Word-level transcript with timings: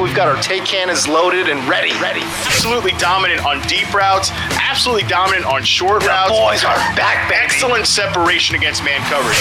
We've 0.00 0.14
got 0.14 0.28
our 0.28 0.40
take 0.42 0.64
cannons 0.66 1.08
loaded 1.08 1.48
and 1.48 1.66
ready. 1.66 1.92
Ready. 2.00 2.20
Absolutely 2.44 2.92
dominant 2.92 3.44
on 3.46 3.62
deep 3.62 3.92
routes. 3.94 4.30
Absolutely 4.60 5.08
dominant 5.08 5.46
on 5.46 5.64
short 5.64 6.02
the 6.02 6.08
routes. 6.08 6.30
Boys 6.30 6.64
are 6.64 6.76
back. 6.94 7.30
Baby. 7.30 7.40
Excellent 7.42 7.86
separation 7.86 8.56
against 8.56 8.84
man 8.84 9.00
coverage. 9.08 9.40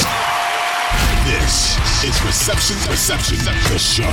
This 1.25 1.75
is 2.05 2.23
Reception 2.23 2.77
Perception, 2.87 3.37
the 3.43 3.77
show. 3.77 4.03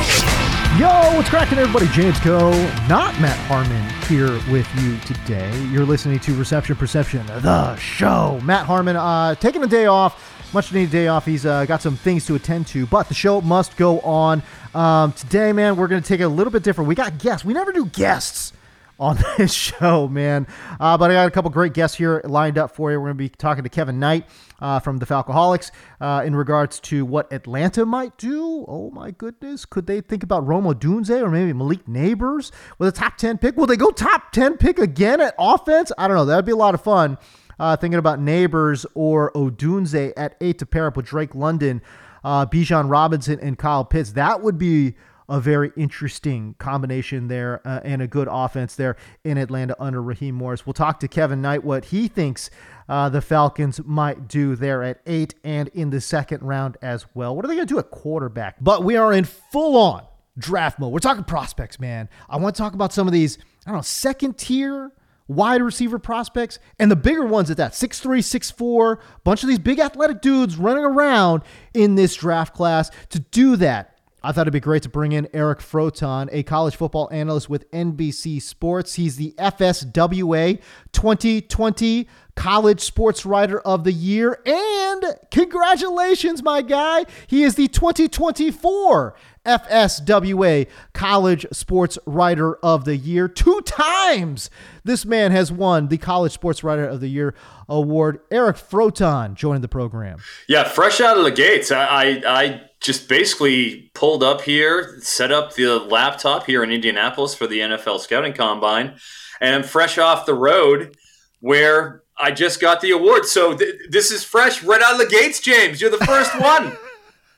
Yo, 0.79 0.89
what's 1.17 1.29
cracking, 1.29 1.59
everybody? 1.59 1.87
James 1.89 2.19
Koh, 2.19 2.51
not 2.89 3.21
Matt 3.21 3.39
Harmon, 3.47 3.89
here 4.09 4.33
with 4.51 4.67
you 4.83 4.97
today. 5.01 5.51
You're 5.67 5.85
listening 5.85 6.19
to 6.21 6.35
Reception 6.35 6.75
Perception, 6.75 7.25
the 7.27 7.77
show. 7.77 8.41
Matt 8.43 8.67
Harmon 8.67 8.97
uh, 8.97 9.35
taking 9.37 9.63
a 9.63 9.67
day 9.67 9.87
off 9.87 10.32
much 10.55 10.73
needed 10.73 10.91
day 10.91 11.09
off. 11.09 11.25
He's 11.25 11.47
uh, 11.47 11.65
got 11.65 11.83
some 11.83 11.97
things 11.97 12.27
to 12.27 12.35
attend 12.35 12.67
to, 12.69 12.87
but 12.87 13.09
the 13.09 13.15
show 13.15 13.41
must 13.41 13.77
go 13.77 14.01
on. 14.01 14.43
Um, 14.75 15.13
today, 15.13 15.53
man, 15.53 15.77
we're 15.77 15.89
going 15.89 16.03
to 16.03 16.09
take 16.09 16.21
it 16.21 16.25
a 16.25 16.29
little 16.29 16.53
bit 16.53 16.63
different. 16.63 16.89
We 16.89 16.95
got 16.95 17.19
guests. 17.19 17.45
We 17.45 17.55
never 17.55 17.73
do 17.73 17.87
guests 17.87 18.53
on 18.99 19.19
this 19.39 19.53
show, 19.53 20.09
man. 20.09 20.47
Uh, 20.79 20.97
but 20.97 21.11
I 21.11 21.15
got 21.15 21.29
a 21.29 21.31
couple 21.31 21.51
great 21.51 21.75
guests 21.75 21.97
here 21.97 22.21
lined 22.25 22.59
up 22.59 22.75
for 22.75 22.91
you. 22.91 22.99
We're 23.01 23.09
going 23.09 23.19
to 23.19 23.25
be 23.25 23.29
talking 23.29 23.65
to 23.65 23.69
Kevin 23.69 23.99
Knight 23.99 24.27
uh, 24.61 24.79
from 24.79 24.99
the 24.99 25.07
Falcoholics 25.07 25.71
uh, 26.01 26.23
in 26.25 26.37
regards 26.37 26.81
to 26.81 27.05
what 27.05 27.33
Atlanta 27.33 27.85
might 27.85 28.17
do. 28.17 28.65
Oh 28.69 28.91
my 28.91 29.11
goodness, 29.11 29.65
could 29.65 29.87
they 29.87 30.01
think 30.01 30.23
about 30.23 30.47
Rome 30.47 30.65
Odunze 30.65 31.21
or 31.21 31.31
maybe 31.31 31.53
Malik 31.53 31.85
Nabers 31.87 32.53
with 32.79 32.89
a 32.89 32.93
top 32.93 33.17
ten 33.17 33.39
pick? 33.39 33.57
Will 33.57 33.67
they 33.67 33.77
go 33.77 33.91
top 33.91 34.33
ten 34.33 34.57
pick 34.57 34.79
again 34.79 35.21
at 35.21 35.35
offense? 35.39 35.91
I 35.99 36.07
don't 36.07 36.17
know. 36.17 36.25
That'd 36.25 36.47
be 36.47 36.53
a 36.53 36.57
lot 36.57 36.75
of 36.75 36.83
fun 36.83 37.19
uh, 37.63 37.77
thinking 37.77 37.99
about 37.99 38.19
Nabers 38.19 38.85
or 38.95 39.31
Odunze 39.33 40.13
at 40.17 40.35
eight 40.41 40.59
to 40.59 40.67
pair 40.67 40.89
up 40.89 40.97
with 40.97 41.07
Drake 41.07 41.33
London, 41.33 41.81
uh, 42.25 42.45
Bijan 42.45 42.91
Robinson, 42.91 43.39
and 43.39 43.57
Kyle 43.57 43.85
Pitts. 43.85 44.13
That 44.13 44.43
would 44.43 44.59
be 44.59 44.95
a 45.29 45.39
very 45.39 45.71
interesting 45.77 46.57
combination 46.59 47.29
there 47.29 47.61
uh, 47.65 47.79
and 47.85 48.03
a 48.03 48.09
good 48.09 48.27
offense 48.29 48.75
there 48.75 48.97
in 49.23 49.39
Atlanta 49.39 49.77
under 49.79 50.03
Raheem 50.03 50.35
Morris. 50.35 50.67
We'll 50.67 50.73
talk 50.73 50.99
to 51.01 51.09
Kevin 51.09 51.41
Knight 51.41 51.63
what 51.63 51.87
he 51.87 52.09
thinks 52.09 52.51
uh, 52.89 53.09
the 53.09 53.21
Falcons 53.21 53.81
might 53.85 54.27
do 54.27 54.57
there 54.57 54.83
at 54.83 55.01
eight 55.07 55.37
and 55.45 55.69
in 55.69 55.91
the 55.91 56.01
second 56.01 56.43
round 56.43 56.77
as 56.83 57.07
well. 57.15 57.37
What 57.37 57.45
are 57.45 57.49
they 57.49 57.55
going 57.55 57.69
to 57.69 57.75
do 57.75 57.79
at 57.79 57.93
quarterback? 57.93 58.57
But 58.61 58.83
we 58.83 58.97
are 58.97 59.13
in 59.13 59.23
full 59.23 59.77
on 59.77 60.05
draft 60.37 60.81
mode. 60.81 60.93
We're 60.93 60.99
talking 60.99 61.23
prospects, 61.23 61.79
man. 61.79 62.09
I 62.29 62.39
want 62.39 62.57
to 62.57 62.61
talk 62.61 62.75
about 62.75 62.93
some 62.93 63.07
of 63.07 63.13
these, 63.13 63.39
I 63.65 63.71
don't 63.71 63.77
know, 63.77 63.83
second 63.83 64.37
tier 64.37 64.91
wide 65.35 65.63
receiver 65.63 65.99
prospects 65.99 66.59
and 66.79 66.91
the 66.91 66.97
bigger 66.97 67.25
ones 67.25 67.51
at 67.51 67.57
that 67.57 67.73
6'3, 67.73 68.19
6'4, 68.19 69.01
bunch 69.25 69.43
of 69.43 69.49
these 69.49 69.59
big 69.59 69.79
athletic 69.79 70.21
dudes 70.21 70.57
running 70.57 70.85
around 70.85 71.43
in 71.75 71.95
this 71.95 72.15
draft 72.15 72.55
class. 72.55 72.91
To 73.11 73.19
do 73.19 73.57
that, 73.57 73.93
I 74.25 74.31
thought 74.31 74.43
it'd 74.43 74.53
be 74.53 74.61
great 74.61 74.85
to 74.85 74.89
bring 74.89 75.11
in 75.13 75.29
Eric 75.33 75.59
Froton, 75.59 76.29
a 76.31 76.45
college 76.45 76.77
football 76.77 77.09
analyst 77.11 77.51
with 77.51 77.69
NBC 77.73 78.41
Sports. 78.41 78.95
He's 78.95 79.17
the 79.17 79.35
FSWA 79.37 80.61
2020 80.93 82.09
College 82.37 82.81
Sports 82.81 83.27
Writer 83.27 83.61
of 83.61 83.83
the 83.83 83.93
Year. 83.93 84.41
And 84.47 85.05
congratulations, 85.33 86.41
my 86.43 86.63
guy. 86.63 87.05
He 87.27 87.43
is 87.43 87.57
the 87.57 87.67
2024 87.67 89.17
FSWA 89.45 90.69
College 90.93 91.47
Sports 91.53 91.99
Writer 92.07 92.57
of 92.57 92.85
the 92.85 92.97
Year. 92.97 93.29
Two 93.29 93.61
times 93.63 94.51
this 94.85 95.05
man 95.05 95.33
has 95.33 95.51
won 95.51 95.89
the 95.89 95.99
College 95.99 96.33
Sports 96.33 96.63
Writer 96.63 96.87
of 96.87 97.01
the 97.01 97.09
Year 97.09 97.35
award. 97.69 98.21
Eric 98.31 98.57
Froton 98.57 99.35
joined 99.35 99.65
the 99.65 99.69
program. 99.69 100.19
Yeah, 100.49 100.65
fresh 100.65 101.01
out 101.01 101.17
of 101.19 101.25
the 101.25 101.31
gates. 101.31 101.71
I, 101.71 101.85
I, 101.85 102.23
I 102.27 102.61
just 102.81 103.09
basically 103.09 103.91
pulled 103.95 104.23
up 104.23 104.43
here, 104.43 104.99
set 105.01 105.33
up 105.33 105.55
the 105.55 105.79
laptop 105.79 106.47
here 106.47 106.63
in 106.63 106.71
Indianapolis 106.71 107.35
for 107.35 107.47
the 107.47 107.61
NFL 107.61 108.01
Scouting 108.01 108.33
Combine, 108.33 108.97
and 109.41 109.55
I'm 109.55 109.63
fresh 109.63 109.99
off 109.99 110.27
the 110.27 110.35
road 110.35 110.97
where 111.41 112.03
I 112.19 112.31
just 112.31 112.61
got 112.61 112.81
the 112.81 112.91
award. 112.93 113.25
So 113.25 113.57
th- 113.57 113.75
this 113.91 114.11
is 114.13 114.23
fresh 114.23 114.63
right 114.63 114.81
out 114.83 114.93
of 114.93 114.99
the 114.99 115.07
gates, 115.07 115.41
James. 115.41 115.81
You're 115.81 115.91
the 115.91 116.05
first 116.05 116.33
one. 116.41 116.77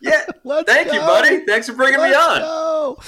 Yeah. 0.05 0.25
Let's 0.45 0.71
Thank 0.71 0.89
go. 0.89 0.95
you, 0.95 1.01
buddy. 1.01 1.41
Thanks 1.47 1.69
for 1.69 1.75
bringing 1.75 1.99
Let's 1.99 2.15
me 2.15 2.21
on. 2.21 2.41
Go. 2.41 2.99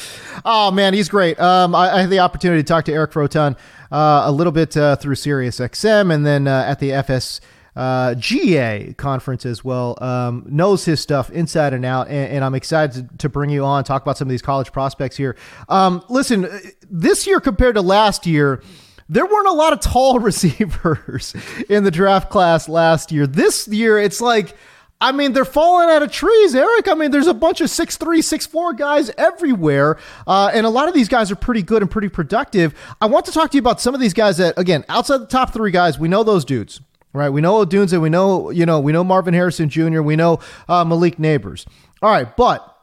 Oh 0.45 0.71
man, 0.71 0.95
he's 0.95 1.09
great. 1.09 1.39
Um, 1.39 1.75
I, 1.75 1.97
I, 1.97 2.01
had 2.01 2.11
the 2.11 2.21
opportunity 2.21 2.63
to 2.63 2.67
talk 2.67 2.87
to 2.87 2.93
Eric 2.93 3.13
Froton 3.13 3.57
uh, 3.93 4.23
a 4.25 4.33
little 4.33 4.53
bit 4.53 4.77
uh, 4.77 4.97
through 4.97 5.17
Sirius 5.17 5.61
XM, 5.61 6.13
and 6.13 6.25
then 6.27 6.49
uh, 6.49 6.65
at 6.67 6.81
the 6.81 6.93
FS. 6.93 7.41
Uh, 7.75 8.15
GA 8.15 8.95
conference 8.95 9.45
as 9.45 9.63
well 9.63 9.99
um, 10.03 10.47
knows 10.49 10.87
his 10.87 10.99
stuff 10.99 11.29
inside 11.29 11.75
and 11.75 11.85
out, 11.85 12.09
and, 12.09 12.33
and 12.33 12.43
I'm 12.43 12.55
excited 12.55 13.11
to, 13.11 13.17
to, 13.19 13.29
bring 13.29 13.51
you 13.51 13.67
on 13.67 13.85
talk 13.85 14.01
about 14.01 14.17
some 14.17 14.29
of 14.29 14.31
these 14.31 14.41
college 14.41 14.73
prospects 14.73 15.15
here. 15.15 15.37
Um, 15.69 16.03
listen, 16.09 16.49
this 16.89 17.27
year 17.27 17.39
compared 17.39 17.75
to 17.75 17.83
last 17.83 18.27
year, 18.27 18.63
there 19.11 19.27
weren't 19.27 19.47
a 19.47 19.53
lot 19.53 19.75
of 19.75 19.81
tall 19.81 20.19
receivers 20.21 21.35
in 21.69 21.85
the 21.85 21.91
draft 21.91 22.31
class 22.31 22.67
last 22.67 23.13
year. 23.13 23.27
This 23.27 23.69
year, 23.69 23.99
it's 23.99 24.23
like 24.23 24.57
I 25.01 25.13
mean, 25.13 25.33
they're 25.35 25.45
falling 25.45 25.91
out 25.91 26.03
of 26.03 26.11
trees, 26.11 26.55
Eric. 26.55 26.89
I 26.89 26.95
mean, 26.95 27.11
there's 27.11 27.27
a 27.27 27.35
bunch 27.35 27.61
of 27.61 27.69
six 27.69 27.97
three, 27.97 28.23
six 28.23 28.47
four 28.47 28.73
guys 28.73 29.11
everywhere, 29.19 29.99
uh, 30.27 30.51
and 30.55 30.65
a 30.65 30.71
lot 30.71 30.89
of 30.89 30.95
these 30.95 31.09
guys 31.09 31.31
are 31.31 31.37
pretty 31.37 31.63
good 31.63 31.83
and 31.83 31.91
pretty 31.91 32.09
productive. 32.09 32.75
I 33.01 33.07
want 33.07 33.27
to 33.27 33.33
talk 33.33 33.51
to 33.51 33.57
you 33.57 33.61
about 33.61 33.81
some 33.81 33.95
of 33.95 34.01
these 34.01 34.15
guys 34.15 34.39
that, 34.39 34.59
again, 34.59 34.85
outside 34.89 35.19
the 35.19 35.27
top 35.27 35.53
three 35.53 35.71
guys, 35.71 35.99
we 35.99 36.09
know 36.09 36.23
those 36.23 36.45
dudes, 36.47 36.81
right? 37.13 37.29
We 37.29 37.43
know 37.43 37.65
Odunze, 37.65 38.01
we 38.01 38.09
know, 38.09 38.51
you 38.51 38.65
know, 38.65 38.81
we 38.81 38.93
know 38.93 39.05
Marvin 39.05 39.35
Harrison 39.35 39.69
Jr., 39.69 40.01
we 40.01 40.17
know 40.17 40.41
uh, 40.67 40.85
Malik 40.85 41.19
Nabers. 41.19 41.67
All 42.01 42.11
right, 42.11 42.35
but 42.35 42.77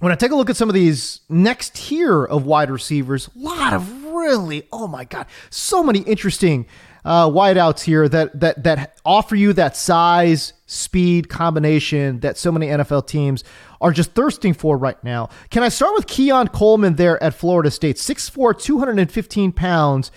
when 0.00 0.10
I 0.10 0.16
take 0.16 0.32
a 0.32 0.36
look 0.36 0.50
at 0.50 0.56
some 0.56 0.68
of 0.68 0.74
these 0.74 1.20
next 1.28 1.76
tier 1.76 2.24
of 2.24 2.44
wide 2.46 2.70
receivers, 2.70 3.28
a 3.28 3.38
lot 3.38 3.72
of 3.72 4.04
really, 4.06 4.66
oh 4.72 4.88
my 4.88 5.04
god, 5.04 5.26
so 5.50 5.84
many 5.84 6.00
interesting 6.00 6.66
uh, 7.04 7.28
wideouts 7.28 7.82
here 7.82 8.08
that 8.08 8.40
that 8.40 8.64
that 8.64 8.98
offer 9.04 9.36
you 9.36 9.52
that 9.52 9.76
size, 9.76 10.53
speed 10.66 11.28
combination 11.28 12.20
that 12.20 12.38
so 12.38 12.50
many 12.50 12.66
NFL 12.68 13.06
teams 13.06 13.44
are 13.80 13.92
just 13.92 14.12
thirsting 14.12 14.54
for 14.54 14.78
right 14.78 15.02
now. 15.04 15.28
Can 15.50 15.62
I 15.62 15.68
start 15.68 15.94
with 15.94 16.06
Keon 16.06 16.48
Coleman 16.48 16.94
there 16.96 17.22
at 17.22 17.34
Florida 17.34 17.70
State, 17.70 17.96
6'4", 17.96 18.58
215 18.60 19.52
pounds, 19.52 20.10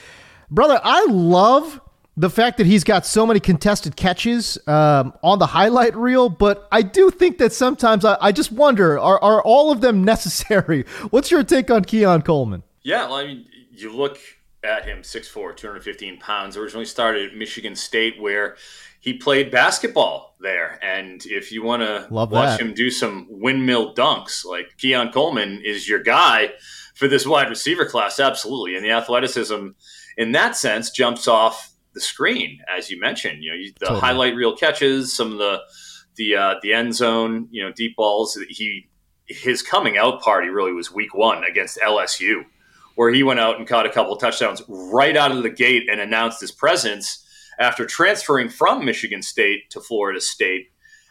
brother? 0.49 0.79
I 0.83 1.05
love 1.09 1.81
the 2.15 2.29
fact 2.31 2.57
that 2.57 2.65
he's 2.65 2.83
got 2.83 3.05
so 3.05 3.25
many 3.25 3.39
contested 3.39 3.95
catches 3.95 4.57
um, 4.67 5.13
on 5.21 5.37
the 5.37 5.45
highlight 5.45 5.95
reel, 5.95 6.29
but 6.29 6.67
I 6.71 6.81
do 6.81 7.11
think 7.11 7.37
that 7.37 7.53
sometimes 7.53 8.03
I, 8.03 8.17
I 8.19 8.31
just 8.31 8.51
wonder 8.51 8.99
are 8.99 9.21
are 9.21 9.41
all 9.43 9.71
of 9.71 9.81
them 9.81 10.03
necessary? 10.05 10.83
What's 11.11 11.29
your 11.29 11.43
take 11.43 11.69
on 11.69 11.83
Keon 11.85 12.23
Coleman? 12.23 12.63
Yeah, 12.81 13.05
well, 13.05 13.15
I 13.15 13.27
mean, 13.27 13.45
you 13.71 13.93
look 13.93 14.17
at 14.63 14.85
him 14.85 15.03
6'4, 15.03 15.55
215 15.55 16.19
pounds. 16.19 16.57
Originally 16.57 16.85
started 16.85 17.31
at 17.31 17.37
Michigan 17.37 17.75
State, 17.75 18.19
where 18.19 18.57
he 19.07 19.13
played 19.13 19.49
basketball 19.49 20.35
there. 20.41 20.77
And 20.83 21.25
if 21.25 21.49
you 21.53 21.63
want 21.63 21.81
to 21.81 22.07
watch 22.11 22.29
that. 22.29 22.59
him 22.59 22.73
do 22.73 22.91
some 22.91 23.25
windmill 23.29 23.95
dunks, 23.95 24.43
like 24.43 24.75
Keon 24.77 25.13
Coleman 25.13 25.61
is 25.63 25.87
your 25.87 25.99
guy 26.03 26.51
for 26.93 27.07
this 27.07 27.25
wide 27.25 27.47
receiver 27.47 27.85
class, 27.85 28.19
absolutely. 28.19 28.75
And 28.75 28.83
the 28.83 28.91
athleticism 28.91 29.67
in 30.17 30.33
that 30.33 30.57
sense 30.57 30.89
jumps 30.91 31.25
off 31.25 31.71
the 31.93 32.01
screen, 32.01 32.59
as 32.67 32.89
you 32.91 32.99
mentioned. 32.99 33.41
You 33.45 33.51
know, 33.51 33.55
you- 33.55 33.71
the 33.79 33.85
Totally. 33.85 34.01
highlight 34.01 34.35
reel 34.35 34.57
catches, 34.57 35.15
some 35.15 35.31
of 35.31 35.37
the 35.37 35.61
the 36.17 36.35
uh, 36.35 36.55
the 36.61 36.73
end 36.73 36.93
zone, 36.93 37.47
you 37.49 37.63
know, 37.63 37.71
deep 37.71 37.95
balls. 37.95 38.37
He 38.49 38.89
his 39.25 39.61
coming 39.61 39.97
out 39.97 40.21
party 40.21 40.49
really 40.49 40.73
was 40.73 40.91
week 40.91 41.15
one 41.15 41.45
against 41.45 41.79
LSU 41.79 42.43
where 42.95 43.09
he 43.13 43.23
went 43.23 43.39
out 43.39 43.57
and 43.57 43.65
caught 43.67 43.85
a 43.85 43.89
couple 43.89 44.11
of 44.11 44.19
touchdowns 44.19 44.61
right 44.67 45.15
out 45.15 45.31
of 45.31 45.43
the 45.43 45.49
gate 45.49 45.87
and 45.89 46.01
announced 46.01 46.41
his 46.41 46.51
presence 46.51 47.23
after 47.59 47.85
transferring 47.85 48.49
from 48.49 48.85
Michigan 48.85 49.21
State 49.21 49.69
to 49.71 49.79
Florida 49.81 50.21
State 50.21 50.67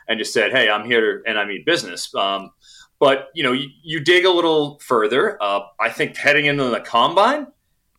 and 0.08 0.18
just 0.18 0.32
said, 0.32 0.52
"Hey, 0.52 0.68
I'm 0.70 0.84
here 0.86 1.22
and 1.26 1.38
I 1.38 1.44
mean 1.44 1.62
business." 1.66 2.14
Um, 2.14 2.50
but 2.98 3.28
you 3.34 3.42
know, 3.42 3.52
you, 3.52 3.68
you 3.82 4.00
dig 4.00 4.24
a 4.24 4.30
little 4.30 4.78
further. 4.80 5.42
Uh, 5.42 5.60
I 5.80 5.90
think 5.90 6.16
heading 6.16 6.46
into 6.46 6.64
the 6.64 6.80
combine, 6.80 7.46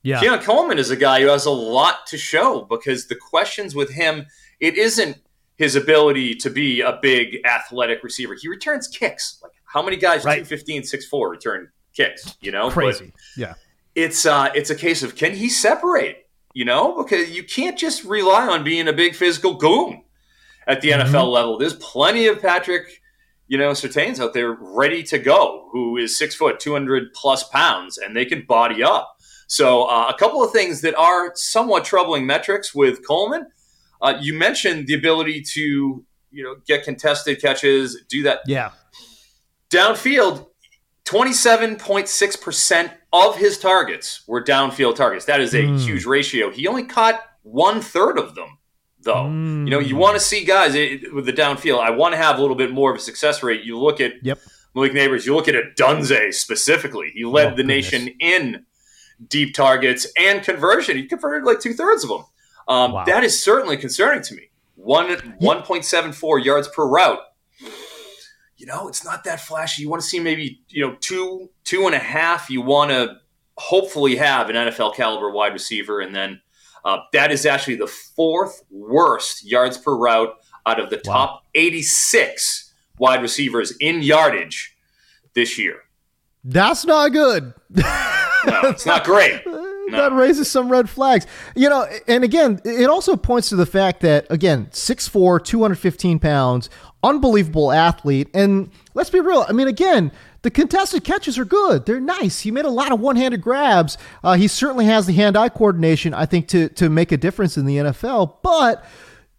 Yeah. 0.03 0.19
Keon 0.19 0.39
Coleman 0.39 0.79
is 0.79 0.89
a 0.89 0.95
guy 0.95 1.21
who 1.21 1.27
has 1.27 1.45
a 1.45 1.51
lot 1.51 2.07
to 2.07 2.17
show 2.17 2.61
because 2.69 3.07
the 3.07 3.15
questions 3.15 3.75
with 3.75 3.91
him, 3.91 4.25
it 4.59 4.75
isn't 4.75 5.17
his 5.57 5.75
ability 5.75 6.35
to 6.35 6.49
be 6.49 6.81
a 6.81 6.97
big 7.01 7.37
athletic 7.45 8.03
receiver. 8.03 8.35
He 8.39 8.47
returns 8.47 8.87
kicks. 8.87 9.39
Like 9.43 9.51
how 9.65 9.81
many 9.83 9.97
guys, 9.97 10.23
Right. 10.23 10.45
215, 10.45 10.83
6'4", 10.83 11.29
return 11.29 11.69
kicks. 11.93 12.35
You 12.41 12.51
know, 12.51 12.69
Crazy. 12.71 13.11
yeah. 13.35 13.55
It's 13.95 14.25
uh, 14.27 14.49
it's 14.55 14.69
a 14.69 14.75
case 14.75 15.01
of 15.03 15.15
can 15.15 15.33
he 15.35 15.49
separate? 15.49 16.26
You 16.57 16.65
know, 16.65 17.03
because 17.03 17.29
you 17.29 17.43
can't 17.43 17.77
just 17.77 18.03
rely 18.03 18.47
on 18.47 18.63
being 18.63 18.87
a 18.87 18.93
big 18.93 19.13
physical 19.13 19.53
goon 19.53 20.01
at 20.65 20.81
the 20.81 20.89
Mm-hmm. 20.89 21.13
NFL 21.15 21.31
level. 21.31 21.57
There's 21.59 21.75
plenty 21.75 22.25
of 22.25 22.41
Patrick, 22.41 22.99
you 23.47 23.59
know, 23.59 23.71
Surtains 23.73 24.19
out 24.19 24.33
there 24.33 24.57
ready 24.59 25.03
to 25.03 25.19
go, 25.19 25.69
who 25.71 25.97
is 25.97 26.17
six 26.17 26.33
foot, 26.33 26.59
two 26.59 26.73
hundred 26.73 27.13
plus 27.13 27.43
pounds, 27.43 27.99
and 27.99 28.15
they 28.15 28.25
can 28.25 28.41
body 28.47 28.81
up. 28.81 29.05
So 29.45 29.83
uh, 29.83 30.11
a 30.13 30.17
couple 30.17 30.43
of 30.43 30.51
things 30.51 30.81
that 30.81 30.95
are 30.95 31.31
somewhat 31.35 31.85
troubling 31.85 32.25
metrics 32.25 32.73
with 32.73 33.05
Coleman. 33.07 33.45
Uh, 34.01 34.17
you 34.19 34.33
mentioned 34.33 34.87
the 34.87 34.95
ability 34.95 35.43
to 35.53 36.03
you 36.31 36.43
know 36.43 36.55
get 36.65 36.83
contested 36.83 37.39
catches, 37.39 38.01
do 38.09 38.23
that 38.23 38.39
Yeah. 38.47 38.71
downfield. 39.69 40.47
Twenty-seven 41.05 41.75
point 41.77 42.07
six 42.09 42.35
percent 42.35 42.91
of 43.17 43.37
his 43.37 43.57
targets 43.57 44.21
were 44.27 44.43
downfield 44.43 44.95
targets. 44.95 45.25
That 45.25 45.41
is 45.41 45.53
a 45.53 45.63
Mm. 45.63 45.79
huge 45.79 46.05
ratio. 46.05 46.49
He 46.51 46.67
only 46.67 46.83
caught 46.83 47.21
one 47.43 47.81
third 47.81 48.17
of 48.19 48.35
them, 48.35 48.57
though. 49.01 49.25
You 49.25 49.69
know, 49.69 49.79
you 49.79 49.95
Mm. 49.95 49.99
want 49.99 50.15
to 50.15 50.19
see 50.19 50.43
guys 50.43 50.75
eh, 50.75 50.97
with 51.13 51.25
the 51.25 51.33
downfield. 51.33 51.79
I 51.79 51.91
want 51.91 52.13
to 52.13 52.17
have 52.17 52.37
a 52.37 52.41
little 52.41 52.55
bit 52.55 52.71
more 52.71 52.91
of 52.91 52.97
a 52.97 52.99
success 52.99 53.41
rate. 53.43 53.63
You 53.63 53.77
look 53.79 53.99
at 54.01 54.13
Yep. 54.21 54.39
Malik 54.75 54.91
Nabers. 54.93 55.25
You 55.25 55.33
look 55.35 55.47
at 55.47 55.55
Dunze 55.75 56.33
specifically. 56.33 57.11
He 57.15 57.25
led 57.25 57.47
Oh, 57.47 57.49
the 57.51 57.55
goodness. 57.57 57.91
nation 57.91 58.13
in 58.19 58.65
deep 59.27 59.55
targets 59.55 60.05
and 60.17 60.43
conversion. 60.43 60.97
He 60.97 61.05
converted 61.07 61.45
like 61.45 61.59
two 61.59 61.73
thirds 61.73 62.03
of 62.03 62.09
them. 62.09 62.25
Um, 62.67 62.91
Wow. 62.91 63.05
That 63.05 63.23
is 63.23 63.41
certainly 63.43 63.77
concerning 63.77 64.21
to 64.23 64.35
me. 64.35 64.49
One 64.75 65.09
one 65.39 65.63
point 65.63 65.85
seven 65.85 66.11
four 66.13 66.37
yards 66.37 66.67
per 66.67 66.85
route. 66.85 67.19
You 68.57 68.65
know, 68.65 68.87
it's 68.87 69.05
not 69.05 69.23
that 69.25 69.39
flashy. 69.39 69.83
You 69.83 69.89
want 69.89 70.01
to 70.01 70.07
see 70.07 70.19
maybe 70.19 70.61
you 70.69 70.85
know 70.87 70.95
two 70.99 71.49
two 71.63 71.85
and 71.85 71.93
a 71.95 71.99
half. 71.99 72.49
You 72.49 72.61
want 72.61 72.91
to 72.91 73.17
hopefully 73.57 74.15
have 74.15 74.49
an 74.49 74.55
NFL 74.55 74.95
caliber 74.95 75.29
wide 75.31 75.53
receiver, 75.53 75.99
and 76.01 76.15
then 76.15 76.41
uh, 76.85 76.97
that 77.13 77.31
is 77.31 77.45
actually 77.45 77.75
the 77.75 77.87
fourth 77.87 78.63
worst 78.71 79.45
yards 79.45 79.77
per 79.77 79.95
route 79.95 80.33
out 80.65 80.79
of 80.79 80.89
the 80.89 80.99
Wow. 81.05 81.13
top 81.13 81.43
eighty 81.55 81.81
six 81.83 82.73
wide 82.97 83.21
receivers 83.21 83.75
in 83.79 84.01
yardage 84.01 84.75
this 85.35 85.57
year. 85.59 85.81
That's 86.43 86.85
not 86.85 87.11
good. 87.11 87.53
No, 87.75 88.61
it's 88.69 88.85
not 88.85 89.03
great. 89.03 89.41
that 89.91 90.11
raises 90.13 90.49
some 90.49 90.69
red 90.69 90.89
flags. 90.89 91.25
You 91.55 91.69
know, 91.69 91.87
and 92.07 92.23
again, 92.23 92.61
it 92.63 92.89
also 92.89 93.15
points 93.15 93.49
to 93.49 93.55
the 93.55 93.65
fact 93.65 94.01
that, 94.01 94.27
again, 94.29 94.67
6'4, 94.71 95.43
215 95.43 96.19
pounds, 96.19 96.69
unbelievable 97.03 97.71
athlete. 97.71 98.29
And 98.33 98.71
let's 98.93 99.09
be 99.09 99.19
real. 99.19 99.45
I 99.47 99.53
mean, 99.53 99.67
again, 99.67 100.11
the 100.41 100.51
contested 100.51 101.03
catches 101.03 101.37
are 101.37 101.45
good. 101.45 101.85
They're 101.85 101.99
nice. 101.99 102.41
He 102.41 102.51
made 102.51 102.65
a 102.65 102.69
lot 102.69 102.91
of 102.91 102.99
one-handed 102.99 103.41
grabs. 103.41 103.97
Uh, 104.23 104.35
he 104.35 104.47
certainly 104.47 104.85
has 104.85 105.05
the 105.05 105.13
hand-eye 105.13 105.49
coordination, 105.49 106.13
I 106.13 106.25
think, 106.25 106.47
to 106.49 106.69
to 106.69 106.89
make 106.89 107.11
a 107.11 107.17
difference 107.17 107.57
in 107.57 107.65
the 107.65 107.77
NFL. 107.77 108.35
But 108.43 108.85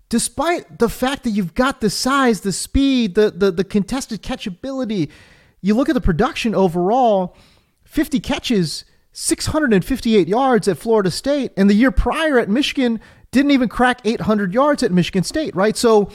despite 0.08 0.78
the 0.78 0.88
fact 0.88 1.24
that 1.24 1.30
you've 1.30 1.54
got 1.54 1.80
the 1.80 1.90
size, 1.90 2.40
the 2.40 2.52
speed, 2.52 3.14
the 3.14 3.30
the, 3.30 3.50
the 3.50 3.64
contested 3.64 4.22
catchability, 4.22 5.10
you 5.60 5.74
look 5.74 5.88
at 5.88 5.94
the 5.94 6.00
production 6.00 6.54
overall. 6.54 7.36
50 7.84 8.20
catches, 8.20 8.84
658 9.20 10.28
yards 10.28 10.68
at 10.68 10.78
Florida 10.78 11.10
State, 11.10 11.50
and 11.56 11.68
the 11.68 11.74
year 11.74 11.90
prior 11.90 12.38
at 12.38 12.48
Michigan 12.48 13.00
didn't 13.32 13.50
even 13.50 13.68
crack 13.68 14.00
800 14.04 14.54
yards 14.54 14.84
at 14.84 14.92
Michigan 14.92 15.24
State, 15.24 15.56
right? 15.56 15.76
So 15.76 16.08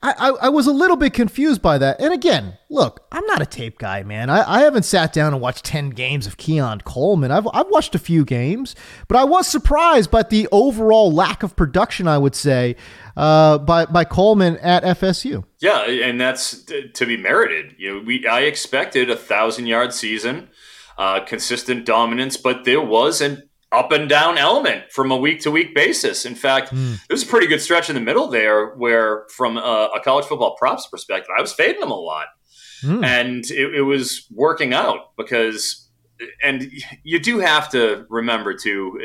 I, 0.00 0.14
I, 0.16 0.28
I 0.42 0.48
was 0.48 0.68
a 0.68 0.72
little 0.72 0.96
bit 0.96 1.14
confused 1.14 1.60
by 1.60 1.78
that. 1.78 2.00
And 2.00 2.14
again, 2.14 2.56
look, 2.70 3.04
I'm 3.10 3.26
not 3.26 3.42
a 3.42 3.46
tape 3.46 3.78
guy, 3.78 4.04
man. 4.04 4.30
I, 4.30 4.58
I 4.58 4.60
haven't 4.60 4.84
sat 4.84 5.12
down 5.12 5.32
and 5.32 5.42
watched 5.42 5.64
10 5.64 5.90
games 5.90 6.28
of 6.28 6.36
Keon 6.36 6.82
Coleman. 6.82 7.32
I've, 7.32 7.48
I've 7.52 7.68
watched 7.70 7.96
a 7.96 7.98
few 7.98 8.24
games, 8.24 8.76
but 9.08 9.16
I 9.16 9.24
was 9.24 9.48
surprised 9.48 10.12
by 10.12 10.22
the 10.22 10.46
overall 10.52 11.12
lack 11.12 11.42
of 11.42 11.56
production, 11.56 12.06
I 12.06 12.18
would 12.18 12.36
say, 12.36 12.76
uh, 13.16 13.58
by, 13.58 13.86
by 13.86 14.04
Coleman 14.04 14.58
at 14.58 14.84
FSU. 14.84 15.42
Yeah, 15.58 15.82
and 15.90 16.20
that's 16.20 16.62
to 16.62 17.04
be 17.04 17.16
merited. 17.16 17.74
You 17.78 17.96
know, 17.96 18.04
we 18.06 18.24
I 18.28 18.42
expected 18.42 19.10
a 19.10 19.16
thousand 19.16 19.66
yard 19.66 19.92
season, 19.92 20.50
uh, 20.98 21.20
consistent 21.24 21.86
dominance, 21.86 22.36
but 22.36 22.64
there 22.64 22.82
was 22.82 23.20
an 23.20 23.48
up 23.70 23.92
and 23.92 24.08
down 24.08 24.38
element 24.38 24.90
from 24.90 25.10
a 25.10 25.16
week 25.16 25.40
to 25.40 25.50
week 25.50 25.74
basis. 25.74 26.24
In 26.24 26.34
fact, 26.34 26.70
there 26.72 27.14
was 27.14 27.22
a 27.22 27.26
pretty 27.26 27.46
good 27.46 27.60
stretch 27.60 27.88
in 27.88 27.94
the 27.94 28.00
middle 28.00 28.28
there 28.28 28.74
where, 28.76 29.26
from 29.36 29.56
a, 29.58 29.90
a 29.94 30.00
college 30.02 30.24
football 30.24 30.56
props 30.56 30.86
perspective, 30.86 31.30
I 31.36 31.40
was 31.40 31.52
fading 31.52 31.80
them 31.80 31.90
a 31.90 31.94
lot, 31.94 32.26
and 33.04 33.44
it, 33.50 33.74
it 33.76 33.82
was 33.82 34.26
working 34.30 34.72
out 34.72 35.16
because, 35.16 35.88
and 36.42 36.70
you 37.04 37.18
do 37.20 37.38
have 37.38 37.68
to 37.70 38.06
remember 38.08 38.54
to 38.54 38.98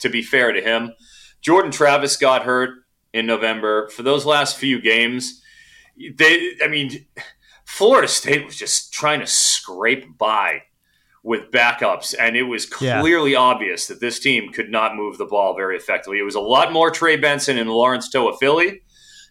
to 0.00 0.08
be 0.08 0.22
fair 0.22 0.52
to 0.52 0.60
him, 0.60 0.92
Jordan 1.40 1.70
Travis 1.70 2.16
got 2.16 2.44
hurt 2.44 2.70
in 3.12 3.26
November. 3.26 3.88
For 3.88 4.02
those 4.02 4.24
last 4.26 4.56
few 4.56 4.80
games, 4.80 5.42
they, 6.16 6.52
I 6.62 6.68
mean, 6.68 7.06
Florida 7.66 8.08
State 8.08 8.44
was 8.44 8.56
just 8.56 8.92
trying 8.92 9.20
to 9.20 9.26
scrape 9.26 10.18
by 10.18 10.62
with 11.22 11.50
backups, 11.50 12.14
and 12.18 12.36
it 12.36 12.44
was 12.44 12.66
Yeah. 12.80 13.00
clearly 13.00 13.34
obvious 13.34 13.86
that 13.88 14.00
this 14.00 14.18
team 14.18 14.52
could 14.52 14.70
not 14.70 14.96
move 14.96 15.18
the 15.18 15.26
ball 15.26 15.54
very 15.54 15.76
effectively. 15.76 16.18
It 16.18 16.22
was 16.22 16.34
a 16.34 16.40
lot 16.40 16.72
more 16.72 16.90
Trey 16.90 17.16
Benson 17.16 17.58
and 17.58 17.68
Lawrence 17.70 18.08
Toafili 18.12 18.80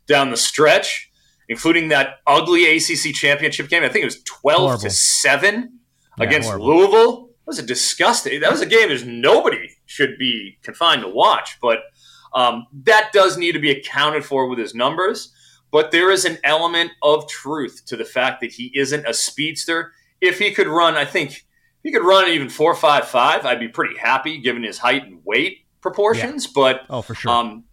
down 0.07 0.29
the 0.29 0.37
stretch, 0.37 1.09
including 1.47 1.87
that 1.89 2.17
ugly 2.27 2.65
ACC 2.67 3.11
championship 3.13 3.69
game. 3.69 3.83
I 3.83 3.89
think 3.89 4.03
it 4.03 4.05
was 4.05 4.21
twelve 4.23 4.61
Horrible. 4.61 4.81
to 4.83 4.89
seven 4.91 5.79
Yeah, 6.17 6.25
against 6.25 6.47
horrible. 6.49 6.67
Louisville. 6.67 7.21
That 7.27 7.47
was 7.47 7.59
a 7.59 7.63
disgusting. 7.63 8.39
That 8.41 8.51
was 8.51 8.61
a 8.61 8.67
game 8.67 8.89
that 8.89 9.05
nobody 9.07 9.69
should 9.87 10.19
be 10.19 10.59
confined 10.61 11.01
to 11.01 11.07
watch, 11.07 11.57
but 11.59 11.79
um, 12.35 12.67
that 12.83 13.11
does 13.11 13.37
need 13.37 13.53
to 13.53 13.59
be 13.59 13.71
accounted 13.71 14.23
for 14.23 14.47
with 14.47 14.59
his 14.59 14.75
numbers. 14.75 15.33
But 15.71 15.89
there 15.89 16.11
is 16.11 16.25
an 16.25 16.37
element 16.43 16.91
of 17.01 17.27
truth 17.27 17.81
to 17.87 17.95
the 17.95 18.05
fact 18.05 18.41
that 18.41 18.51
he 18.51 18.71
isn't 18.75 19.07
a 19.07 19.13
speedster. 19.15 19.93
If 20.21 20.37
he 20.37 20.51
could 20.51 20.67
run, 20.67 20.95
I 20.95 21.05
think 21.05 21.45
he 21.83 21.91
could 21.91 22.03
run 22.03 22.27
even 22.29 22.49
four 22.49 22.75
five 22.75 23.07
five, 23.07 23.45
I'd 23.45 23.59
be 23.59 23.67
pretty 23.67 23.97
happy 23.97 24.39
given 24.39 24.63
his 24.63 24.77
height 24.77 25.05
and 25.05 25.19
weight 25.25 25.59
proportions. 25.81 26.47
But 26.47 26.81
Oh, 26.89 27.01
for 27.01 27.15
sure. 27.15 27.31
um, 27.31 27.63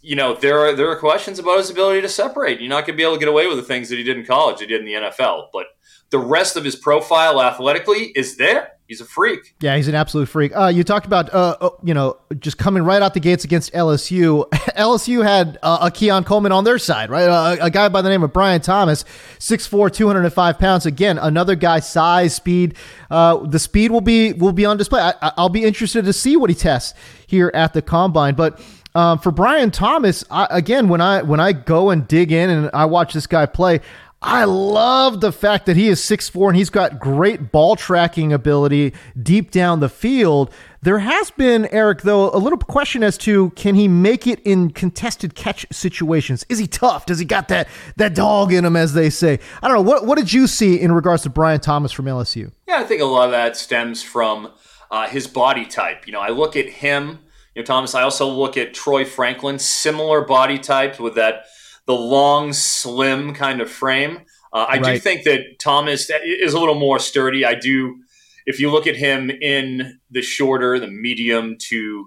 you 0.00 0.16
know, 0.16 0.34
there 0.34 0.58
are 0.58 0.72
there 0.74 0.88
are 0.90 0.96
questions 0.96 1.38
about 1.38 1.58
his 1.58 1.70
ability 1.70 2.00
to 2.02 2.08
separate. 2.08 2.60
You're 2.60 2.68
not 2.68 2.86
going 2.86 2.94
to 2.94 2.96
be 2.96 3.02
able 3.04 3.14
to 3.14 3.20
get 3.20 3.28
away 3.28 3.46
with 3.46 3.56
the 3.56 3.62
things 3.62 3.88
that 3.88 3.96
he 3.98 4.02
did 4.02 4.16
in 4.16 4.24
college, 4.26 4.60
he 4.60 4.66
did 4.66 4.80
in 4.80 4.86
the 4.86 4.94
NFL. 4.94 5.48
But 5.52 5.66
the 6.12 6.18
rest 6.20 6.56
of 6.56 6.64
his 6.64 6.76
profile 6.76 7.42
athletically 7.42 8.12
is 8.14 8.36
there. 8.36 8.68
He's 8.86 9.00
a 9.00 9.04
freak. 9.06 9.54
Yeah, 9.60 9.74
he's 9.76 9.88
an 9.88 9.94
absolute 9.94 10.28
freak. 10.28 10.54
Uh, 10.54 10.66
you 10.66 10.84
talked 10.84 11.06
about, 11.06 11.32
uh, 11.32 11.56
uh, 11.62 11.70
you 11.82 11.94
know, 11.94 12.18
just 12.38 12.58
coming 12.58 12.82
right 12.82 13.00
out 13.00 13.14
the 13.14 13.20
gates 13.20 13.42
against 13.42 13.72
LSU. 13.72 14.46
LSU 14.50 15.24
had 15.26 15.58
uh, 15.62 15.78
a 15.82 15.90
Keon 15.90 16.24
Coleman 16.24 16.52
on 16.52 16.64
their 16.64 16.78
side, 16.78 17.08
right? 17.08 17.24
Uh, 17.26 17.56
a 17.60 17.70
guy 17.70 17.88
by 17.88 18.02
the 18.02 18.10
name 18.10 18.22
of 18.22 18.34
Brian 18.34 18.60
Thomas, 18.60 19.04
6'4", 19.38 19.90
205 19.92 20.58
pounds. 20.58 20.84
Again, 20.84 21.16
another 21.16 21.54
guy, 21.54 21.80
size, 21.80 22.34
speed. 22.34 22.74
Uh, 23.10 23.38
the 23.46 23.58
speed 23.58 23.90
will 23.90 24.02
be 24.02 24.34
will 24.34 24.52
be 24.52 24.66
on 24.66 24.76
display. 24.76 25.00
I, 25.00 25.14
I- 25.22 25.32
I'll 25.38 25.48
be 25.48 25.64
interested 25.64 26.04
to 26.04 26.12
see 26.12 26.36
what 26.36 26.50
he 26.50 26.56
tests 26.56 26.92
here 27.26 27.50
at 27.54 27.72
the 27.72 27.80
combine. 27.80 28.34
But 28.34 28.60
um, 28.94 29.18
for 29.20 29.30
Brian 29.30 29.70
Thomas, 29.70 30.22
I, 30.30 30.46
again, 30.50 30.88
when 30.88 31.00
I 31.00 31.22
when 31.22 31.40
I 31.40 31.52
go 31.52 31.88
and 31.88 32.06
dig 32.06 32.30
in 32.30 32.50
and 32.50 32.70
I 32.74 32.84
watch 32.84 33.14
this 33.14 33.26
guy 33.26 33.46
play, 33.46 33.80
I 34.24 34.44
love 34.44 35.20
the 35.20 35.32
fact 35.32 35.66
that 35.66 35.76
he 35.76 35.88
is 35.88 36.00
6'4 36.00 36.48
and 36.48 36.56
he's 36.56 36.70
got 36.70 37.00
great 37.00 37.50
ball 37.50 37.74
tracking 37.74 38.32
ability 38.32 38.94
deep 39.20 39.50
down 39.50 39.80
the 39.80 39.88
field. 39.88 40.52
There 40.80 41.00
has 41.00 41.32
been, 41.32 41.66
Eric, 41.72 42.02
though, 42.02 42.30
a 42.30 42.38
little 42.38 42.58
question 42.58 43.02
as 43.02 43.18
to 43.18 43.50
can 43.50 43.74
he 43.74 43.88
make 43.88 44.28
it 44.28 44.38
in 44.44 44.70
contested 44.70 45.34
catch 45.34 45.66
situations? 45.72 46.46
Is 46.48 46.60
he 46.60 46.68
tough? 46.68 47.06
Does 47.06 47.18
he 47.18 47.24
got 47.24 47.48
that 47.48 47.68
that 47.96 48.14
dog 48.14 48.52
in 48.52 48.64
him, 48.64 48.76
as 48.76 48.94
they 48.94 49.10
say? 49.10 49.40
I 49.60 49.68
don't 49.68 49.76
know. 49.76 49.90
What, 49.90 50.06
what 50.06 50.18
did 50.18 50.32
you 50.32 50.46
see 50.46 50.80
in 50.80 50.92
regards 50.92 51.24
to 51.24 51.30
Brian 51.30 51.60
Thomas 51.60 51.90
from 51.90 52.04
LSU? 52.04 52.52
Yeah, 52.68 52.78
I 52.78 52.84
think 52.84 53.02
a 53.02 53.04
lot 53.04 53.26
of 53.26 53.32
that 53.32 53.56
stems 53.56 54.04
from 54.04 54.52
uh, 54.90 55.08
his 55.08 55.26
body 55.26 55.66
type. 55.66 56.06
You 56.06 56.12
know, 56.12 56.20
I 56.20 56.28
look 56.28 56.54
at 56.54 56.68
him, 56.68 57.18
you 57.54 57.62
know, 57.62 57.66
Thomas. 57.66 57.94
I 57.94 58.02
also 58.02 58.28
look 58.28 58.56
at 58.56 58.72
Troy 58.72 59.04
Franklin, 59.04 59.58
similar 59.58 60.20
body 60.20 60.58
types 60.58 61.00
with 61.00 61.16
that 61.16 61.46
the 61.86 61.94
long, 61.94 62.52
slim 62.52 63.34
kind 63.34 63.60
of 63.60 63.70
frame. 63.70 64.20
Uh, 64.52 64.66
I 64.68 64.78
do 64.78 64.98
think 64.98 65.24
that 65.24 65.58
Thomas 65.58 66.10
is 66.24 66.52
a 66.52 66.58
little 66.58 66.74
more 66.74 66.98
sturdy. 66.98 67.44
I 67.44 67.54
do. 67.54 68.00
If 68.44 68.60
you 68.60 68.70
look 68.70 68.86
at 68.86 68.96
him 68.96 69.30
in 69.30 69.98
the 70.10 70.20
shorter, 70.20 70.78
the 70.78 70.88
medium 70.88 71.56
to, 71.68 72.06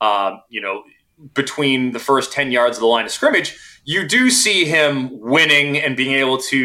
uh, 0.00 0.36
you 0.48 0.60
know, 0.60 0.82
between 1.34 1.92
the 1.92 1.98
first 1.98 2.32
10 2.32 2.50
yards 2.50 2.76
of 2.76 2.80
the 2.80 2.86
line 2.86 3.04
of 3.04 3.10
scrimmage, 3.10 3.56
you 3.84 4.06
do 4.06 4.30
see 4.30 4.64
him 4.64 5.10
winning 5.20 5.78
and 5.78 5.96
being 5.96 6.14
able 6.14 6.38
to, 6.38 6.56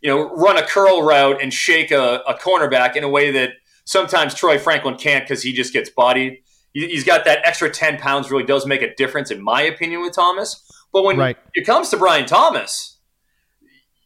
you 0.00 0.08
know, 0.08 0.34
run 0.34 0.56
a 0.56 0.62
curl 0.62 1.02
route 1.02 1.42
and 1.42 1.52
shake 1.52 1.90
a, 1.90 2.22
a 2.26 2.34
cornerback 2.34 2.96
in 2.96 3.04
a 3.04 3.08
way 3.08 3.30
that 3.32 3.50
sometimes 3.84 4.34
Troy 4.34 4.58
Franklin 4.58 4.96
can't 4.96 5.24
because 5.24 5.42
he 5.42 5.52
just 5.52 5.72
gets 5.72 5.90
bodied. 5.90 6.38
He's 6.72 7.04
got 7.04 7.24
that 7.24 7.40
extra 7.44 7.68
10 7.68 7.98
pounds, 7.98 8.30
really 8.30 8.44
does 8.44 8.64
make 8.64 8.82
a 8.82 8.94
difference, 8.94 9.30
in 9.30 9.42
my 9.42 9.62
opinion, 9.62 10.02
with 10.02 10.14
Thomas. 10.14 10.64
But 10.92 11.04
when 11.04 11.16
Right. 11.18 11.36
it 11.54 11.64
comes 11.66 11.88
to 11.90 11.96
Brian 11.96 12.26
Thomas, 12.26 12.98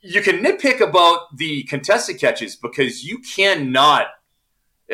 you 0.03 0.21
can 0.21 0.41
nitpick 0.45 0.81
about 0.81 1.37
the 1.37 1.63
contested 1.65 2.21
catches 2.21 2.57
because 2.57 3.05
you 3.05 3.19
cannot 3.19 4.09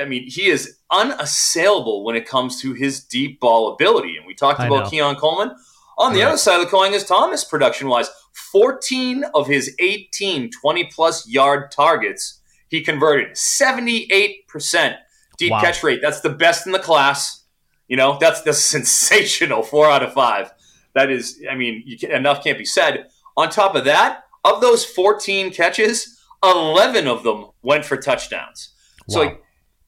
I 0.01 0.05
mean, 0.05 0.31
he 0.31 0.47
is 0.49 0.79
unassailable 0.93 2.05
when 2.05 2.15
it 2.15 2.25
comes 2.25 2.61
to 2.63 2.75
his 2.75 3.03
deep 3.03 3.41
ball 3.41 3.73
ability. 3.75 4.17
And 4.17 4.25
we 4.25 4.35
talked 4.35 4.61
I 4.61 4.69
about 4.69 4.85
know. 4.85 4.91
Keon 4.91 5.17
Coleman. 5.17 5.51
On 5.99 6.13
the 6.13 6.21
Right. 6.21 6.29
other 6.29 6.37
side 6.39 6.61
of 6.61 6.61
the 6.61 6.71
coin 6.71 6.95
is 6.95 7.03
Thomas 7.05 7.43
production 7.45 7.89
wise. 7.89 8.09
14 8.53 9.25
of 9.35 9.49
his 9.49 9.75
18 9.81 10.49
20 10.53 10.85
plus 10.85 11.27
yard 11.29 11.73
targets, 11.73 12.41
he 12.69 12.83
converted 12.83 13.37
78% 13.37 14.95
deep 15.39 15.51
Wow. 15.51 15.61
catch 15.61 15.83
rate. 15.83 15.99
That's 16.01 16.21
the 16.21 16.31
best 16.31 16.67
in 16.67 16.73
the 16.73 16.79
class. 16.79 17.45
You 17.89 17.97
know, 17.97 18.17
that's 18.21 18.43
the 18.43 18.53
sensational 18.73 19.65
four 19.65 19.91
out 19.91 20.05
of 20.05 20.13
five. 20.13 20.53
That 20.95 21.11
is, 21.11 21.43
I 21.51 21.55
mean, 21.55 21.83
you 21.87 21.99
can, 21.99 22.11
enough 22.11 22.43
can't 22.43 22.59
be 22.59 22.65
said. 22.65 23.09
On 23.37 23.49
top 23.49 23.75
of 23.75 23.85
that, 23.85 24.25
of 24.45 24.61
those 24.61 24.85
14 24.85 25.53
catches, 25.53 26.21
11 26.43 27.07
of 27.07 27.23
them 27.23 27.47
went 27.63 27.85
for 27.85 27.97
touchdowns. 27.97 28.71
So 29.09 29.21
like 29.21 29.43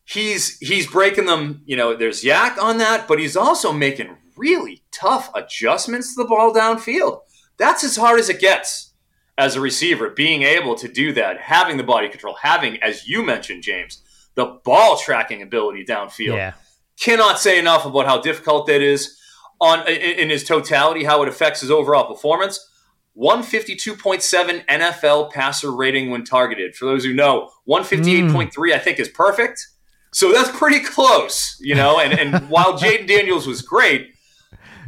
he's 0.05 0.59
he's 0.59 0.87
breaking 0.87 1.27
them, 1.27 1.63
you 1.65 1.77
know, 1.77 1.95
there's 1.97 2.23
YAC 2.23 2.59
on 2.59 2.79
that, 2.79 3.07
but 3.07 3.19
he's 3.19 3.37
also 3.37 3.73
making 3.73 4.17
really 4.37 4.83
tough 4.91 5.31
adjustments 5.35 6.15
to 6.15 6.23
the 6.23 6.29
ball 6.29 6.53
downfield. 6.53 7.21
That's 7.57 7.85
as 7.85 7.97
hard 7.97 8.19
as 8.19 8.29
it 8.29 8.41
gets 8.41 8.93
as 9.39 9.57
a 9.57 9.61
receiver, 9.61 10.11
being 10.11 10.43
able 10.43 10.75
to 10.75 10.89
do 10.89 11.13
that, 11.13 11.41
having 11.41 11.77
the 11.77 11.85
body 11.85 12.09
control, 12.09 12.37
having, 12.43 12.83
as 12.83 13.07
you 13.07 13.25
mentioned, 13.25 13.63
James, 13.63 14.03
the 14.35 14.61
ball 14.65 14.99
tracking 14.99 15.43
ability 15.43 15.85
downfield 15.85 16.37
Yeah. 16.37 16.53
cannot 17.01 17.39
say 17.39 17.59
enough 17.59 17.87
about 17.87 18.07
how 18.07 18.21
difficult 18.21 18.67
that 18.67 18.83
is 18.83 19.19
on 19.63 19.87
in, 19.89 19.95
in 20.19 20.31
his 20.31 20.45
totality, 20.45 21.05
how 21.05 21.23
it 21.23 21.29
affects 21.29 21.61
his 21.61 21.71
overall 21.71 22.05
performance. 22.13 22.69
152.7 23.17 24.65
NFL 24.67 25.31
passer 25.33 25.71
rating 25.71 26.11
when 26.11 26.25
targeted. 26.25 26.75
For 26.75 26.87
those 26.87 27.05
who 27.05 27.13
know, 27.15 27.51
158.3 27.69 28.73
I 28.73 28.79
think 28.79 28.99
is 28.99 29.09
perfect. 29.09 29.67
So 30.13 30.33
that's 30.33 30.51
pretty 30.57 30.81
close, 30.81 31.57
you 31.61 31.75
know. 31.75 31.99
And 32.01 32.19
and 32.19 32.49
while 32.51 32.79
Jayden 32.79 33.07
Daniels 33.07 33.47
was 33.47 33.63
great, 33.63 34.13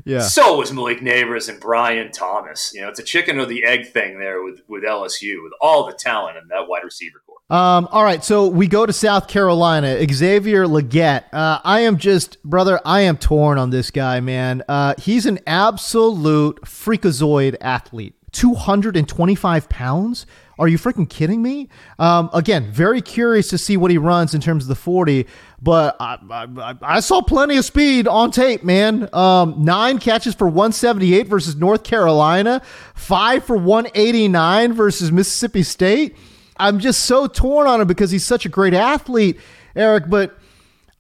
Yeah. 0.05 0.21
so 0.21 0.57
was 0.59 0.73
Malik 0.73 1.01
Nabers 1.01 1.49
and 1.49 1.61
Brian 1.61 2.11
Thomas. 2.13 2.73
You 2.75 2.83
know, 2.83 2.89
it's 2.89 2.99
a 3.01 3.05
chicken 3.05 3.39
or 3.39 3.47
the 3.47 3.65
egg 3.65 3.87
thing 3.93 4.19
there 4.19 4.43
with 4.43 4.61
with 4.69 4.85
LSU 4.85 5.43
with 5.43 5.53
all 5.61 5.87
the 5.87 5.93
talent 5.95 6.37
in 6.39 6.49
that 6.49 6.69
wide 6.69 6.85
receiver 6.85 7.23
corps. 7.27 7.34
Um, 7.51 7.89
all 7.93 8.03
right, 8.03 8.25
so 8.25 8.49
we 8.49 8.67
go 8.67 8.87
to 8.87 8.93
South 8.93 9.29
Carolina. 9.29 9.99
Xavier 10.11 10.65
Legette. 10.67 11.25
Uh, 11.33 11.61
I 11.63 11.81
am 11.81 11.99
just, 11.99 12.43
brother, 12.43 12.81
I 12.87 13.03
am 13.03 13.19
torn 13.19 13.59
on 13.59 13.69
this 13.69 13.91
guy, 13.91 14.21
man. 14.21 14.63
Uh, 14.67 14.95
he's 14.97 15.27
an 15.27 15.39
absolute 15.47 16.63
freakazoid 16.63 17.57
athlete. 17.61 18.15
225 18.33 19.69
pounds? 19.69 20.27
Are 20.59 20.69
you 20.69 20.79
freaking 20.79 21.09
kidding 21.09 21.43
me? 21.43 21.69
Um, 21.99 22.31
again, 22.33 22.71
very 22.73 23.03
curious 23.03 23.49
to 23.49 23.59
see 23.59 23.77
what 23.77 23.91
he 23.91 23.99
runs 23.99 24.35
in 24.35 24.41
terms 24.41 24.65
of 24.65 24.69
the 24.69 24.75
40, 24.75 25.27
but 25.61 25.97
I, 26.01 26.19
I, 26.31 26.75
I 26.81 27.01
saw 27.01 27.23
plenty 27.23 27.57
of 27.57 27.65
speed 27.65 28.09
on 28.09 28.31
tape, 28.31 28.65
man. 28.65 29.09
Um, 29.13 29.65
nine 29.65 29.99
catches 29.99 30.35
for 30.35 30.47
178 30.47 31.29
versus 31.29 31.57
North 31.57 31.85
Carolina, 31.85 32.63
five 32.95 33.45
for 33.45 33.57
189 33.57 34.73
versus 34.73 35.13
Mississippi 35.13 35.63
State. 35.63 36.17
I'm 36.57 36.79
just 36.79 37.03
so 37.03 37.27
torn 37.27 37.67
on 37.67 37.81
him 37.81 37.87
because 37.87 38.11
he's 38.11 38.25
such 38.25 38.47
a 38.47 38.49
great 38.49 38.75
athlete, 38.75 39.41
Eric. 39.75 40.05
But 40.09 40.37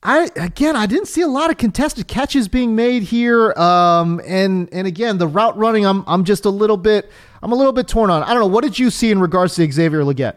I 0.03 0.31
again, 0.37 0.77
I 0.77 0.87
didn't 0.87 1.07
see 1.07 1.23
a 1.23 1.29
lot 1.29 1.51
of 1.51 1.57
contested 1.57 2.09
catches 2.09 2.49
being 2.49 2.75
made 2.77 3.05
here. 3.05 3.53
Um, 3.53 4.21
and 4.27 4.69
and 4.73 4.87
again, 4.87 5.19
the 5.19 5.27
route 5.27 5.57
running, 5.57 5.87
I'm 5.87 6.05
I'm 6.07 6.25
just 6.25 6.45
a 6.45 6.51
little 6.51 6.77
bit, 6.77 7.11
I'm 7.43 7.53
a 7.53 7.57
little 7.57 7.73
bit 7.73 7.89
torn 7.89 8.11
on. 8.11 8.23
I 8.23 8.29
don't 8.29 8.41
know. 8.41 8.47
What 8.47 8.65
did 8.65 8.79
you 8.79 8.91
see 8.91 9.11
in 9.11 9.21
regards 9.21 9.55
to 9.57 9.71
Xavier 9.71 10.03
Legette? 10.03 10.37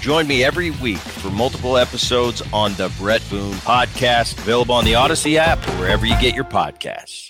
Join 0.00 0.26
me 0.26 0.42
every 0.42 0.70
week 0.70 0.98
for 0.98 1.30
multiple 1.30 1.76
episodes 1.76 2.42
on 2.54 2.72
the 2.74 2.90
Bret 2.98 3.22
Boone 3.28 3.52
podcast, 3.56 4.38
available 4.38 4.74
on 4.74 4.84
the 4.86 4.94
Audacy 4.94 5.36
app 5.36 5.58
or 5.68 5.72
wherever 5.72 6.06
you 6.06 6.18
get 6.20 6.34
your 6.34 6.44
podcasts. 6.44 7.29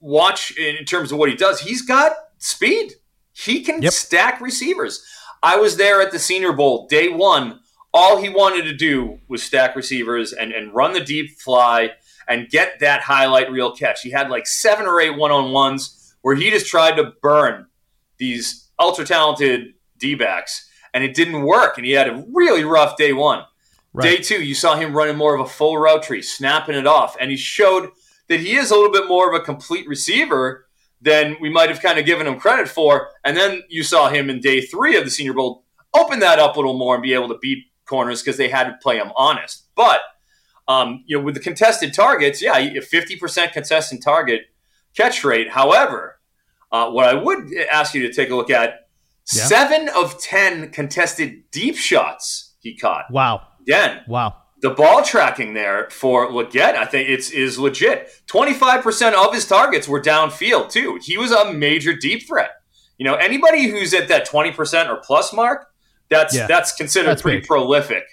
Watch 0.00 0.56
in 0.56 0.84
terms 0.84 1.12
of 1.12 1.18
what 1.18 1.28
he 1.28 1.36
does. 1.36 1.60
He's 1.60 1.82
got 1.82 2.12
speed. 2.38 2.94
He 3.32 3.62
can 3.62 3.88
stack 3.90 4.40
receivers. 4.40 5.04
I 5.42 5.56
was 5.56 5.76
there 5.76 6.00
at 6.00 6.10
the 6.12 6.18
Senior 6.18 6.52
Bowl 6.52 6.86
day 6.88 7.08
one. 7.08 7.60
All 7.94 8.20
he 8.20 8.28
wanted 8.28 8.64
to 8.64 8.74
do 8.74 9.20
was 9.28 9.42
stack 9.42 9.74
receivers 9.76 10.32
and, 10.32 10.52
and 10.52 10.74
run 10.74 10.92
the 10.92 11.00
deep 11.00 11.38
fly 11.38 11.92
and 12.28 12.50
get 12.50 12.80
that 12.80 13.02
highlight 13.02 13.50
reel 13.50 13.74
catch. 13.74 14.02
He 14.02 14.10
had 14.10 14.28
like 14.28 14.46
seven 14.46 14.86
or 14.86 15.00
eight 15.00 15.16
one 15.16 15.30
on 15.30 15.52
ones 15.52 16.14
where 16.22 16.34
he 16.34 16.50
just 16.50 16.66
tried 16.66 16.96
to 16.96 17.12
burn 17.22 17.66
these 18.18 18.68
ultra 18.78 19.04
talented 19.04 19.74
D 19.96 20.14
backs, 20.14 20.68
and 20.92 21.02
it 21.02 21.14
didn't 21.14 21.42
work. 21.42 21.78
And 21.78 21.86
he 21.86 21.92
had 21.92 22.08
a 22.08 22.24
really 22.32 22.64
rough 22.64 22.96
day 22.96 23.12
one. 23.12 23.44
Day 24.00 24.18
two, 24.18 24.44
you 24.44 24.54
saw 24.54 24.76
him 24.76 24.94
running 24.94 25.16
more 25.16 25.34
of 25.34 25.40
a 25.40 25.50
full 25.50 25.76
route 25.78 26.02
tree, 26.02 26.22
snapping 26.22 26.76
it 26.76 26.86
off, 26.86 27.16
and 27.18 27.30
he 27.30 27.36
showed 27.36 27.90
that 28.28 28.40
he 28.40 28.56
is 28.56 28.70
a 28.70 28.74
little 28.74 28.92
bit 28.92 29.08
more 29.08 29.32
of 29.32 29.40
a 29.40 29.44
complete 29.44 29.86
receiver 29.88 30.66
than 31.00 31.36
we 31.40 31.48
might 31.50 31.68
have 31.68 31.80
kind 31.80 31.98
of 31.98 32.04
given 32.06 32.26
him 32.26 32.38
credit 32.40 32.68
for. 32.68 33.08
And 33.24 33.36
then 33.36 33.62
you 33.68 33.82
saw 33.82 34.08
him 34.08 34.28
in 34.30 34.40
day 34.40 34.60
three 34.60 34.96
of 34.96 35.04
the 35.04 35.10
Senior 35.10 35.32
Bowl 35.34 35.64
open 35.94 36.18
that 36.20 36.38
up 36.38 36.56
a 36.56 36.58
little 36.58 36.76
more 36.76 36.94
and 36.94 37.02
be 37.02 37.14
able 37.14 37.28
to 37.28 37.38
beat 37.40 37.64
corners 37.86 38.20
because 38.22 38.36
they 38.36 38.48
had 38.48 38.64
to 38.64 38.76
play 38.82 38.96
him 38.98 39.10
honest. 39.16 39.66
But 39.74 40.00
um, 40.66 41.02
you 41.06 41.16
know, 41.16 41.24
with 41.24 41.34
the 41.34 41.40
contested 41.40 41.94
targets, 41.94 42.42
yeah, 42.42 42.80
fifty 42.80 43.16
percent 43.16 43.52
contested 43.52 44.02
target 44.02 44.42
catch 44.94 45.24
rate. 45.24 45.48
However, 45.50 46.20
uh, 46.70 46.90
what 46.90 47.06
I 47.06 47.14
would 47.14 47.50
ask 47.72 47.94
you 47.94 48.02
to 48.06 48.12
take 48.12 48.28
a 48.30 48.36
look 48.36 48.50
at 48.50 48.88
Yeah. 49.32 49.44
seven 49.44 49.88
of 49.96 50.20
ten 50.20 50.70
contested 50.70 51.50
deep 51.50 51.76
shots 51.76 52.56
he 52.60 52.76
caught. 52.76 53.04
Wow. 53.10 53.42
Again, 53.62 54.00
Wow. 54.08 54.36
The 54.60 54.70
ball 54.70 55.02
tracking 55.04 55.54
there 55.54 55.88
for 55.90 56.28
Legette, 56.30 56.74
I 56.74 56.84
think 56.84 57.08
it's 57.08 57.30
is 57.30 57.58
legit. 57.58 58.10
Twenty 58.26 58.52
five 58.54 58.82
percent 58.82 59.14
of 59.14 59.32
his 59.32 59.46
targets 59.46 59.86
were 59.86 60.00
downfield 60.02 60.70
too. 60.70 60.98
He 61.02 61.16
was 61.16 61.30
a 61.30 61.52
major 61.52 61.94
deep 61.94 62.26
threat. 62.26 62.50
You 62.98 63.04
know, 63.04 63.14
anybody 63.14 63.68
who's 63.68 63.94
at 63.94 64.08
that 64.08 64.24
twenty 64.26 64.50
percent 64.50 64.90
or 64.90 64.96
plus 65.04 65.32
mark, 65.32 65.68
that's 66.08 66.34
Yeah. 66.34 66.46
that's 66.48 66.72
considered 66.74 67.10
That's 67.10 67.22
pretty 67.22 67.38
big. 67.38 67.46
prolific. 67.46 68.04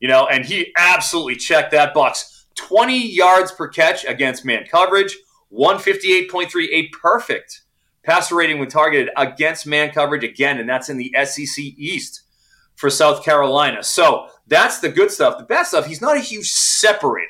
You 0.00 0.08
know, 0.08 0.26
and 0.26 0.44
he 0.44 0.72
absolutely 0.76 1.36
checked 1.36 1.70
that 1.70 1.94
box. 1.94 2.46
Twenty 2.56 3.06
yards 3.14 3.52
per 3.52 3.68
catch 3.68 4.04
against 4.04 4.44
man 4.44 4.64
coverage, 4.68 5.16
one 5.50 5.78
fifty 5.78 6.12
eight 6.14 6.28
point 6.30 6.50
three, 6.50 6.68
a 6.72 6.88
perfect 6.88 7.60
passer 8.02 8.34
rating 8.34 8.58
when 8.58 8.68
targeted 8.68 9.10
against 9.16 9.68
man 9.68 9.92
coverage 9.92 10.24
again, 10.24 10.58
and 10.58 10.68
that's 10.68 10.88
in 10.88 10.96
the 10.96 11.14
SEC 11.24 11.62
East 11.62 12.22
for 12.74 12.90
South 12.90 13.22
Carolina. 13.24 13.84
So 13.84 14.26
that's 14.52 14.78
the 14.80 14.88
good 14.88 15.10
stuff. 15.10 15.38
The 15.38 15.44
bad 15.44 15.66
stuff, 15.66 15.86
he's 15.86 16.00
not 16.00 16.16
a 16.16 16.20
huge 16.20 16.50
separator. 16.52 17.28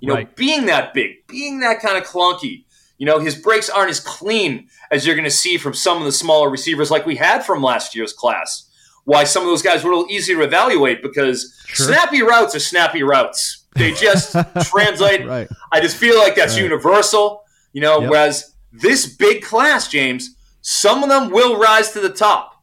You 0.00 0.08
know, 0.08 0.14
Right. 0.14 0.36
being 0.36 0.66
that 0.66 0.92
big, 0.94 1.26
being 1.28 1.60
that 1.60 1.80
kind 1.80 1.96
of 1.96 2.04
clunky, 2.04 2.64
you 2.98 3.06
know, 3.06 3.18
his 3.18 3.34
breaks 3.34 3.70
aren't 3.70 3.90
as 3.90 4.00
clean 4.00 4.68
as 4.90 5.06
you're 5.06 5.14
going 5.16 5.24
to 5.24 5.30
see 5.30 5.56
from 5.56 5.74
some 5.74 5.98
of 5.98 6.04
the 6.04 6.12
smaller 6.12 6.50
receivers 6.50 6.90
like 6.90 7.06
we 7.06 7.16
had 7.16 7.44
from 7.44 7.62
last 7.62 7.94
year's 7.94 8.12
class. 8.12 8.68
Why 9.04 9.24
some 9.24 9.42
of 9.42 9.48
those 9.48 9.62
guys 9.62 9.84
were 9.84 9.92
a 9.92 9.96
little 9.96 10.10
easier 10.10 10.36
to 10.38 10.42
evaluate 10.44 11.02
because 11.02 11.54
Sure. 11.66 11.86
snappy 11.86 12.22
routes 12.22 12.54
are 12.54 12.60
snappy 12.60 13.02
routes. 13.02 13.64
They 13.74 13.92
just 13.92 14.32
translate. 14.70 15.26
Right. 15.26 15.48
I 15.72 15.80
just 15.80 15.96
feel 15.96 16.16
like 16.18 16.34
that's 16.36 16.54
Right. 16.54 16.62
universal, 16.62 17.44
you 17.72 17.80
know, 17.80 18.00
Yep. 18.00 18.10
whereas 18.10 18.52
this 18.72 19.06
big 19.06 19.42
class, 19.42 19.88
James, 19.88 20.30
some 20.62 21.02
of 21.02 21.08
them 21.08 21.30
will 21.30 21.56
rise 21.58 21.90
to 21.92 22.00
the 22.00 22.08
top 22.10 22.53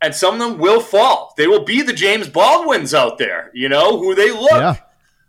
and 0.00 0.14
some 0.14 0.34
of 0.34 0.40
them 0.40 0.58
will 0.58 0.80
fall. 0.80 1.34
They 1.36 1.46
will 1.46 1.64
be 1.64 1.82
the 1.82 1.92
James 1.92 2.28
Baldwins 2.28 2.94
out 2.94 3.18
there, 3.18 3.50
you 3.54 3.68
know, 3.68 3.98
who 3.98 4.14
they 4.14 4.30
look 4.30 4.50
Yeah. 4.52 4.76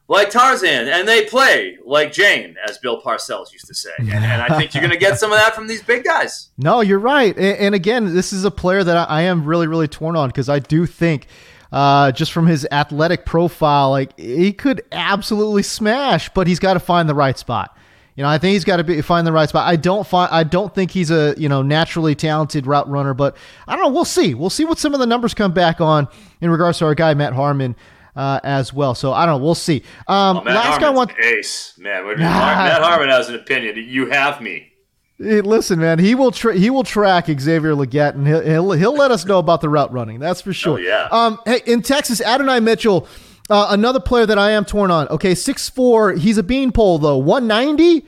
like 0.08 0.30
Tarzan, 0.30 0.88
and 0.88 1.08
they 1.08 1.26
play 1.26 1.78
like 1.86 2.12
Jane, 2.12 2.56
as 2.68 2.78
Bill 2.78 3.02
Parcells 3.02 3.52
used 3.52 3.68
to 3.68 3.74
say. 3.74 3.90
And, 3.98 4.10
and 4.14 4.42
I 4.42 4.58
think 4.58 4.74
you're 4.74 4.82
going 4.82 4.92
to 4.94 4.98
get 4.98 5.18
some 5.20 5.32
of 5.32 5.38
that 5.40 5.56
from 5.56 5.68
these 5.68 5.82
big 5.82 6.04
guys. 6.04 6.50
No, 6.58 6.82
you're 6.82 7.00
right. 7.00 7.36
And, 7.36 7.58
and 7.58 7.76
again, 7.76 8.14
this 8.14 8.32
is 8.34 8.46
a 8.46 8.52
player 8.52 8.84
that 8.84 8.96
I, 8.96 9.04
I 9.04 9.22
am 9.24 9.46
really, 9.46 9.68
really 9.68 9.88
torn 9.88 10.16
on 10.16 10.30
because 10.30 10.50
I 10.50 10.60
do 10.60 10.86
think, 10.86 11.28
uh, 11.72 12.12
just 12.12 12.32
from 12.32 12.48
his 12.48 12.68
athletic 12.72 13.26
profile, 13.26 13.92
like 13.92 14.18
he 14.20 14.52
could 14.54 14.82
absolutely 14.92 15.62
smash, 15.64 16.30
but 16.30 16.48
he's 16.48 16.58
got 16.60 16.74
to 16.74 16.80
find 16.80 17.08
the 17.08 17.14
right 17.16 17.38
spot. 17.38 17.76
You 18.20 18.24
know, 18.24 18.30
I 18.32 18.38
think 18.38 18.52
he's 18.52 18.66
got 18.66 18.76
to 18.78 18.84
be, 18.84 19.02
find 19.02 19.26
the 19.26 19.32
right 19.32 19.48
spot. 19.48 19.66
I 19.66 19.78
don't 19.78 20.06
find, 20.06 20.30
I 20.30 20.44
don't 20.44 20.76
think 20.76 20.92
he's 20.92 21.10
a 21.10 21.34
you 21.38 21.48
know 21.48 21.62
naturally 21.62 22.16
talented 22.16 22.68
route 22.68 22.90
runner, 22.90 23.14
but 23.14 23.38
I 23.66 23.78
don't 23.78 23.86
know. 23.86 23.92
We'll 23.94 24.04
see. 24.04 24.34
We'll 24.34 24.50
see 24.50 24.66
what 24.66 24.78
some 24.78 24.94
of 24.94 25.00
the 25.00 25.06
numbers 25.06 25.34
come 25.34 25.54
back 25.54 25.80
on 25.80 26.06
in 26.42 26.50
regards 26.50 26.80
to 26.80 26.86
our 26.86 26.96
guy 26.96 27.14
Matt 27.14 27.32
Harmon 27.32 27.78
uh, 28.18 28.42
as 28.44 28.74
well. 28.74 28.94
So 28.94 29.14
I 29.14 29.26
don't 29.26 29.40
know. 29.40 29.46
We'll 29.46 29.56
see. 29.56 29.84
Um, 30.10 30.40
Oh, 30.40 30.44
Matt 30.44 30.54
last 30.54 30.82
guy 30.82 30.90
want. 30.90 31.18
ace, 31.18 31.76
man. 31.78 32.06
Matt 32.20 32.82
Harmon 32.82 33.08
has 33.08 33.30
an 33.30 33.36
opinion. 33.36 33.78
You 33.78 34.10
have 34.10 34.42
me. 34.42 34.70
Hey, 35.18 35.40
listen, 35.40 35.80
man, 35.80 35.98
he 35.98 36.14
will 36.14 36.32
tra- 36.32 36.58
he 36.58 36.70
will 36.70 36.84
track 36.84 37.28
Xavier 37.28 37.72
Legette, 37.74 38.16
and 38.16 38.28
he'll, 38.28 38.42
he'll 38.42 38.72
he'll 38.74 38.96
let 38.96 39.12
us 39.12 39.26
know 39.26 39.40
about 39.40 39.62
the 39.62 39.70
route 39.70 39.94
running. 39.94 40.20
That's 40.20 40.42
for 40.42 40.52
sure. 40.52 40.74
Oh, 40.74 40.82
yeah. 40.82 41.08
Um, 41.10 41.40
hey, 41.46 41.62
in 41.66 41.82
Texas, 41.84 42.20
Adonai 42.20 42.60
Mitchell, 42.60 43.08
uh, 43.50 43.68
another 43.70 44.00
player 44.00 44.26
that 44.26 44.38
I 44.38 44.52
am 44.52 44.66
torn 44.66 44.92
on. 44.92 45.08
Okay, 45.10 45.36
six 45.36 45.70
four. 45.70 46.14
He's 46.14 46.38
a 46.38 46.44
beanpole 46.44 47.00
though. 47.00 47.18
One 47.18 47.48
ninety. 47.48 48.06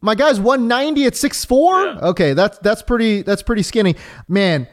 My 0.00 0.14
guy's 0.14 0.38
one 0.38 0.68
ninety 0.68 1.06
at 1.06 1.16
six 1.16 1.44
four. 1.44 1.82
Yeah. 1.82 1.98
Okay, 2.00 2.34
that's 2.34 2.58
that's 2.58 2.82
pretty 2.82 3.22
that's 3.22 3.42
pretty 3.42 3.62
skinny, 3.62 3.96
man. 4.28 4.68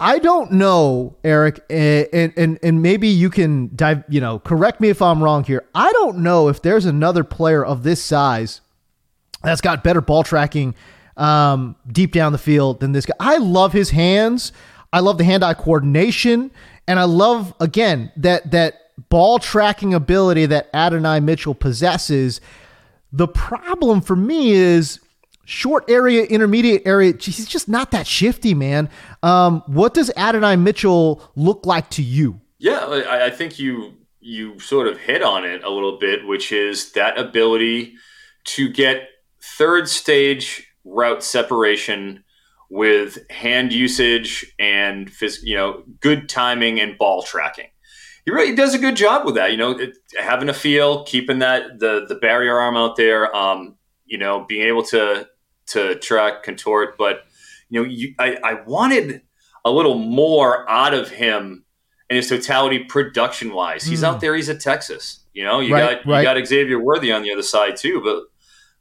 I 0.00 0.18
don't 0.18 0.52
know, 0.52 1.16
Eric, 1.22 1.64
and, 1.70 2.08
and 2.12 2.32
and 2.36 2.58
and 2.62 2.82
maybe 2.82 3.06
you 3.06 3.30
can 3.30 3.70
dive. 3.76 4.02
You 4.08 4.20
know, 4.20 4.40
correct 4.40 4.80
me 4.80 4.88
if 4.88 5.00
I'm 5.00 5.22
wrong 5.22 5.44
here. 5.44 5.64
I 5.74 5.92
don't 5.92 6.18
know 6.18 6.48
if 6.48 6.60
there's 6.62 6.84
another 6.84 7.22
player 7.22 7.64
of 7.64 7.84
this 7.84 8.02
size 8.02 8.60
that's 9.44 9.60
got 9.60 9.84
better 9.84 10.00
ball 10.00 10.24
tracking 10.24 10.74
um, 11.16 11.76
deep 11.86 12.12
down 12.12 12.32
the 12.32 12.38
field 12.38 12.80
than 12.80 12.90
this 12.90 13.06
guy. 13.06 13.14
I 13.20 13.36
love 13.36 13.72
his 13.72 13.90
hands. 13.90 14.52
I 14.92 15.00
love 15.00 15.18
the 15.18 15.24
hand-eye 15.24 15.54
coordination, 15.54 16.50
and 16.88 16.98
I 16.98 17.04
love 17.04 17.54
again 17.60 18.10
that 18.16 18.50
that 18.50 18.83
ball 19.08 19.38
tracking 19.38 19.94
ability 19.94 20.46
that 20.46 20.68
Adonai 20.74 21.20
Mitchell 21.20 21.54
possesses. 21.54 22.40
The 23.12 23.28
problem 23.28 24.00
for 24.00 24.16
me 24.16 24.52
is 24.52 25.00
short 25.44 25.84
area, 25.88 26.24
intermediate 26.24 26.82
area. 26.84 27.14
He's 27.18 27.46
just 27.46 27.68
not 27.68 27.90
that 27.90 28.06
shifty, 28.06 28.54
man. 28.54 28.88
Um, 29.22 29.62
what 29.66 29.94
does 29.94 30.10
Adonai 30.16 30.56
Mitchell 30.56 31.22
look 31.36 31.66
like 31.66 31.90
to 31.90 32.02
you? 32.02 32.40
Yeah, 32.58 32.78
I, 32.78 33.26
I 33.26 33.30
think 33.30 33.58
you 33.58 33.94
you 34.20 34.58
sort 34.58 34.88
of 34.88 34.98
hit 34.98 35.22
on 35.22 35.44
it 35.44 35.62
a 35.64 35.70
little 35.70 35.98
bit, 35.98 36.26
which 36.26 36.50
is 36.50 36.92
that 36.92 37.18
ability 37.18 37.94
to 38.44 38.70
get 38.70 39.08
third 39.42 39.88
stage 39.88 40.66
route 40.84 41.22
separation 41.22 42.24
with 42.70 43.18
hand 43.30 43.72
usage 43.72 44.46
and 44.58 45.10
you 45.42 45.54
know 45.54 45.84
good 46.00 46.28
timing 46.28 46.80
and 46.80 46.96
ball 46.96 47.22
tracking. 47.22 47.68
He 48.24 48.30
really 48.32 48.54
does 48.56 48.74
a 48.74 48.78
good 48.78 48.96
job 48.96 49.26
with 49.26 49.34
that. 49.34 49.50
You 49.50 49.56
know, 49.58 49.72
it, 49.72 49.96
having 50.18 50.48
a 50.48 50.54
feel, 50.54 51.04
keeping 51.04 51.40
that 51.40 51.78
the 51.78 52.06
the 52.08 52.14
barrier 52.14 52.58
arm 52.58 52.76
out 52.76 52.96
there. 52.96 53.34
Um, 53.34 53.76
you 54.06 54.18
know, 54.18 54.44
being 54.48 54.66
able 54.66 54.82
to 54.84 55.28
to 55.68 55.94
track, 55.96 56.42
contort. 56.42 56.96
But 56.98 57.24
you 57.68 57.82
know, 57.82 57.88
you, 57.88 58.14
I, 58.18 58.36
I 58.44 58.54
wanted 58.66 59.22
a 59.64 59.70
little 59.70 59.94
more 59.96 60.68
out 60.70 60.94
of 60.94 61.08
him 61.10 61.64
in 62.10 62.16
his 62.16 62.28
totality, 62.28 62.80
production 62.80 63.52
wise. 63.54 63.84
He's 63.84 64.04
out 64.04 64.20
there. 64.20 64.34
He's 64.36 64.48
at 64.50 64.60
Texas. 64.60 65.20
You 65.32 65.42
know, 65.44 65.60
you 65.60 65.72
Right, 65.74 66.02
got 66.04 66.10
right. 66.10 66.18
you 66.20 66.40
got 66.40 66.46
Xavier 66.46 66.78
Worthy 66.78 67.10
on 67.12 67.22
the 67.22 67.32
other 67.32 67.42
side 67.42 67.76
too. 67.76 68.00
But 68.04 68.24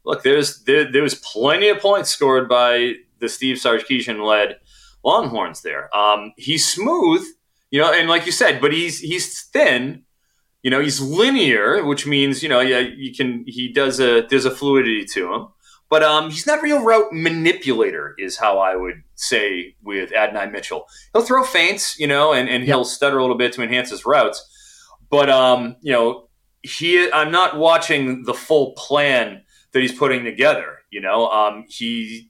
look, 0.05 0.23
there's 0.23 0.63
there, 0.65 0.91
there 0.91 1.01
was 1.03 1.15
plenty 1.15 1.69
of 1.69 1.79
points 1.79 2.09
scored 2.09 2.47
by 2.49 2.95
the 3.19 3.29
Steve 3.29 3.57
Sarkisian 3.57 4.25
led 4.25 4.57
Longhorns 5.03 5.61
there. 5.61 5.95
Um, 5.95 6.33
he's 6.37 6.69
smooth, 6.69 7.25
you 7.73 7.81
know, 7.81 7.91
and 7.91 8.07
like 8.07 8.27
you 8.27 8.31
said, 8.31 8.61
but 8.61 8.71
he's 8.71 8.99
he's 8.99 9.45
thin. 9.45 10.03
You 10.61 10.69
know, 10.69 10.79
he's 10.79 11.01
linear, 11.01 11.83
which 11.83 12.05
means 12.05 12.43
you 12.43 12.47
know, 12.47 12.59
yeah, 12.59 12.77
you 12.77 13.11
can. 13.15 13.43
He 13.47 13.73
does 13.73 13.99
a 13.99 14.21
there's 14.29 14.45
a 14.45 14.51
fluidity 14.51 15.05
to 15.05 15.33
him, 15.33 15.47
but 15.89 16.03
um, 16.03 16.29
he's 16.29 16.45
not 16.45 16.59
a 16.59 16.61
real 16.61 16.83
route 16.83 17.11
manipulator, 17.11 18.13
is 18.19 18.37
how 18.37 18.59
I 18.59 18.75
would 18.75 19.01
say 19.15 19.75
with 19.81 20.13
Adonai 20.13 20.51
Mitchell. 20.51 20.85
He'll 21.13 21.23
throw 21.23 21.43
feints, 21.43 21.97
you 21.97 22.05
know, 22.05 22.31
and, 22.31 22.47
and 22.47 22.63
he'll 22.63 22.85
stutter 22.85 23.17
a 23.17 23.21
little 23.23 23.39
bit 23.39 23.53
to 23.53 23.63
enhance 23.63 23.89
his 23.89 24.05
routes, 24.05 24.87
but 25.09 25.31
um, 25.31 25.75
you 25.81 25.93
know, 25.93 26.29
he 26.61 27.11
I'm 27.11 27.31
not 27.31 27.57
watching 27.57 28.21
the 28.25 28.35
full 28.35 28.73
plan 28.73 29.41
that 29.71 29.79
he's 29.79 29.97
putting 29.97 30.23
together. 30.23 30.77
You 30.91 31.01
know, 31.01 31.27
um, 31.29 31.65
he 31.67 32.29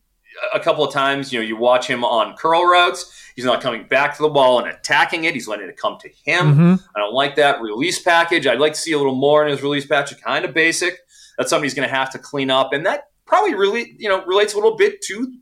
a 0.53 0.59
couple 0.59 0.83
of 0.83 0.93
times, 0.93 1.31
you 1.31 1.39
know, 1.39 1.45
you 1.45 1.55
watch 1.55 1.87
him 1.87 2.03
on 2.03 2.35
curl 2.37 2.65
routes. 2.65 3.11
He's 3.35 3.45
not 3.45 3.61
coming 3.61 3.87
back 3.87 4.15
to 4.17 4.21
the 4.21 4.29
ball 4.29 4.59
and 4.59 4.67
attacking 4.67 5.23
it. 5.23 5.33
He's 5.33 5.47
letting 5.47 5.67
it 5.67 5.77
come 5.77 5.97
to 5.99 6.09
him. 6.23 6.55
Mhm. 6.55 6.83
I 6.95 6.99
don't 6.99 7.13
like 7.13 7.35
that 7.35 7.61
release 7.61 7.99
package. 8.01 8.45
I'd 8.45 8.59
like 8.59 8.73
to 8.73 8.79
see 8.79 8.91
a 8.91 8.97
little 8.97 9.15
more 9.15 9.43
in 9.43 9.49
his 9.51 9.61
release 9.63 9.85
package. 9.85 10.21
Kind 10.21 10.45
of 10.45 10.53
basic. 10.53 10.99
That's 11.37 11.49
something 11.49 11.63
he's 11.63 11.73
going 11.73 11.87
to 11.89 11.93
have 11.95 12.11
to 12.11 12.19
clean 12.19 12.51
up, 12.51 12.73
and 12.73 12.85
that 12.85 13.07
probably 13.25 13.55
really, 13.55 13.95
you 13.97 14.07
know, 14.07 14.23
relates 14.25 14.53
a 14.53 14.57
little 14.57 14.75
bit 14.75 15.01
to 15.03 15.33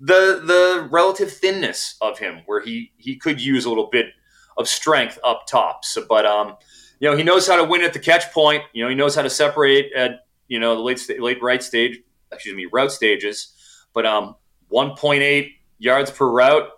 the 0.00 0.40
the 0.44 0.88
relative 0.90 1.32
thinness 1.32 1.96
of 2.00 2.18
him, 2.18 2.40
where 2.46 2.60
he 2.60 2.92
he 2.96 3.16
could 3.16 3.40
use 3.40 3.64
a 3.64 3.68
little 3.68 3.86
bit 3.86 4.06
of 4.56 4.68
strength 4.68 5.18
up 5.24 5.46
top. 5.46 5.84
So, 5.84 6.04
but 6.08 6.26
um, 6.26 6.56
you 6.98 7.08
know, 7.08 7.16
he 7.16 7.22
knows 7.22 7.46
how 7.46 7.56
to 7.56 7.64
win 7.64 7.82
at 7.82 7.92
the 7.92 7.98
catch 8.00 8.32
point. 8.32 8.64
You 8.72 8.82
know, 8.82 8.88
he 8.88 8.96
knows 8.96 9.14
how 9.14 9.22
to 9.22 9.30
separate 9.30 9.92
at 9.92 10.26
you 10.48 10.58
know 10.58 10.74
the 10.74 10.82
late 10.82 11.00
late 11.20 11.40
right 11.42 11.62
stage, 11.62 12.00
excuse 12.32 12.56
me, 12.56 12.66
route 12.72 12.90
stages. 12.92 13.54
But 13.92 14.06
um, 14.06 14.36
1.8 14.72 15.50
yards 15.78 16.10
per 16.10 16.28
route. 16.28 16.68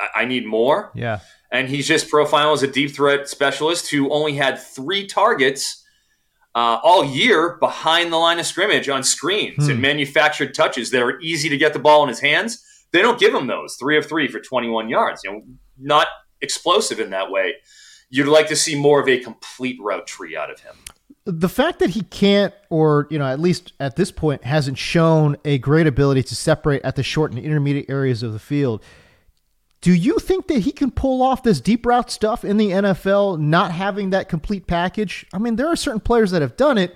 I, 0.00 0.22
I 0.22 0.24
need 0.24 0.46
more. 0.46 0.92
Yeah. 0.94 1.20
And 1.50 1.68
he's 1.68 1.86
just 1.86 2.08
profiled 2.08 2.58
as 2.58 2.62
a 2.62 2.66
deep 2.66 2.94
threat 2.94 3.28
specialist 3.28 3.90
who 3.90 4.10
only 4.10 4.34
had 4.34 4.58
three 4.58 5.06
targets 5.06 5.84
uh, 6.54 6.78
all 6.82 7.04
year 7.04 7.56
behind 7.60 8.12
the 8.12 8.16
line 8.16 8.38
of 8.38 8.46
scrimmage 8.46 8.88
on 8.88 9.02
screens 9.02 9.68
and 9.68 9.80
manufactured 9.80 10.54
touches 10.54 10.90
that 10.90 11.02
are 11.02 11.18
easy 11.20 11.48
to 11.48 11.56
get 11.56 11.72
the 11.72 11.78
ball 11.78 12.02
in 12.02 12.08
his 12.08 12.20
hands. 12.20 12.64
They 12.92 13.00
don't 13.00 13.18
give 13.18 13.34
him 13.34 13.46
those 13.46 13.76
three 13.76 13.96
of 13.96 14.06
three 14.06 14.28
for 14.28 14.38
21 14.38 14.88
yards. 14.88 15.22
You 15.24 15.32
know, 15.32 15.42
not 15.78 16.08
explosive 16.42 17.00
in 17.00 17.10
that 17.10 17.30
way. 17.30 17.54
You'd 18.12 18.28
like 18.28 18.46
to 18.48 18.56
see 18.56 18.78
more 18.78 19.00
of 19.00 19.08
a 19.08 19.18
complete 19.18 19.80
route 19.80 20.06
tree 20.06 20.36
out 20.36 20.50
of 20.50 20.60
him. 20.60 20.74
the 21.24 21.48
fact 21.48 21.78
that 21.78 21.90
he 21.90 22.02
can't, 22.02 22.52
or 22.68 23.06
you 23.10 23.18
know, 23.18 23.24
at 23.24 23.40
least 23.40 23.72
at 23.80 23.96
this 23.96 24.12
point, 24.12 24.44
hasn't 24.44 24.76
shown 24.76 25.38
a 25.46 25.56
great 25.56 25.86
ability 25.86 26.22
to 26.24 26.36
separate 26.36 26.82
at 26.82 26.96
the 26.96 27.02
short 27.02 27.32
and 27.32 27.42
intermediate 27.42 27.88
areas 27.88 28.22
of 28.22 28.34
the 28.34 28.38
field. 28.38 28.82
Do 29.80 29.94
you 29.94 30.18
think 30.18 30.46
that 30.48 30.58
he 30.58 30.72
can 30.72 30.90
pull 30.90 31.22
off 31.22 31.42
this 31.42 31.58
deep 31.58 31.86
route 31.86 32.10
stuff 32.10 32.44
in 32.44 32.58
the 32.58 32.70
NFL, 32.70 33.40
not 33.40 33.72
having 33.72 34.10
that 34.10 34.28
complete 34.28 34.66
package? 34.66 35.24
I 35.32 35.38
mean, 35.38 35.56
there 35.56 35.68
are 35.68 35.76
certain 35.76 36.00
players 36.00 36.32
that 36.32 36.42
have 36.42 36.58
done 36.58 36.76
it, 36.76 36.94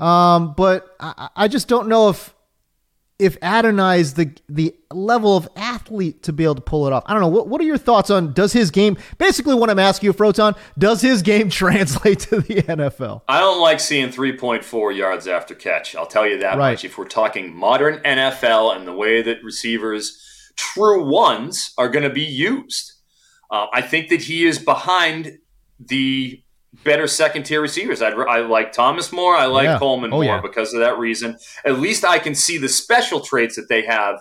um, 0.00 0.52
but 0.56 0.96
I, 0.98 1.28
I 1.36 1.48
just 1.48 1.68
don't 1.68 1.86
know 1.88 2.08
if 2.08 2.33
if 3.18 3.36
Adonai 3.42 4.00
is 4.00 4.14
the 4.14 4.32
the 4.48 4.74
level 4.90 5.36
of 5.36 5.48
athlete 5.56 6.22
to 6.24 6.32
be 6.32 6.44
able 6.44 6.56
to 6.56 6.60
pull 6.60 6.86
it 6.86 6.92
off. 6.92 7.04
I 7.06 7.12
don't 7.12 7.20
know. 7.22 7.28
What, 7.28 7.48
what 7.48 7.60
are 7.60 7.64
your 7.64 7.78
thoughts 7.78 8.10
on 8.10 8.32
does 8.32 8.52
his 8.52 8.70
game? 8.70 8.96
Basically, 9.18 9.54
what 9.54 9.70
I'm 9.70 9.78
asking 9.78 10.08
you, 10.08 10.12
Froton, 10.12 10.56
does 10.78 11.00
his 11.00 11.22
game 11.22 11.48
translate 11.62 12.20
to 12.20 12.40
the 12.40 12.62
NFL? 12.62 13.22
I 13.28 13.40
don't 13.40 13.60
like 13.60 13.80
seeing 13.80 14.08
3.4 14.10 14.96
yards 14.96 15.26
after 15.26 15.54
catch. 15.54 15.94
I'll 15.96 16.06
tell 16.06 16.26
you 16.26 16.38
that 16.40 16.58
Right. 16.58 16.72
much. 16.72 16.84
If 16.84 16.98
we're 16.98 17.06
talking 17.06 17.54
modern 17.54 17.98
NFL 18.04 18.76
and 18.76 18.86
the 18.86 18.92
way 18.92 19.22
that 19.22 19.42
receivers, 19.42 20.50
true 20.56 21.04
ones, 21.04 21.72
are 21.78 21.88
going 21.88 22.04
to 22.04 22.10
be 22.14 22.22
used, 22.24 22.92
uh, 23.50 23.66
I 23.72 23.80
think 23.82 24.08
that 24.10 24.22
he 24.22 24.44
is 24.44 24.58
behind 24.58 25.38
the 25.80 26.42
better 26.84 27.06
second 27.06 27.44
tier 27.44 27.60
receivers. 27.60 28.02
I'd, 28.02 28.14
I 28.14 28.38
like 28.40 28.72
Thomas 28.72 29.12
more. 29.12 29.36
I 29.36 29.46
like 29.46 29.64
Yeah. 29.64 29.78
Coleman 29.78 30.12
Oh, 30.12 30.16
more 30.16 30.24
yeah. 30.24 30.40
because 30.40 30.72
of 30.74 30.80
that 30.80 30.98
reason. 30.98 31.36
At 31.64 31.78
least 31.80 32.04
I 32.04 32.18
can 32.18 32.34
see 32.34 32.58
the 32.58 32.68
special 32.68 33.20
traits 33.20 33.56
that 33.56 33.68
they 33.68 33.82
have. 33.86 34.20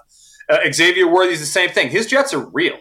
Uh, 0.49 0.57
Xavier 0.71 1.07
Worthy's 1.07 1.39
the 1.39 1.45
same 1.45 1.69
thing. 1.69 1.89
His 1.89 2.07
jets 2.07 2.33
are 2.33 2.49
real. 2.51 2.77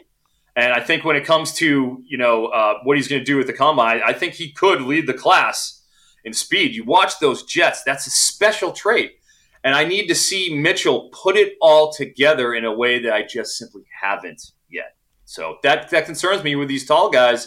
And 0.56 0.72
I 0.72 0.80
think 0.80 1.04
when 1.04 1.16
it 1.16 1.24
comes 1.24 1.52
to 1.54 2.02
you 2.06 2.18
know 2.18 2.46
uh, 2.46 2.74
what 2.84 2.96
he's 2.96 3.08
going 3.08 3.20
to 3.20 3.24
do 3.24 3.36
with 3.38 3.46
the 3.46 3.52
combine, 3.54 4.00
I 4.04 4.12
think 4.12 4.34
he 4.34 4.52
could 4.52 4.82
lead 4.82 5.06
the 5.06 5.14
class 5.14 5.82
in 6.24 6.32
speed. 6.34 6.74
You 6.74 6.84
watch 6.84 7.18
those 7.20 7.42
Jets; 7.44 7.82
that's 7.84 8.06
a 8.06 8.10
special 8.10 8.70
trait, 8.72 9.12
and 9.64 9.74
I 9.74 9.84
need 9.84 10.08
to 10.08 10.14
see 10.14 10.54
Mitchell 10.54 11.08
put 11.22 11.36
it 11.36 11.54
all 11.62 11.90
together 11.90 12.52
in 12.52 12.66
a 12.66 12.72
way 12.72 12.98
that 13.02 13.14
I 13.14 13.22
just 13.22 13.56
simply 13.56 13.84
haven't 14.02 14.42
yet. 14.68 14.94
So 15.24 15.56
that 15.62 15.88
that 15.88 16.04
concerns 16.04 16.44
me 16.44 16.54
with 16.54 16.68
these 16.68 16.84
tall 16.86 17.08
guys. 17.08 17.46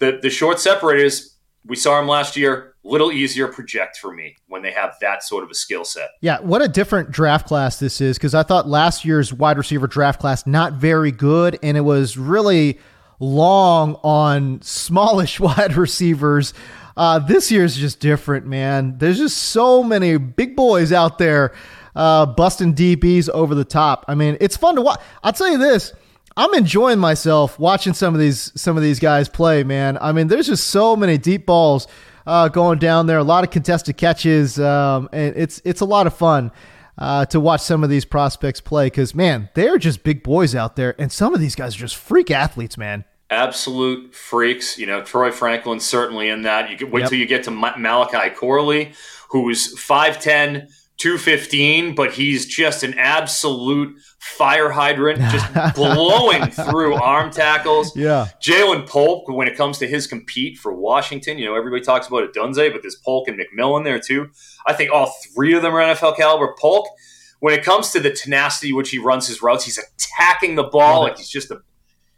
The 0.00 0.18
the 0.20 0.28
short 0.28 0.60
separators, 0.60 1.33
we 1.66 1.76
saw 1.76 1.98
him 2.00 2.08
last 2.08 2.36
year. 2.36 2.74
Little 2.86 3.10
easier 3.10 3.48
project 3.48 3.96
for 3.96 4.12
me 4.12 4.36
when 4.48 4.60
they 4.60 4.70
have 4.70 4.96
that 5.00 5.22
sort 5.22 5.42
of 5.42 5.50
a 5.50 5.54
skill 5.54 5.84
set. 5.84 6.10
Yeah, 6.20 6.40
what 6.40 6.60
a 6.60 6.68
different 6.68 7.10
draft 7.10 7.46
class 7.46 7.78
this 7.78 8.00
is 8.02 8.18
because 8.18 8.34
I 8.34 8.42
thought 8.42 8.68
last 8.68 9.04
year's 9.06 9.32
wide 9.32 9.56
receiver 9.56 9.86
draft 9.86 10.20
class 10.20 10.46
not 10.46 10.74
very 10.74 11.10
good, 11.10 11.58
and 11.62 11.76
it 11.78 11.80
was 11.80 12.18
really 12.18 12.78
long 13.18 13.94
on 14.02 14.60
smallish 14.60 15.40
wide 15.40 15.76
receivers. 15.76 16.52
Uh, 16.96 17.18
this 17.18 17.50
year's 17.50 17.76
just 17.76 18.00
different, 18.00 18.46
man. 18.46 18.98
There's 18.98 19.18
just 19.18 19.38
so 19.38 19.82
many 19.82 20.18
big 20.18 20.54
boys 20.54 20.92
out 20.92 21.18
there 21.18 21.54
uh, 21.96 22.26
busting 22.26 22.74
DBs 22.74 23.28
over 23.30 23.54
the 23.54 23.64
top. 23.64 24.04
I 24.08 24.14
mean, 24.14 24.36
it's 24.40 24.56
fun 24.56 24.76
to 24.76 24.82
watch. 24.82 25.00
I'll 25.22 25.32
tell 25.32 25.50
you 25.50 25.58
this. 25.58 25.92
I'm 26.36 26.52
enjoying 26.54 26.98
myself 26.98 27.58
watching 27.58 27.94
some 27.94 28.12
of 28.14 28.20
these 28.20 28.50
some 28.60 28.76
of 28.76 28.82
these 28.82 28.98
guys 28.98 29.28
play, 29.28 29.62
man. 29.62 29.98
I 30.00 30.12
mean, 30.12 30.28
there's 30.28 30.46
just 30.48 30.66
so 30.68 30.96
many 30.96 31.16
deep 31.16 31.46
balls 31.46 31.86
uh, 32.26 32.48
going 32.48 32.78
down 32.78 33.06
there, 33.06 33.18
a 33.18 33.22
lot 33.24 33.44
of 33.44 33.50
contested 33.50 33.96
catches, 33.96 34.58
um, 34.58 35.08
and 35.12 35.36
it's 35.36 35.60
it's 35.64 35.80
a 35.80 35.84
lot 35.84 36.06
of 36.08 36.14
fun 36.14 36.50
uh, 36.98 37.24
to 37.26 37.38
watch 37.38 37.60
some 37.60 37.84
of 37.84 37.90
these 37.90 38.04
prospects 38.04 38.60
play 38.60 38.86
because 38.86 39.14
man, 39.14 39.48
they're 39.54 39.78
just 39.78 40.02
big 40.02 40.22
boys 40.24 40.54
out 40.56 40.74
there, 40.76 40.94
and 41.00 41.12
some 41.12 41.34
of 41.34 41.40
these 41.40 41.54
guys 41.54 41.76
are 41.76 41.78
just 41.80 41.96
freak 41.96 42.30
athletes, 42.32 42.76
man. 42.76 43.04
Absolute 43.30 44.14
freaks. 44.14 44.76
You 44.78 44.86
know, 44.86 45.02
Troy 45.02 45.30
Franklin 45.30 45.78
certainly 45.80 46.28
in 46.28 46.42
that. 46.42 46.70
You 46.70 46.76
can 46.76 46.90
wait 46.90 47.00
Yep. 47.02 47.08
till 47.10 47.18
you 47.18 47.26
get 47.26 47.44
to 47.44 47.50
Malachi 47.50 48.30
Corley, 48.34 48.92
who's 49.30 49.74
5'10, 49.74 50.68
215, 50.98 51.94
but 51.94 52.12
he's 52.12 52.46
just 52.46 52.82
an 52.82 52.94
absolute 52.94 53.96
fire 54.20 54.70
hydrant, 54.70 55.18
just 55.18 55.74
blowing 55.74 56.46
through 56.50 56.94
arm 56.94 57.30
tackles. 57.30 57.96
Yeah. 57.96 58.28
Ja'Lynn 58.40 58.88
Polk, 58.88 59.28
when 59.28 59.48
it 59.48 59.56
comes 59.56 59.78
to 59.78 59.88
his 59.88 60.06
compete 60.06 60.56
for 60.58 60.72
Washington, 60.72 61.38
you 61.38 61.46
know, 61.46 61.56
everybody 61.56 61.82
talks 61.82 62.06
about 62.06 62.22
it, 62.22 62.32
Dunze, 62.32 62.72
but 62.72 62.82
there's 62.82 62.96
Polk 63.04 63.28
and 63.28 63.38
McMillan 63.38 63.84
there 63.84 63.98
too. 63.98 64.30
I 64.66 64.72
think 64.72 64.92
all 64.92 65.12
three 65.34 65.54
of 65.54 65.62
them 65.62 65.74
are 65.74 65.80
NFL 65.80 66.16
caliber. 66.16 66.54
Polk, 66.60 66.86
when 67.40 67.54
it 67.54 67.64
comes 67.64 67.90
to 67.90 68.00
the 68.00 68.10
tenacity 68.10 68.72
which 68.72 68.90
he 68.90 68.98
runs 68.98 69.26
his 69.26 69.42
routes, 69.42 69.64
he's 69.64 69.78
attacking 69.78 70.54
the 70.54 70.64
ball 70.64 71.02
like 71.02 71.18
he's 71.18 71.28
just 71.28 71.50
a 71.50 71.60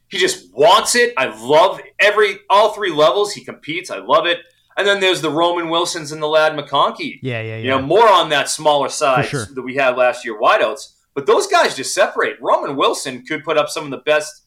he 0.08 0.18
just 0.18 0.54
wants 0.54 0.94
it. 0.94 1.12
I 1.16 1.36
love 1.36 1.80
every 1.98 2.38
all 2.48 2.72
three 2.72 2.92
levels 2.92 3.32
he 3.32 3.44
competes. 3.44 3.90
I 3.90 3.98
love 3.98 4.26
it. 4.26 4.38
And 4.76 4.86
then 4.86 5.00
there's 5.00 5.22
the 5.22 5.30
Roman 5.30 5.70
Wilsons 5.70 6.12
and 6.12 6.22
the 6.22 6.26
Ladd 6.26 6.52
McConkey. 6.52 7.18
Yeah, 7.22 7.40
yeah, 7.40 7.56
yeah. 7.56 7.56
You 7.56 7.68
know, 7.70 7.82
more 7.82 8.08
on 8.08 8.28
that 8.28 8.50
smaller 8.50 8.88
side 8.88 9.26
sure. 9.26 9.46
that 9.54 9.62
we 9.62 9.74
had 9.74 9.96
last 9.96 10.24
year, 10.24 10.38
wideouts. 10.38 10.92
But 11.14 11.26
those 11.26 11.46
guys 11.46 11.74
just 11.74 11.94
separate. 11.94 12.36
Roman 12.42 12.76
Wilson 12.76 13.24
could 13.24 13.42
put 13.42 13.56
up 13.56 13.70
some 13.70 13.84
of 13.84 13.90
the 13.90 13.98
best 13.98 14.46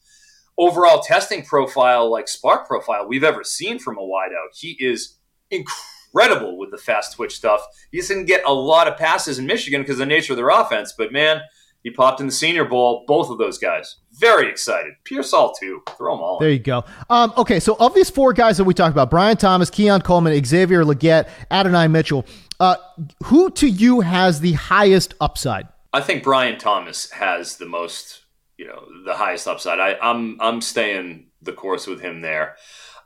overall 0.59 1.01
testing 1.01 1.43
profile, 1.43 2.11
like 2.11 2.27
spark 2.27 2.67
profile, 2.67 3.07
we've 3.07 3.23
ever 3.23 3.43
seen 3.43 3.79
from 3.79 3.97
a 3.97 4.01
wideout. 4.01 4.55
He 4.55 4.77
is 4.79 5.17
incredible 5.49 6.59
with 6.59 6.69
the 6.69 6.77
fast 6.77 7.15
twitch 7.15 7.35
stuff. 7.35 7.65
He 7.91 8.01
didn't 8.01 8.25
get 8.25 8.43
a 8.45 8.53
lot 8.53 8.87
of 8.87 8.97
passes 8.97 9.39
in 9.39 9.47
Michigan 9.47 9.81
because 9.81 9.95
of 9.95 9.99
the 9.99 10.05
nature 10.05 10.33
of 10.33 10.37
their 10.37 10.49
offense. 10.49 10.93
But 10.95 11.13
man, 11.13 11.41
he 11.81 11.89
popped 11.89 12.19
in 12.19 12.27
the 12.27 12.33
Senior 12.33 12.65
Bowl. 12.65 13.05
Both 13.07 13.29
of 13.29 13.37
those 13.37 13.57
guys, 13.57 13.95
very 14.19 14.49
excited. 14.49 14.93
Pearsall 15.03 15.53
too. 15.53 15.81
Throw 15.97 16.15
them 16.15 16.23
all. 16.23 16.37
in. 16.37 16.43
There 16.43 16.51
you 16.51 16.59
go. 16.59 16.83
Um, 17.09 17.33
okay, 17.37 17.59
so 17.59 17.75
of 17.79 17.93
these 17.93 18.09
four 18.09 18.33
guys 18.33 18.57
that 18.57 18.65
we 18.65 18.73
talked 18.73 18.91
about, 18.91 19.09
Brian 19.09 19.37
Thomas, 19.37 19.69
Keon 19.69 20.01
Coleman, 20.01 20.43
Xavier 20.43 20.83
Legette, 20.83 21.29
Adonai 21.49 21.87
Mitchell, 21.87 22.25
uh, 22.59 22.75
who 23.25 23.49
to 23.51 23.67
you 23.67 24.01
has 24.01 24.41
the 24.41 24.53
highest 24.53 25.13
upside? 25.21 25.67
I 25.93 26.01
think 26.01 26.23
Brian 26.23 26.59
Thomas 26.59 27.09
has 27.11 27.57
the 27.57 27.65
most, 27.65 28.21
you 28.57 28.67
know, 28.67 28.83
the 29.05 29.15
highest 29.15 29.47
upside. 29.47 29.79
I, 29.79 29.97
I'm 30.01 30.39
I'm 30.41 30.61
staying 30.61 31.27
the 31.41 31.53
course 31.53 31.87
with 31.87 32.01
him 32.01 32.21
there. 32.21 32.57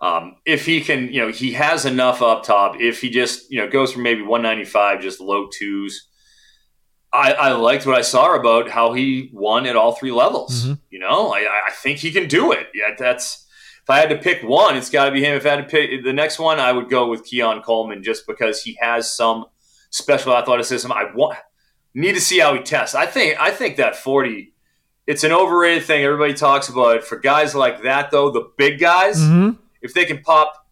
Um, 0.02 0.36
if 0.46 0.66
he 0.66 0.82
can, 0.82 1.08
you 1.14 1.22
know, 1.22 1.32
he 1.32 1.54
has 1.54 1.86
enough 1.86 2.22
up 2.22 2.44
top. 2.44 2.76
If 2.82 3.00
he 3.00 3.10
just, 3.10 3.50
you 3.50 3.60
know, 3.62 3.70
goes 3.70 3.94
from 3.94 4.04
maybe 4.04 4.22
195, 4.22 5.02
just 5.02 5.22
low 5.22 5.48
twos. 5.48 6.10
I, 7.14 7.34
I 7.34 7.52
liked 7.54 7.86
what 7.86 7.96
I 7.96 8.02
saw 8.02 8.34
about 8.36 8.70
how 8.70 8.94
he 8.94 9.30
won 9.34 9.68
at 9.68 9.76
all 9.76 9.92
three 9.94 10.12
levels. 10.12 10.66
Mhm. 10.66 10.80
You 10.90 11.00
know, 11.00 11.32
I, 11.34 11.42
I 11.68 11.72
think 11.72 12.00
he 12.00 12.12
can 12.12 12.28
do 12.28 12.52
it. 12.52 12.68
Yeah, 12.74 12.96
that's. 12.98 13.46
If 13.84 13.90
I 13.90 14.00
had 14.00 14.10
to 14.10 14.18
pick 14.18 14.42
one, 14.44 14.78
it's 14.78 14.90
got 14.90 15.06
to 15.06 15.12
be 15.12 15.22
him. 15.24 15.36
If 15.36 15.46
I 15.46 15.50
had 15.50 15.58
to 15.58 15.64
pick 15.66 16.04
the 16.06 16.14
next 16.14 16.40
one, 16.40 16.58
I 16.60 16.72
would 16.72 16.90
go 16.90 17.10
with 17.10 17.26
Keon 17.26 17.62
Coleman 17.64 18.02
just 18.02 18.26
because 18.26 18.64
he 18.64 18.78
has 18.82 19.12
some 19.14 19.46
special 19.90 20.36
athleticism. 20.36 20.90
I 20.92 21.12
want 21.14 21.38
need 21.94 22.14
to 22.16 22.22
see 22.22 22.40
how 22.40 22.56
he 22.56 22.62
tests. 22.62 22.96
I 22.96 23.06
think 23.06 23.38
I 23.40 23.52
think 23.52 23.76
that 23.78 23.96
40 23.96 24.54
it's 25.06 25.26
an 25.26 25.34
overrated 25.34 25.84
thing 25.84 26.04
everybody 26.04 26.34
talks 26.34 26.70
about. 26.70 26.96
it. 26.96 27.04
For 27.04 27.20
guys 27.20 27.54
like 27.54 27.84
that 27.84 28.10
though, 28.10 28.32
the 28.32 28.50
big 28.58 28.80
guys, 28.80 29.20
Mhm. 29.22 29.58
if 29.82 29.94
they 29.94 30.06
can 30.06 30.22
pop 30.24 30.66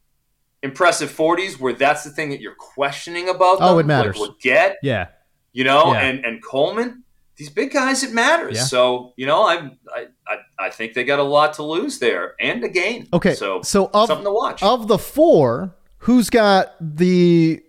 impressive 0.64 1.12
40s 1.12 1.60
where 1.60 1.74
that's 1.74 2.04
the 2.04 2.12
thing 2.12 2.30
that 2.30 2.40
you're 2.40 2.56
questioning 2.56 3.28
about 3.30 3.60
them, 3.60 3.68
Oh, 3.68 3.78
it 3.80 3.86
matters. 3.86 4.18
like 4.18 4.32
Legette, 4.40 4.76
Yeah. 4.82 5.08
You 5.54 5.64
know, 5.64 5.94
Yeah. 5.94 6.02
and 6.02 6.26
and 6.26 6.44
Coleman, 6.44 7.04
these 7.36 7.50
big 7.50 7.72
guys 7.72 8.04
it 8.04 8.12
matters. 8.14 8.56
Yeah. 8.58 8.64
So, 8.64 9.14
you 9.18 9.26
know, 9.26 9.44
I, 9.44 9.72
I 9.96 10.08
I 10.28 10.38
I 10.60 10.70
think 10.70 10.94
they 10.94 11.04
got 11.04 11.20
a 11.20 11.24
lot 11.24 11.54
to 11.56 11.64
lose 11.64 12.00
there 12.00 12.36
and 12.40 12.62
to 12.62 12.70
gain. 12.70 13.08
Okay. 13.14 13.34
So, 13.34 13.62
so 13.62 13.90
of, 13.94 14.08
something 14.08 14.26
to 14.26 14.32
watch. 14.32 14.62
Of 14.64 14.88
the 14.88 14.98
four, 14.98 15.76
who's 16.00 16.30
got 16.30 16.74
the 16.80 17.62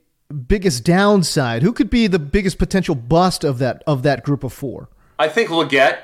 biggest 0.47 0.85
downside? 0.85 1.63
Who 1.63 1.73
could 1.73 1.91
be 1.91 2.07
the 2.07 2.19
biggest 2.19 2.59
potential 2.59 2.95
bust 2.95 3.45
of 3.45 3.59
that 3.59 3.83
of 3.87 4.03
that 4.05 4.25
group 4.25 4.45
of 4.45 4.53
four? 4.53 4.89
I 5.19 5.29
think 5.29 5.51
Legette 5.51 5.99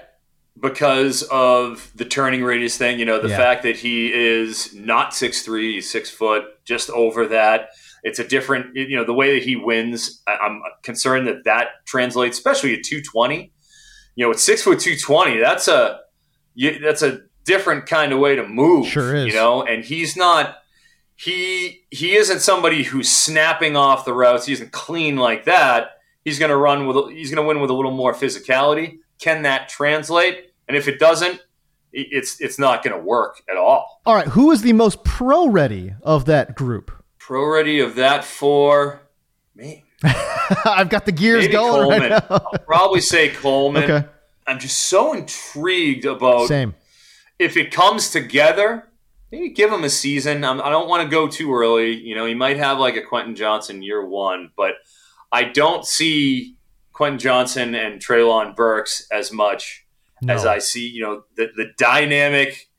because 0.61 1.23
of 1.31 1.93
the 1.95 2.05
turning 2.05 2.43
radius 2.43 2.77
thing. 2.77 2.99
You 2.99 3.05
know, 3.05 3.21
the 3.21 3.29
Yeah. 3.29 3.37
fact 3.37 3.63
that 3.63 3.77
he 3.77 4.13
is 4.13 4.75
not 4.75 5.15
six 5.15 5.43
three, 5.43 5.75
he's 5.75 5.89
six 5.91 6.11
foot, 6.11 6.45
just 6.65 6.91
over 6.91 7.27
that. 7.29 7.71
It's 8.09 8.19
a 8.19 8.25
different, 8.27 8.75
you 8.75 8.97
know, 8.97 9.05
the 9.05 9.15
way 9.15 9.35
that 9.39 9.45
he 9.45 9.55
wins. 9.57 10.23
I'm 10.27 10.61
concerned 10.83 11.27
that 11.29 11.45
that 11.45 11.69
translates, 11.87 12.37
especially 12.39 12.75
at 12.75 12.83
two 12.85 13.01
twenty. 13.03 13.53
You 14.17 14.25
know, 14.27 14.31
at 14.33 14.39
six 14.41 14.63
foot 14.63 14.81
two 14.81 14.97
twenty, 14.97 15.39
that's 15.39 15.69
a 15.69 16.01
you, 16.55 16.79
that's 16.81 17.03
a 17.03 17.21
different 17.45 17.87
kind 17.87 18.13
of 18.13 18.19
way 18.19 18.35
to 18.37 18.47
move. 18.47 18.89
Sure 18.89 19.15
is. 19.15 19.27
You 19.29 19.33
know, 19.35 19.63
and 19.63 19.85
he's 19.85 20.17
not. 20.17 20.57
He 21.17 21.83
he 21.91 22.17
isn't 22.17 22.41
somebody 22.41 22.83
who's 22.85 23.11
snapping 23.11 23.77
off 23.77 24.05
the 24.05 24.13
routes. 24.15 24.47
He 24.47 24.53
isn't 24.53 24.73
clean 24.73 25.17
like 25.17 25.45
that. 25.45 25.91
He's 26.25 26.39
going 26.39 26.51
to 26.51 26.57
run 26.57 26.87
with. 26.87 26.97
a- 26.97 27.11
He's 27.13 27.31
going 27.33 27.43
to 27.43 27.49
win 27.49 27.61
with 27.61 27.71
a 27.71 27.75
little 27.75 27.91
more 27.91 28.15
physicality. 28.15 28.99
Can 29.21 29.43
that 29.43 29.69
translate? 29.69 30.53
And 30.69 30.77
if 30.77 30.87
it 30.87 30.99
doesn't, 30.99 31.41
it's 31.93 32.41
it's 32.41 32.59
not 32.59 32.85
going 32.85 32.97
to 32.97 33.03
work 33.03 33.43
at 33.51 33.57
all. 33.57 34.01
All 34.07 34.15
right, 34.15 34.29
who 34.29 34.51
is 34.53 34.63
the 34.63 34.73
most 34.75 35.03
pro 35.05 35.49
ready 35.49 35.95
of 36.03 36.27
that 36.27 36.55
group? 36.55 36.93
Pro 37.29 37.45
ready 37.45 37.81
of 37.81 37.97
that 37.97 38.25
for 38.25 39.03
me. 39.55 39.85
I've 40.65 40.89
got 40.89 41.05
the 41.05 41.13
gears 41.13 41.43
Maybe 41.43 41.53
going 41.53 41.91
Coleman. 41.91 42.13
right. 42.13 42.23
I'll 42.31 42.59
probably 42.65 43.03
say 43.03 43.29
Coleman. 43.29 43.83
Okay. 43.83 44.09
I'm 44.47 44.59
just 44.59 44.79
so 44.79 45.13
intrigued 45.13 46.07
about 46.07 46.49
Same. 46.49 46.75
if 47.39 47.59
it 47.59 47.71
comes 47.71 48.11
together. 48.11 48.89
Maybe 49.31 49.51
give 49.51 49.71
him 49.71 49.85
a 49.85 49.91
season. 49.91 50.43
I'm, 50.43 50.59
I 50.63 50.71
don't 50.71 50.89
want 50.89 51.03
to 51.03 51.09
go 51.11 51.29
too 51.29 51.55
early. 51.55 51.93
You 51.93 52.15
know, 52.15 52.25
he 52.25 52.33
might 52.33 52.57
have 52.57 52.79
like 52.79 52.97
a 52.97 53.03
Quentin 53.03 53.37
Johnston 53.37 53.83
year 53.83 54.03
one, 54.07 54.51
but 54.57 54.77
I 55.31 55.45
don't 55.45 55.85
see 55.85 56.57
Quentin 56.95 57.19
Johnston 57.19 57.75
and 57.75 58.01
Treylon 58.01 58.57
Burks 58.57 59.07
as 59.13 59.31
much 59.31 59.85
as 60.27 60.47
I 60.47 60.61
see. 60.61 60.89
You 60.89 61.03
know, 61.03 61.25
the 61.37 61.51
the 61.55 61.73
dynamic, 61.77 62.71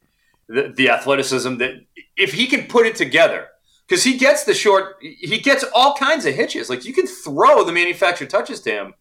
the, 0.47 0.73
the 0.75 0.89
athleticism 0.89 1.57
that 1.57 1.73
if 2.17 2.33
he 2.33 2.47
can 2.47 2.65
put 2.65 2.87
it 2.87 2.95
together, 2.95 3.49
because 3.89 4.03
he 4.03 4.17
gets 4.17 4.43
the 4.43 4.53
short, 4.53 4.97
he 5.01 5.39
gets 5.39 5.65
all 5.73 5.95
kinds 5.95 6.25
of 6.27 6.35
hitches. 6.35 6.69
Like 6.69 6.85
you 6.85 6.93
can 6.93 7.07
throw 7.07 7.63
the 7.63 7.71
manufactured 7.71 8.29
touches 8.29 8.61
to 8.61 8.71
him, 8.71 8.93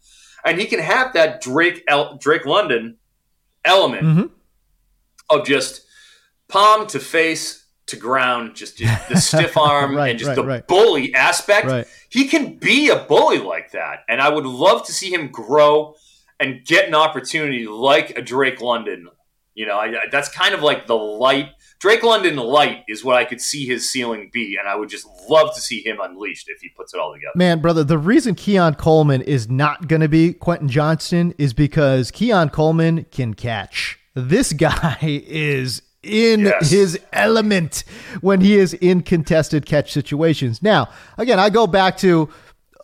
and 0.44 0.59
he 0.59 0.64
can 0.66 0.81
have 0.81 1.12
that 1.12 1.40
Drake 1.42 1.85
El, 1.87 2.16
Drake 2.16 2.46
London 2.46 2.96
element 3.64 4.03
Mhm. 4.05 4.31
of 5.31 5.46
just 5.46 5.83
palm 6.48 6.87
to 6.88 6.98
face 6.98 7.64
to 7.87 7.96
ground, 7.96 8.55
just, 8.55 8.77
just 8.79 9.09
the 9.09 9.16
stiff 9.16 9.57
arm 9.59 9.94
Right, 9.96 10.11
and 10.11 10.18
just 10.18 10.29
right, 10.29 10.35
the 10.35 10.44
right. 10.44 10.66
bully 10.66 11.14
aspect. 11.14 11.88
He 12.11 12.27
can 12.29 12.55
be 12.57 12.88
a 12.90 12.96
bully 12.96 13.38
like 13.38 13.72
that, 13.72 14.05
and 14.09 14.20
I 14.20 14.29
would 14.31 14.46
love 14.46 14.87
to 14.87 14.92
see 14.92 15.12
him 15.12 15.29
grow 15.29 15.94
and 16.40 16.64
get 16.64 16.87
an 16.88 16.94
opportunity 16.94 17.66
like 17.66 18.16
a 18.16 18.22
Drake 18.22 18.61
London. 18.62 19.09
You 19.55 19.66
know, 19.66 19.77
I, 19.79 19.87
I- 19.87 20.07
that's 20.11 20.29
kind 20.31 20.55
of 20.55 20.62
like 20.62 20.87
the 20.87 20.96
light. 20.96 21.51
Drake 21.81 22.03
London 22.03 22.37
light 22.37 22.83
is 22.88 23.05
what 23.05 23.17
I 23.17 23.25
could 23.25 23.41
see 23.41 23.64
his 23.64 23.91
ceiling 23.91 24.31
be, 24.33 24.57
and 24.59 24.69
I 24.69 24.75
would 24.75 24.88
just 24.88 25.07
love 25.29 25.55
to 25.55 25.61
see 25.61 25.81
him 25.85 25.99
unleashed 26.03 26.49
if 26.49 26.61
he 26.61 26.71
puts 26.71 26.93
it 26.93 26.99
all 26.99 27.12
together. 27.12 27.33
Man, 27.37 27.61
brother, 27.61 27.85
the 27.85 27.99
reason 27.99 28.35
Keon 28.35 28.75
Coleman 28.75 29.23
is 29.23 29.49
not 29.49 29.87
going 29.87 30.01
to 30.03 30.09
be 30.09 30.33
Quentin 30.33 30.69
Johnston 30.69 31.35
is 31.38 31.53
because 31.53 32.11
Keon 32.11 32.49
Coleman 32.51 33.07
can 33.12 33.35
catch. 33.35 33.99
This 34.14 34.53
guy 34.53 34.99
is 35.03 35.83
in 36.03 36.41
Yes. 36.41 36.71
his 36.71 36.99
element 37.12 37.85
when 38.23 38.41
he 38.41 38.57
is 38.57 38.75
in 38.75 39.03
contested 39.03 39.64
catch 39.67 39.93
situations. 39.93 40.62
Now, 40.62 40.88
again, 41.17 41.38
I 41.38 41.49
go 41.51 41.67
back 41.69 41.97
to 41.99 42.29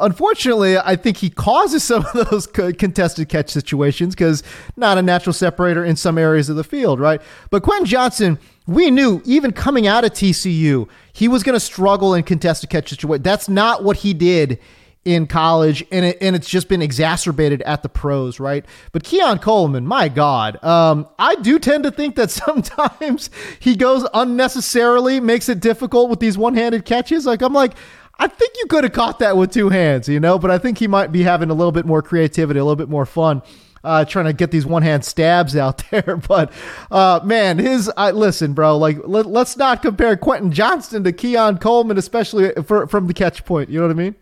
unfortunately, 0.01 0.77
I 0.79 0.97
think 0.97 1.17
he 1.19 1.31
causes 1.31 1.83
some 1.85 2.05
of 2.15 2.31
those 2.31 2.47
contested 2.47 3.29
catch 3.29 3.51
situations 3.51 4.15
because 4.15 4.43
not 4.77 4.99
a 4.99 5.03
natural 5.03 5.33
separator 5.33 5.85
in 5.85 5.97
some 5.97 6.19
areas 6.19 6.49
of 6.49 6.57
the 6.57 6.65
field, 6.65 7.01
right? 7.01 7.21
But 7.51 7.63
Quentin 7.63 7.87
Johnson, 7.87 8.39
we 8.67 8.91
knew 8.91 9.21
even 9.25 9.53
coming 9.53 9.87
out 9.87 10.05
of 10.05 10.13
TCU, 10.13 10.89
he 11.13 11.29
was 11.29 11.43
going 11.43 11.55
to 11.55 11.61
struggle 11.61 12.15
in 12.15 12.23
contested 12.23 12.71
catch 12.71 12.89
situations. 12.89 13.25
That's 13.25 13.49
not 13.49 13.85
what 13.85 13.99
he 13.99 14.15
did 14.15 14.59
in 15.05 15.27
college, 15.27 15.85
and 15.93 16.07
it, 16.07 16.19
and 16.23 16.35
it's 16.35 16.49
just 16.49 16.67
been 16.67 16.81
exacerbated 16.81 17.61
at 17.63 17.83
the 17.83 17.91
pros, 17.91 18.41
right? 18.41 18.65
But 18.93 19.05
Keon 19.05 19.39
Coleman, 19.39 19.87
my 19.87 20.09
God, 20.09 20.63
um, 20.65 21.07
I 21.19 21.35
do 21.37 21.59
tend 21.59 21.85
to 21.85 21.91
think 21.91 22.17
that 22.17 22.31
sometimes 22.31 23.29
he 23.61 23.77
goes 23.77 24.07
unnecessarily, 24.15 25.21
makes 25.21 25.51
it 25.51 25.61
difficult 25.61 26.09
with 26.09 26.21
these 26.21 26.39
one 26.39 26.55
handed 26.55 26.85
catches. 26.85 27.27
Like 27.27 27.43
I'm 27.43 27.53
like. 27.53 27.75
I 28.17 28.29
think 28.29 28.55
you 28.61 28.67
could 28.67 28.85
have 28.85 28.93
caught 28.93 29.19
that 29.19 29.37
with 29.37 29.51
two 29.51 29.71
hands, 29.71 30.09
you 30.09 30.21
know, 30.21 30.39
but 30.39 30.49
I 30.49 30.57
think 30.57 30.79
he 30.79 30.87
might 30.87 31.11
be 31.11 31.25
having 31.25 31.51
a 31.51 31.53
little 31.53 31.73
bit 31.73 31.85
more 31.85 32.01
creativity, 32.01 32.61
a 32.61 32.65
little 32.65 32.77
bit 32.77 32.89
more 32.89 33.05
fun. 33.05 33.43
Uh, 33.85 34.05
trying 34.05 34.25
to 34.25 34.33
get 34.33 34.51
these 34.51 34.65
one 34.65 34.83
hand 34.83 35.05
stabs 35.05 35.55
out 35.55 35.83
there, 35.91 36.17
but 36.17 36.51
uh, 36.91 37.21
man, 37.23 37.59
his 37.59 37.91
I 37.97 38.13
listen, 38.13 38.55
bro. 38.55 38.79
Like, 38.79 38.99
let, 39.05 39.27
us 39.27 39.57
not 39.59 39.83
compare 39.83 40.17
Quentin 40.17 40.51
Johnston 40.53 41.05
to 41.05 41.13
Keon 41.13 41.59
Coleman, 41.59 41.99
especially 41.99 42.53
for, 42.67 42.87
from 42.87 43.07
the 43.07 43.15
catch 43.15 43.45
point. 43.45 43.69
You 43.69 43.81
know 43.81 43.87
what 43.87 43.93
I 43.93 43.99
mean? 43.99 44.15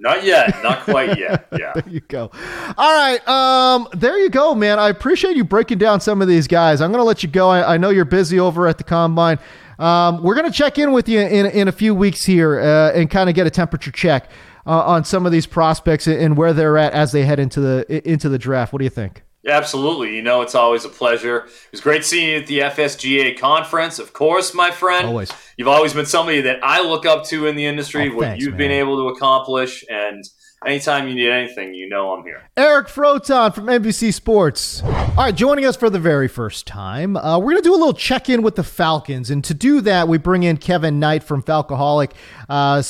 Not 0.00 0.24
yet. 0.24 0.62
Not 0.62 0.82
quite 0.82 1.18
yet. 1.18 1.46
Yeah. 1.58 1.72
there 1.74 1.88
you 1.88 2.00
go. 2.00 2.30
All 2.76 2.94
right. 2.94 3.26
Um, 3.26 3.88
there 3.94 4.18
you 4.18 4.30
go, 4.30 4.54
man. 4.54 4.78
I 4.78 4.90
appreciate 4.90 5.36
you 5.36 5.42
breaking 5.42 5.78
down 5.78 6.00
some 6.00 6.22
of 6.22 6.28
these 6.28 6.46
guys. 6.46 6.80
I'm 6.80 6.92
going 6.92 7.00
to 7.00 7.04
let 7.04 7.22
you 7.22 7.28
go. 7.28 7.48
I, 7.48 7.74
I, 7.74 7.76
know 7.78 7.90
you're 7.90 8.04
busy 8.04 8.38
over 8.38 8.68
at 8.68 8.78
the 8.78 8.84
combine. 8.84 9.38
Um, 9.78 10.22
we're 10.22 10.34
going 10.34 10.50
to 10.50 10.56
check 10.56 10.78
in 10.78 10.92
with 10.92 11.08
you 11.08 11.20
in, 11.20 11.46
in 11.46 11.68
a 11.68 11.72
few 11.72 11.94
weeks 11.94 12.24
here 12.24 12.60
uh, 12.60 12.92
and 12.92 13.10
kind 13.10 13.28
of 13.28 13.34
get 13.34 13.46
a 13.46 13.50
temperature 13.50 13.90
check 13.90 14.30
uh, 14.68 14.82
on 14.82 15.02
some 15.02 15.24
of 15.26 15.32
these 15.32 15.46
prospects 15.46 16.06
and 16.06 16.36
where 16.36 16.52
they're 16.52 16.76
at 16.76 16.92
as 16.92 17.10
they 17.12 17.24
head 17.24 17.40
into 17.40 17.60
the 17.60 18.08
into 18.08 18.28
the 18.28 18.38
draft. 18.38 18.72
What 18.72 18.78
do 18.78 18.84
you 18.84 18.90
think? 18.90 19.24
Absolutely. 19.46 20.14
You 20.14 20.22
know, 20.22 20.42
it's 20.42 20.54
always 20.54 20.84
a 20.84 20.90
pleasure. 20.90 21.44
It 21.44 21.72
was 21.72 21.80
great 21.80 22.04
seeing 22.04 22.30
you 22.30 22.36
at 22.36 22.46
the 22.46 22.58
FSGA 22.58 23.38
conference. 23.38 23.98
Of 23.98 24.12
course, 24.12 24.52
my 24.52 24.70
friend. 24.70 25.06
Always. 25.06 25.32
You've 25.56 25.68
always 25.68 25.94
been 25.94 26.06
somebody 26.06 26.42
that 26.42 26.58
I 26.62 26.82
look 26.82 27.06
up 27.06 27.24
to 27.26 27.46
in 27.46 27.56
the 27.56 27.64
industry, 27.64 28.10
oh, 28.10 28.16
what 28.16 28.24
thanks, 28.24 28.44
you've 28.44 28.52
man. 28.52 28.58
been 28.58 28.70
able 28.72 28.96
to 28.96 29.14
accomplish. 29.14 29.84
And 29.88 30.22
anytime 30.66 31.08
you 31.08 31.14
need 31.14 31.30
anything, 31.30 31.72
you 31.72 31.88
know 31.88 32.12
I'm 32.12 32.24
here. 32.24 32.42
Eric 32.56 32.88
Froton 32.88 33.54
from 33.54 33.66
NBC 33.66 34.12
Sports. 34.12 34.82
All 34.82 35.14
right, 35.16 35.34
joining 35.34 35.64
us 35.64 35.76
for 35.76 35.88
the 35.88 36.00
very 36.00 36.28
first 36.28 36.66
time, 36.66 37.16
uh, 37.16 37.38
we're 37.38 37.52
going 37.52 37.62
to 37.62 37.68
do 37.68 37.74
a 37.74 37.76
little 37.76 37.94
check 37.94 38.28
in 38.28 38.42
with 38.42 38.56
the 38.56 38.64
Falcons. 38.64 39.30
And 39.30 39.42
to 39.44 39.54
do 39.54 39.80
that, 39.82 40.08
we 40.08 40.18
bring 40.18 40.42
in 40.42 40.58
Kevin 40.58 40.98
Knight 40.98 41.22
from 41.22 41.42
Falcoholic. 41.42 42.10
Uh, 42.48 42.82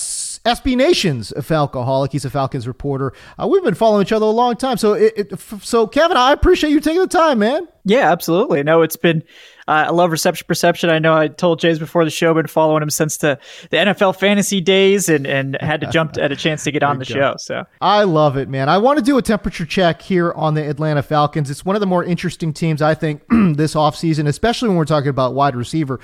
SB 0.44 0.76
Nation's 0.76 1.32
Falcoholic. 1.36 2.12
He's 2.12 2.24
a 2.24 2.30
Falcons 2.30 2.66
reporter. 2.66 3.12
Uh, 3.40 3.46
we've 3.46 3.62
been 3.62 3.74
following 3.74 4.02
each 4.02 4.12
other 4.12 4.26
a 4.26 4.30
long 4.30 4.56
time. 4.56 4.76
So, 4.76 4.94
it, 4.94 5.12
it, 5.16 5.40
so 5.62 5.86
Kevin, 5.86 6.16
I 6.16 6.32
appreciate 6.32 6.70
you 6.70 6.80
taking 6.80 7.00
the 7.00 7.06
time, 7.06 7.38
man. 7.38 7.68
Yeah, 7.84 8.10
absolutely. 8.10 8.62
No, 8.62 8.82
it's 8.82 8.96
been. 8.96 9.22
Uh, 9.68 9.84
I 9.86 9.90
love 9.90 10.10
reception 10.10 10.46
perception. 10.46 10.88
I 10.88 10.98
know 10.98 11.14
I 11.14 11.28
told 11.28 11.60
Jays 11.60 11.78
before 11.78 12.04
the 12.04 12.10
show, 12.10 12.32
been 12.32 12.46
following 12.46 12.82
him 12.82 12.88
since 12.88 13.18
the, 13.18 13.38
the 13.68 13.76
NFL 13.76 14.18
fantasy 14.18 14.62
days, 14.62 15.10
and 15.10 15.26
and 15.26 15.58
had 15.60 15.82
to 15.82 15.90
jump 15.90 16.16
at 16.16 16.32
a 16.32 16.36
chance 16.36 16.64
to 16.64 16.72
get 16.72 16.82
on 16.82 16.98
the 16.98 17.04
go. 17.04 17.14
show. 17.14 17.34
So 17.38 17.66
I 17.82 18.04
love 18.04 18.38
it, 18.38 18.48
man. 18.48 18.70
I 18.70 18.78
want 18.78 18.98
to 18.98 19.04
do 19.04 19.18
a 19.18 19.22
temperature 19.22 19.66
check 19.66 20.00
here 20.00 20.32
on 20.32 20.54
the 20.54 20.66
Atlanta 20.66 21.02
Falcons. 21.02 21.50
It's 21.50 21.66
one 21.66 21.76
of 21.76 21.80
the 21.80 21.86
more 21.86 22.02
interesting 22.02 22.54
teams 22.54 22.80
I 22.80 22.94
think 22.94 23.22
this 23.28 23.74
offseason, 23.74 24.26
especially 24.26 24.68
when 24.68 24.78
we're 24.78 24.86
talking 24.86 25.10
about 25.10 25.34
wide 25.34 25.54
receiver. 25.54 26.00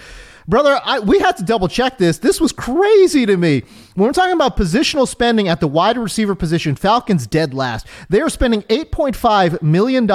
Brother, 0.47 0.79
I, 0.85 1.01
we 1.01 1.19
had 1.21 1.39
to 1.39 1.43
double 1.43 1.69
check 1.69 1.97
this. 1.97 2.19
This 2.19 2.41
was 2.41 2.53
crazy 2.53 3.25
to 3.25 3.37
me. 3.39 3.63
When 3.95 4.07
we're 4.07 4.13
talking 4.13 4.35
about 4.35 4.59
positional 4.59 5.09
spending 5.09 5.49
at 5.49 5.61
the 5.61 5.69
wide 5.69 5.97
receiver 5.97 6.35
position, 6.35 6.77
Falcons 6.77 7.27
dead 7.27 7.55
last. 7.55 7.87
They 8.11 8.21
are 8.21 8.29
spending 8.29 8.61
$8.5 8.65 9.63
million 9.63 10.11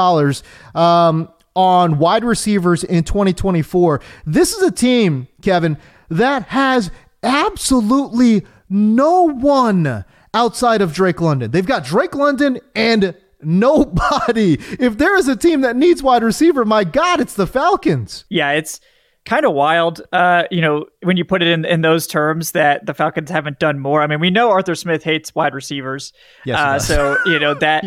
um, 0.76 1.34
on 1.60 1.98
wide 1.98 2.24
receivers 2.24 2.86
in 2.86 3.04
2024. 3.04 4.00
This 4.26 4.54
is 4.54 4.62
a 4.62 4.72
team, 4.72 5.28
Kevin, 5.42 5.78
that 6.08 6.44
has 6.44 6.90
absolutely 7.22 8.46
no 8.70 9.24
one 9.24 10.06
outside 10.34 10.82
of 10.82 10.94
Drake 10.94 11.20
London. 11.20 11.52
They've 11.52 11.66
got 11.66 11.84
Drake 11.84 12.16
London 12.16 12.62
and 12.78 13.14
nobody. 13.42 14.54
If 14.80 14.98
there 14.98 15.18
is 15.18 15.28
a 15.28 15.36
team 15.36 15.60
that 15.60 15.76
needs 15.76 16.02
wide 16.02 16.24
receiver, 16.24 16.64
my 16.64 16.86
God, 16.86 17.20
it's 17.20 17.34
the 17.34 17.46
Falcons. 17.46 18.24
Yeah, 18.30 18.52
it's 18.52 18.80
kind 19.26 19.46
of 19.46 19.54
wild, 19.54 20.02
uh, 20.12 20.44
you 20.50 20.62
know, 20.62 20.86
when 21.04 21.18
you 21.18 21.26
put 21.26 21.42
it 21.42 21.48
in, 21.48 21.66
in 21.66 21.82
those 21.82 22.08
terms 22.08 22.52
that 22.54 22.86
the 22.86 22.94
Falcons 22.94 23.30
haven't 23.30 23.60
done 23.60 23.80
more. 23.80 24.02
I 24.02 24.08
mean, 24.08 24.20
we 24.20 24.30
know 24.32 24.50
Arthur 24.50 24.76
Smith 24.76 25.04
hates 25.04 25.36
wide 25.36 25.54
receivers. 25.54 26.14
Yes, 26.46 26.58
uh, 26.60 26.80
so, 26.80 27.18
you 27.26 27.40
know, 27.40 27.54
that 27.60 27.84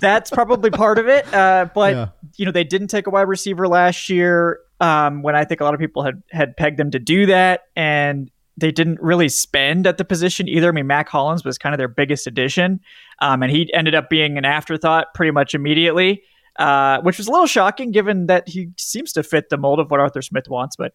that's 0.00 0.30
probably 0.30 0.70
part 0.70 0.98
of 0.98 1.06
it. 1.06 1.32
Uh, 1.32 1.66
but, 1.74 1.94
Yeah. 1.94 2.08
you 2.36 2.44
know, 2.46 2.52
they 2.52 2.64
didn't 2.64 2.88
take 2.88 3.06
a 3.06 3.10
wide 3.10 3.28
receiver 3.28 3.68
last 3.68 4.08
year 4.08 4.60
um, 4.80 5.22
when 5.22 5.36
I 5.36 5.44
think 5.44 5.60
a 5.60 5.64
lot 5.64 5.74
of 5.74 5.80
people 5.80 6.02
had, 6.02 6.22
had 6.30 6.56
pegged 6.56 6.78
them 6.78 6.90
to 6.90 6.98
do 6.98 7.26
that. 7.26 7.64
And 7.76 8.30
they 8.56 8.72
didn't 8.72 9.00
really 9.00 9.28
spend 9.28 9.86
at 9.86 9.96
the 9.96 10.04
position 10.04 10.48
either. 10.48 10.68
I 10.68 10.72
mean, 10.72 10.86
Mack 10.86 11.08
Hollins 11.08 11.44
was 11.44 11.56
kind 11.56 11.74
of 11.74 11.78
their 11.78 11.88
biggest 11.88 12.26
addition. 12.26 12.80
Um, 13.20 13.42
and 13.42 13.50
he 13.52 13.72
ended 13.72 13.94
up 13.94 14.10
being 14.10 14.36
an 14.38 14.44
afterthought 14.44 15.14
pretty 15.14 15.30
much 15.30 15.54
immediately 15.54 16.22
uh, 16.58 17.00
which 17.02 17.18
was 17.18 17.26
a 17.26 17.30
little 17.30 17.46
shocking 17.46 17.90
given 17.92 18.26
that 18.26 18.48
he 18.48 18.70
seems 18.76 19.12
to 19.14 19.22
fit 19.22 19.48
the 19.48 19.56
mold 19.56 19.78
of 19.80 19.90
what 19.90 20.00
Arthur 20.00 20.22
Smith 20.22 20.48
wants. 20.48 20.76
But 20.76 20.92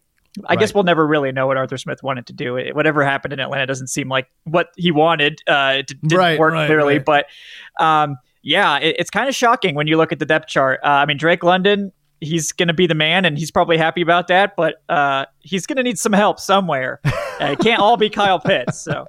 I 0.47 0.55
guess 0.57 0.73
we'll 0.73 0.83
never 0.83 1.07
really 1.07 1.31
know 1.31 1.47
what 1.47 1.55
Arthur 1.57 1.77
Smith 1.77 2.03
wanted 2.03 2.25
to 2.27 2.33
do. 2.33 2.57
It- 2.57 2.75
whatever 2.75 3.03
happened 3.05 3.33
in 3.33 3.39
Atlanta 3.39 3.65
doesn't 3.65 3.87
seem 3.87 4.09
like 4.09 4.27
what 4.43 4.67
he 4.75 4.91
wanted. 4.91 5.39
Uh, 5.47 5.75
it 5.79 5.87
d- 5.87 5.95
didn't 6.03 6.17
Right, 6.19 6.37
work 6.39 6.53
right, 6.53 6.67
clearly, 6.67 6.97
right. 6.97 7.05
but 7.05 7.25
um, 7.79 8.17
yeah, 8.41 8.77
it, 8.79 8.97
it's 8.99 9.09
kind 9.09 9.29
of 9.29 9.35
shocking 9.35 9.75
when 9.75 9.87
you 9.87 9.97
look 9.97 10.11
at 10.11 10.19
the 10.19 10.25
depth 10.25 10.47
chart. 10.47 10.79
Uh, 10.83 10.87
I 10.87 11.05
mean, 11.05 11.17
Drake 11.17 11.43
London. 11.43 11.91
He's 12.21 12.53
going 12.53 12.69
to 12.69 12.73
be 12.73 12.87
the 12.87 12.95
man, 12.95 13.25
and 13.25 13.37
he's 13.37 13.51
probably 13.51 13.77
happy 13.77 14.01
about 14.01 14.29
that. 14.29 14.55
But 14.55 14.75
uh, 14.87 15.25
he's 15.41 15.65
going 15.67 15.75
to 15.75 15.83
need 15.83 15.99
some 15.99 16.13
help 16.13 16.39
somewhere. 16.39 17.01
It 17.39 17.59
can't 17.59 17.81
all 17.81 17.97
be 17.97 18.09
Kyle 18.09 18.39
Pitts. 18.39 18.79
So 18.79 19.07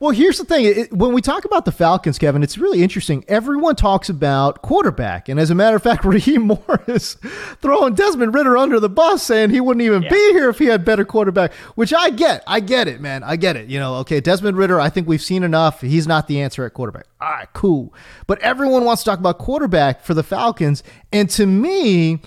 Well, 0.00 0.12
here's 0.12 0.38
the 0.38 0.46
thing. 0.46 0.64
It, 0.64 0.92
when 0.94 1.12
we 1.12 1.20
talk 1.20 1.44
about 1.44 1.66
the 1.66 1.72
Falcons, 1.72 2.18
Kevin, 2.18 2.42
it's 2.42 2.56
really 2.56 2.82
interesting. 2.82 3.22
Everyone 3.28 3.76
talks 3.76 4.08
about 4.08 4.62
quarterback. 4.62 5.28
And 5.28 5.38
as 5.38 5.50
a 5.50 5.54
matter 5.54 5.76
of 5.76 5.82
fact, 5.82 6.04
Raheem 6.06 6.42
Morris 6.46 7.18
throwing 7.60 7.92
Desmond 7.92 8.32
Ridder 8.32 8.56
under 8.56 8.80
the 8.80 8.88
bus 8.88 9.22
saying 9.22 9.50
he 9.50 9.60
wouldn't 9.60 9.84
even 9.84 10.00
be 10.00 10.32
here 10.32 10.48
if 10.48 10.58
he 10.58 10.64
had 10.66 10.86
better 10.86 11.04
quarterback, 11.04 11.52
which 11.74 11.92
I 11.92 12.08
get. 12.08 12.42
I 12.46 12.60
get 12.60 12.88
it, 12.88 13.02
man. 13.02 13.22
I 13.22 13.36
get 13.36 13.56
it. 13.56 13.68
You 13.68 13.78
know, 13.78 13.96
okay, 13.96 14.20
Desmond 14.20 14.56
Ridder, 14.56 14.80
I 14.80 14.88
think 14.88 15.06
we've 15.06 15.20
seen 15.20 15.42
enough. 15.42 15.82
He's 15.82 16.06
not 16.06 16.28
the 16.28 16.40
answer 16.40 16.64
at 16.64 16.72
quarterback. 16.72 17.04
All 17.20 17.28
right, 17.28 17.48
cool. 17.52 17.92
But 18.26 18.38
everyone 18.40 18.86
wants 18.86 19.02
to 19.02 19.10
talk 19.10 19.18
about 19.18 19.36
quarterback 19.36 20.00
for 20.00 20.14
the 20.14 20.22
Falcons. 20.22 20.82
And 21.12 21.28
to 21.28 21.44
me, 21.44 22.20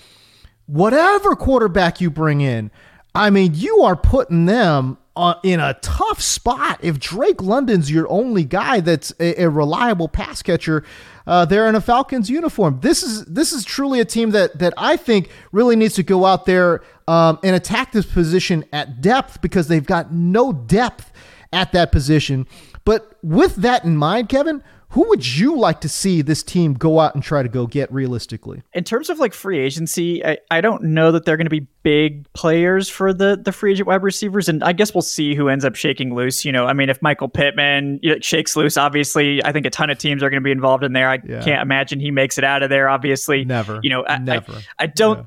whatever 0.66 1.34
quarterback 1.34 2.00
you 2.00 2.08
bring 2.08 2.40
in, 2.40 2.70
I 3.16 3.30
mean, 3.30 3.54
you 3.54 3.82
are 3.82 3.96
putting 3.96 4.46
them 4.46 4.98
uh, 5.16 5.34
in 5.42 5.60
a 5.60 5.74
tough 5.74 6.20
spot. 6.20 6.78
If 6.82 6.98
Drake 6.98 7.42
London's 7.42 7.90
your 7.90 8.08
only 8.10 8.44
guy 8.44 8.80
that's 8.80 9.12
a, 9.20 9.42
a 9.44 9.50
reliable 9.50 10.08
pass 10.08 10.42
catcher, 10.42 10.84
uh, 11.26 11.44
they're 11.44 11.68
in 11.68 11.74
a 11.74 11.80
Falcons 11.80 12.28
uniform. 12.28 12.80
This 12.80 13.02
is 13.02 13.24
this 13.26 13.52
is 13.52 13.64
truly 13.64 14.00
a 14.00 14.04
team 14.04 14.30
that 14.30 14.58
that 14.58 14.74
I 14.76 14.96
think 14.96 15.30
really 15.52 15.76
needs 15.76 15.94
to 15.94 16.02
go 16.02 16.24
out 16.24 16.46
there 16.46 16.82
um, 17.08 17.38
and 17.42 17.56
attack 17.56 17.92
this 17.92 18.06
position 18.06 18.64
at 18.72 19.00
depth 19.00 19.40
because 19.40 19.68
they've 19.68 19.86
got 19.86 20.12
no 20.12 20.52
depth 20.52 21.12
at 21.52 21.72
that 21.72 21.92
position. 21.92 22.46
But 22.84 23.16
with 23.22 23.56
that 23.56 23.84
in 23.84 23.96
mind, 23.96 24.28
Kevin, 24.28 24.62
who 24.94 25.08
would 25.08 25.26
you 25.26 25.56
like 25.58 25.80
to 25.80 25.88
see 25.88 26.22
this 26.22 26.42
team 26.42 26.74
go 26.74 27.00
out 27.00 27.14
and 27.16 27.22
try 27.22 27.42
to 27.42 27.48
go 27.48 27.66
get 27.66 27.92
realistically? 27.92 28.62
in 28.72 28.84
terms 28.84 29.10
of 29.10 29.18
like 29.18 29.34
free 29.34 29.58
agency, 29.58 30.24
I, 30.24 30.38
I 30.50 30.60
don't 30.60 30.82
know 30.84 31.10
that 31.12 31.24
they're 31.24 31.36
going 31.36 31.46
to 31.46 31.50
be 31.50 31.66
big 31.82 32.32
players 32.32 32.88
for 32.88 33.12
the 33.12 33.36
the 33.36 33.50
free 33.52 33.72
agent 33.72 33.88
wide 33.88 34.02
receivers, 34.04 34.48
and 34.48 34.62
I 34.62 34.72
guess 34.72 34.94
we'll 34.94 35.02
see 35.02 35.34
who 35.34 35.48
ends 35.48 35.64
up 35.64 35.74
shaking 35.74 36.14
loose. 36.14 36.44
You 36.44 36.52
know, 36.52 36.66
I 36.66 36.72
mean, 36.74 36.88
if 36.90 37.02
Michael 37.02 37.28
Pittman 37.28 38.00
shakes 38.22 38.56
loose, 38.56 38.76
obviously, 38.76 39.44
I 39.44 39.50
think 39.52 39.66
a 39.66 39.70
ton 39.70 39.90
of 39.90 39.98
teams 39.98 40.22
are 40.22 40.30
going 40.30 40.40
to 40.40 40.44
be 40.44 40.52
involved 40.52 40.84
in 40.84 40.92
there. 40.92 41.10
I 41.10 41.18
Yeah. 41.26 41.42
can't 41.42 41.60
imagine 41.62 41.98
he 42.00 42.10
makes 42.12 42.38
it 42.38 42.44
out 42.44 42.62
of 42.62 42.70
there. 42.70 42.88
Obviously, 42.88 43.44
Never. 43.44 43.80
You 43.82 43.90
know, 43.90 44.04
I, 44.04 44.14
I- 44.14 44.18
Never. 44.18 44.60
I, 44.78 44.86
don't. 44.86 45.26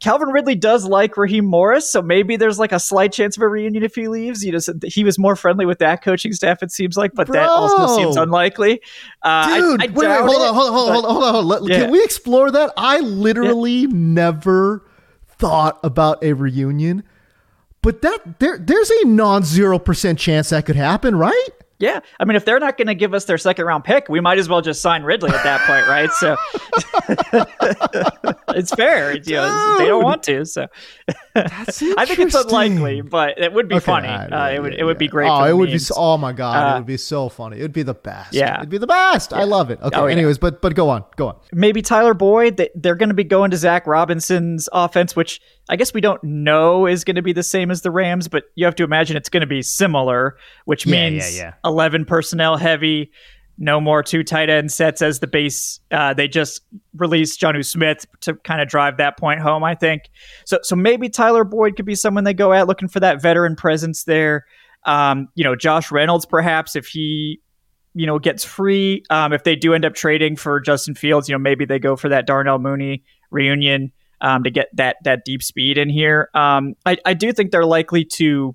Calvin 0.00 0.28
Ridley 0.28 0.54
does 0.54 0.84
like 0.84 1.16
Raheem 1.16 1.44
Morris, 1.44 1.90
so 1.90 2.00
maybe 2.00 2.36
there's 2.36 2.58
like 2.58 2.70
a 2.72 2.78
slight 2.78 3.12
chance 3.12 3.36
of 3.36 3.42
a 3.42 3.48
reunion 3.48 3.82
if 3.82 3.94
he 3.96 4.06
leaves. 4.08 4.44
You 4.44 4.52
know, 4.52 4.58
he 4.84 5.02
was 5.02 5.18
more 5.18 5.34
friendly 5.34 5.66
with 5.66 5.78
that 5.80 6.02
coaching 6.02 6.32
staff, 6.32 6.62
it 6.62 6.70
seems 6.70 6.96
like, 6.96 7.12
but 7.14 7.26
that 7.32 7.48
also 7.50 7.96
seems 7.96 8.16
unlikely. 8.16 8.80
Uh, 9.22 9.58
Dude, 9.58 9.82
I 9.82 9.86
wait, 9.86 9.96
wait, 9.96 10.20
hold 10.20 10.30
it, 10.30 10.48
on, 10.48 10.54
hold 10.54 10.68
on, 10.68 10.74
hold 10.74 10.76
on, 10.76 10.92
hold 10.92 11.04
on, 11.04 11.10
hold 11.10 11.24
on, 11.24 11.32
hold 11.32 11.36
on. 11.36 11.46
Let- 11.46 11.64
Yeah. 11.70 11.80
Can 11.82 11.90
we 11.90 12.02
explore 12.04 12.50
that? 12.52 12.72
I 12.76 13.00
literally 13.00 13.86
never 13.88 14.84
thought 15.38 15.78
about 15.82 16.22
a 16.22 16.32
reunion, 16.32 17.02
but 17.82 18.02
that 18.02 18.38
there 18.38 18.58
there's 18.58 18.90
a 18.90 19.04
non 19.06 19.42
zero 19.42 19.78
percent 19.78 20.18
chance 20.18 20.50
that 20.50 20.64
could 20.66 20.76
happen, 20.76 21.16
right? 21.16 21.48
Yeah, 21.80 22.00
I 22.18 22.24
mean, 22.24 22.34
if 22.36 22.44
they're 22.44 22.58
not 22.58 22.76
going 22.76 22.88
to 22.88 22.94
give 22.96 23.14
us 23.14 23.24
their 23.26 23.38
second 23.38 23.64
round 23.64 23.84
pick, 23.84 24.08
we 24.08 24.18
might 24.20 24.38
as 24.38 24.48
well 24.48 24.60
just 24.60 24.82
sign 24.82 25.04
Ridley 25.04 25.30
at 25.30 25.44
that 25.44 25.60
point, 25.60 25.86
right? 25.86 26.10
So 26.10 26.36
it's 28.54 28.72
fair. 28.74 29.16
You 29.16 29.36
know, 29.36 29.76
they 29.78 29.86
don't 29.86 30.02
want 30.02 30.22
to, 30.24 30.44
so 30.44 30.66
That's 31.34 31.82
I 31.96 32.04
think 32.04 32.18
it's 32.18 32.34
unlikely, 32.34 33.02
but 33.02 33.38
it 33.38 33.52
would 33.52 33.68
be 33.68 33.76
Okay, 33.76 33.84
funny. 33.84 34.08
right, 34.08 34.26
uh, 34.32 34.36
yeah, 34.36 34.48
it 34.56 34.62
would 34.62 34.72
yeah, 34.74 34.80
it 34.80 34.84
would 34.84 34.98
be 34.98 35.08
great. 35.08 35.28
Oh, 35.28 35.44
it 35.44 35.52
would 35.56 35.66
be. 35.66 35.72
memes. 35.72 35.86
So, 35.86 35.94
oh 35.96 36.16
my 36.18 36.32
god, 36.32 36.56
Uh, 36.56 36.74
it 36.74 36.78
would 36.80 36.86
be 36.86 36.96
so 36.96 37.28
funny. 37.28 37.58
It'd 37.58 37.72
be 37.72 37.82
the 37.82 37.94
best. 37.94 38.34
Yeah. 38.34 38.56
it'd 38.58 38.70
be 38.70 38.78
the 38.78 38.86
best. 38.86 39.32
I 39.32 39.44
love 39.44 39.70
it. 39.70 39.80
Okay. 39.80 39.96
Oh, 39.96 40.06
yeah. 40.06 40.12
Anyways, 40.12 40.38
but 40.38 40.60
but 40.60 40.74
go 40.74 40.88
on, 40.90 41.04
go 41.16 41.28
on. 41.28 41.36
maybe 41.52 41.82
Tyler 41.82 42.14
Boyd. 42.14 42.56
They, 42.56 42.70
they're 42.74 42.96
going 42.96 43.10
to 43.10 43.14
be 43.14 43.24
going 43.24 43.50
to 43.52 43.56
Zach 43.56 43.86
Robinson's 43.86 44.68
offense, 44.72 45.14
which 45.14 45.40
I 45.68 45.76
guess 45.76 45.92
we 45.92 46.00
don't 46.00 46.22
know 46.24 46.86
is 46.86 47.04
going 47.04 47.16
to 47.16 47.22
be 47.22 47.32
the 47.32 47.42
same 47.42 47.70
as 47.70 47.82
the 47.82 47.90
Rams, 47.90 48.26
but 48.28 48.44
you 48.54 48.64
have 48.64 48.74
to 48.76 48.84
imagine 48.84 49.16
it's 49.16 49.28
going 49.28 49.42
to 49.42 49.46
be 49.46 49.62
similar, 49.62 50.36
which 50.64 50.86
Yeah, 50.86 51.10
means 51.10 51.36
yeah, 51.36 51.44
yeah. 51.44 51.54
11 51.64 52.04
personnel 52.06 52.56
heavy. 52.56 53.10
no 53.60 53.80
more 53.80 54.02
two 54.04 54.22
tight 54.22 54.48
end 54.48 54.70
sets 54.70 55.02
as 55.02 55.18
the 55.18 55.26
base. 55.26 55.80
Uh, 55.90 56.14
they 56.14 56.28
just 56.28 56.62
released 56.96 57.40
Jonnu 57.40 57.64
Smith 57.66 58.06
to 58.20 58.34
kind 58.34 58.60
of 58.62 58.68
drive 58.68 58.96
that 58.98 59.18
point 59.18 59.40
home, 59.40 59.64
I 59.64 59.74
think. 59.74 60.02
So, 60.46 60.58
so 60.62 60.76
maybe 60.76 61.08
Tyler 61.08 61.42
Boyd 61.44 61.74
could 61.76 61.84
be 61.84 61.96
someone 61.96 62.22
they 62.24 62.34
go 62.34 62.52
at 62.52 62.66
looking 62.68 62.88
for 62.88 63.00
that 63.00 63.20
veteran 63.20 63.56
presence 63.56 64.04
there. 64.04 64.44
Um, 64.84 65.28
you 65.34 65.42
know, 65.42 65.56
Josh 65.56 65.90
Reynolds, 65.90 66.24
perhaps 66.24 66.76
if 66.76 66.86
he, 66.86 67.40
you 67.94 68.06
know, 68.06 68.20
gets 68.20 68.44
free. 68.44 69.02
Um, 69.10 69.32
if 69.32 69.42
they 69.42 69.56
do 69.56 69.74
end 69.74 69.84
up 69.84 69.94
trading 69.94 70.36
for 70.36 70.60
Justin 70.60 70.94
Fields, 70.94 71.28
you 71.28 71.34
know, 71.34 71.38
maybe 71.40 71.64
they 71.64 71.80
go 71.80 71.96
for 71.96 72.08
that 72.10 72.26
Darnell 72.28 72.60
Mooney 72.60 73.02
reunion 73.32 73.90
um, 74.20 74.44
to 74.44 74.50
get 74.50 74.68
that 74.74 74.96
that 75.04 75.24
deep 75.24 75.42
speed 75.42 75.78
in 75.78 75.88
here. 75.88 76.28
Um, 76.34 76.74
I, 76.84 76.96
I 77.04 77.14
do 77.14 77.32
think 77.32 77.50
they're 77.50 77.64
likely 77.64 78.04
to 78.16 78.54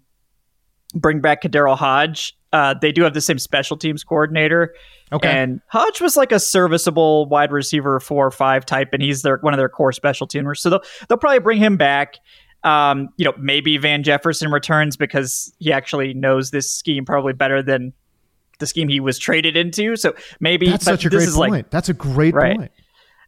bring 0.94 1.22
back 1.22 1.44
KhaDarel 1.44 1.78
Hodge. 1.78 2.38
Uh, 2.52 2.76
they 2.80 2.92
do 2.92 3.02
have 3.04 3.14
the 3.14 3.22
same 3.22 3.40
special 3.40 3.78
teams 3.78 4.04
coordinator. 4.04 4.76
Okay. 5.12 5.30
And 5.30 5.62
Hodge 5.68 6.02
was 6.02 6.16
like 6.16 6.32
a 6.32 6.40
serviceable 6.40 7.28
wide 7.28 7.52
receiver 7.52 8.00
four 8.00 8.28
or 8.28 8.32
five 8.32 8.66
type, 8.66 8.90
and 8.94 9.02
he's 9.02 9.22
their 9.22 9.38
one 9.38 9.54
of 9.54 9.58
their 9.58 9.70
core 9.70 9.92
special 9.92 10.28
teamers. 10.28 10.58
So 10.58 10.70
they'll 10.70 10.84
they'll 11.08 11.18
probably 11.18 11.40
bring 11.40 11.60
him 11.60 11.78
back. 11.78 12.16
Um, 12.64 13.10
you 13.18 13.26
know, 13.26 13.34
maybe 13.38 13.78
Van 13.78 14.04
Jefferson 14.04 14.50
returns 14.50 14.96
because 14.96 15.54
he 15.60 15.74
actually 15.74 16.14
knows 16.14 16.52
this 16.52 16.72
scheme 16.72 17.06
probably 17.06 17.34
better 17.34 17.62
than 17.62 17.92
the 18.60 18.68
scheme 18.68 18.88
he 18.88 19.00
was 19.00 19.20
traded 19.20 19.58
into. 19.58 19.96
So 19.96 20.16
maybe 20.40 20.70
That's 20.70 20.86
such 20.86 21.06
a 21.06 21.10
great 21.10 21.30
point. 21.30 21.52
Like, 21.52 21.70
That's 21.70 21.90
a 21.90 21.94
great 21.94 22.34
right. 22.34 22.58
point. 22.58 22.72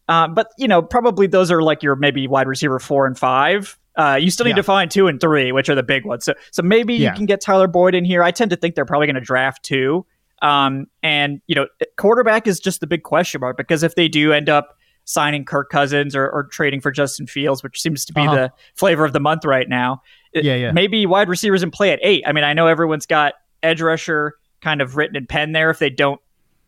Um, 0.07 0.33
but 0.33 0.47
you 0.57 0.67
know, 0.67 0.81
probably 0.81 1.27
those 1.27 1.51
are 1.51 1.61
like 1.61 1.81
your 1.83 1.95
maybe 1.95 2.27
wide 2.27 2.47
receiver 2.47 2.79
four 2.79 3.05
and 3.07 3.17
five. 3.17 3.77
Uh, 3.95 4.17
you 4.19 4.29
still 4.29 4.43
need 4.45 4.51
Yeah. 4.51 4.55
to 4.57 4.63
find 4.63 4.91
two 4.91 5.07
and 5.07 5.21
three, 5.21 5.51
which 5.53 5.69
are 5.69 5.75
the 5.75 5.81
big 5.83 6.05
ones. 6.05 6.25
So, 6.25 6.33
so 6.51 6.61
maybe 6.61 6.95
Yeah. 6.95 7.11
you 7.11 7.15
can 7.15 7.25
get 7.25 7.39
Tyler 7.41 7.67
Boyd 7.67 7.95
in 7.95 8.03
here. 8.03 8.23
I 8.23 8.31
tend 8.31 8.51
to 8.51 8.57
think 8.57 8.75
they're 8.75 8.85
probably 8.85 9.07
going 9.07 9.15
to 9.15 9.21
draft 9.21 9.63
two. 9.63 10.05
Um, 10.41 10.87
and 11.01 11.41
you 11.47 11.55
know, 11.55 11.67
quarterback 11.95 12.45
is 12.45 12.59
just 12.59 12.81
the 12.81 12.87
big 12.87 13.03
question 13.03 13.39
mark 13.39 13.55
because 13.55 13.83
if 13.83 13.95
they 13.95 14.07
do 14.09 14.33
end 14.33 14.49
up 14.49 14.77
signing 15.05 15.45
Kirk 15.45 15.69
Cousins 15.69 16.13
or, 16.15 16.29
or 16.29 16.43
trading 16.43 16.81
for 16.81 16.91
Justin 16.91 17.25
Fields, 17.25 17.63
which 17.63 17.79
seems 17.81 18.03
to 18.05 18.13
be 18.13 18.21
Uh-huh. 18.21 18.35
the 18.35 18.51
flavor 18.73 19.05
of 19.05 19.13
the 19.13 19.19
month 19.19 19.45
right 19.45 19.69
now, 19.69 20.01
it- 20.33 20.43
Yeah, 20.43 20.55
yeah. 20.55 20.71
maybe 20.73 21.05
wide 21.05 21.29
receivers 21.29 21.63
in 21.63 21.71
play 21.71 21.91
at 21.91 21.99
eight. 22.01 22.23
I 22.27 22.33
mean, 22.33 22.43
I 22.43 22.51
know 22.53 22.67
everyone's 22.67 23.05
got 23.05 23.35
edge 23.63 23.81
rusher 23.81 24.33
kind 24.61 24.81
of 24.81 24.97
written 24.97 25.15
in 25.15 25.25
pen 25.25 25.53
there 25.53 25.69
if 25.69 25.79
they 25.79 25.89
don't, 25.89 26.19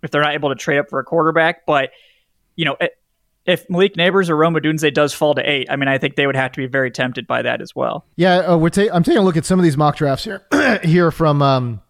if 0.02 0.12
they're 0.12 0.22
not 0.22 0.34
able 0.34 0.50
to 0.50 0.56
trade 0.56 0.78
up 0.78 0.90
for 0.90 1.00
a 1.00 1.04
quarterback, 1.04 1.66
but 1.66 1.90
you 2.56 2.64
know, 2.66 2.78
if 3.48 3.68
Malik 3.70 3.96
Nabers 3.96 4.30
or 4.30 4.36
Rome 4.36 4.56
Odunze 4.56 4.94
does 4.94 5.14
fall 5.14 5.34
to 5.34 5.50
eight, 5.50 5.68
I 5.72 5.78
mean, 5.78 5.88
I 5.88 5.98
think 5.98 6.16
they 6.16 6.28
would 6.28 6.36
have 6.36 6.52
to 6.52 6.58
be 6.58 6.68
very 6.68 6.92
tempted 6.92 7.26
by 7.26 7.42
that 7.42 7.62
as 7.62 7.76
well. 7.76 8.06
Yeah, 8.18 8.40
uh, 8.40 8.58
we're 8.58 8.70
ta- 8.70 8.90
I'm 8.94 9.04
taking 9.04 9.20
a 9.20 9.24
look 9.24 9.38
at 9.38 9.46
some 9.46 9.58
of 9.58 9.64
these 9.64 9.78
mock 9.78 9.96
drafts 9.96 10.26
here 10.26 10.46
here 10.84 11.10
from 11.12 11.42
um, 11.42 11.82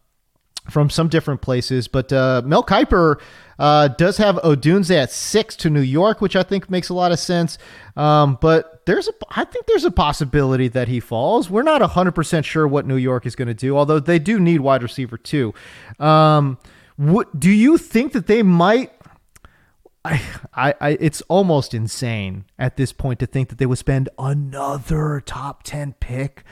from 0.70 0.89
some 0.89 1.08
different 1.08 1.41
places, 1.41 1.88
but 1.88 2.13
uh, 2.13 2.43
Mel 2.46 2.63
Kiper 2.63 3.20
uh, 3.58 3.88
does 3.88 4.17
have 4.17 4.36
Odunze 4.38 4.91
at 4.91 5.12
six 5.12 5.56
to 5.58 5.70
New 5.70 5.82
York, 5.82 6.22
which 6.22 6.36
I 6.36 6.43
think 6.43 6.70
makes 6.70 6.89
a 6.89 6.93
lot 6.93 7.12
of 7.12 7.17
sense. 7.17 7.58
Um, 7.96 8.38
but 8.39 8.86
there's 8.86 9.08
a 9.08 9.13
I 9.32 9.43
think 9.43 9.65
there's 9.65 9.86
a 9.86 9.91
possibility 9.91 10.67
that 10.67 10.88
he 10.88 11.00
falls. 11.00 11.50
We're 11.50 11.63
not 11.63 11.82
100 11.82 12.12
percent 12.12 12.46
sure 12.46 12.67
what 12.67 12.86
New 12.86 12.98
York 12.98 13.26
is 13.26 13.36
going 13.36 13.48
to 13.48 13.56
do, 13.56 13.76
although 13.76 14.00
they 14.00 14.20
do 14.20 14.39
need 14.39 14.60
wide 14.60 14.84
receiver 14.84 15.17
too. 15.17 15.56
Um, 16.00 16.60
what 16.98 17.39
do 17.39 17.52
you 17.52 17.78
think 17.78 18.13
that 18.13 18.28
they 18.28 18.43
might? 18.43 18.91
I, 20.08 20.22
I, 20.54 20.74
I, 20.80 20.89
it's 21.00 21.22
almost 21.22 21.74
insane 21.74 22.46
at 22.58 22.78
this 22.78 22.93
point 22.93 23.20
to 23.20 23.26
think 23.26 23.50
that 23.50 23.58
they 23.58 23.65
would 23.65 23.78
spend 23.78 24.10
another 24.17 25.22
top 25.26 25.63
10 25.63 25.93
pick 26.00 26.43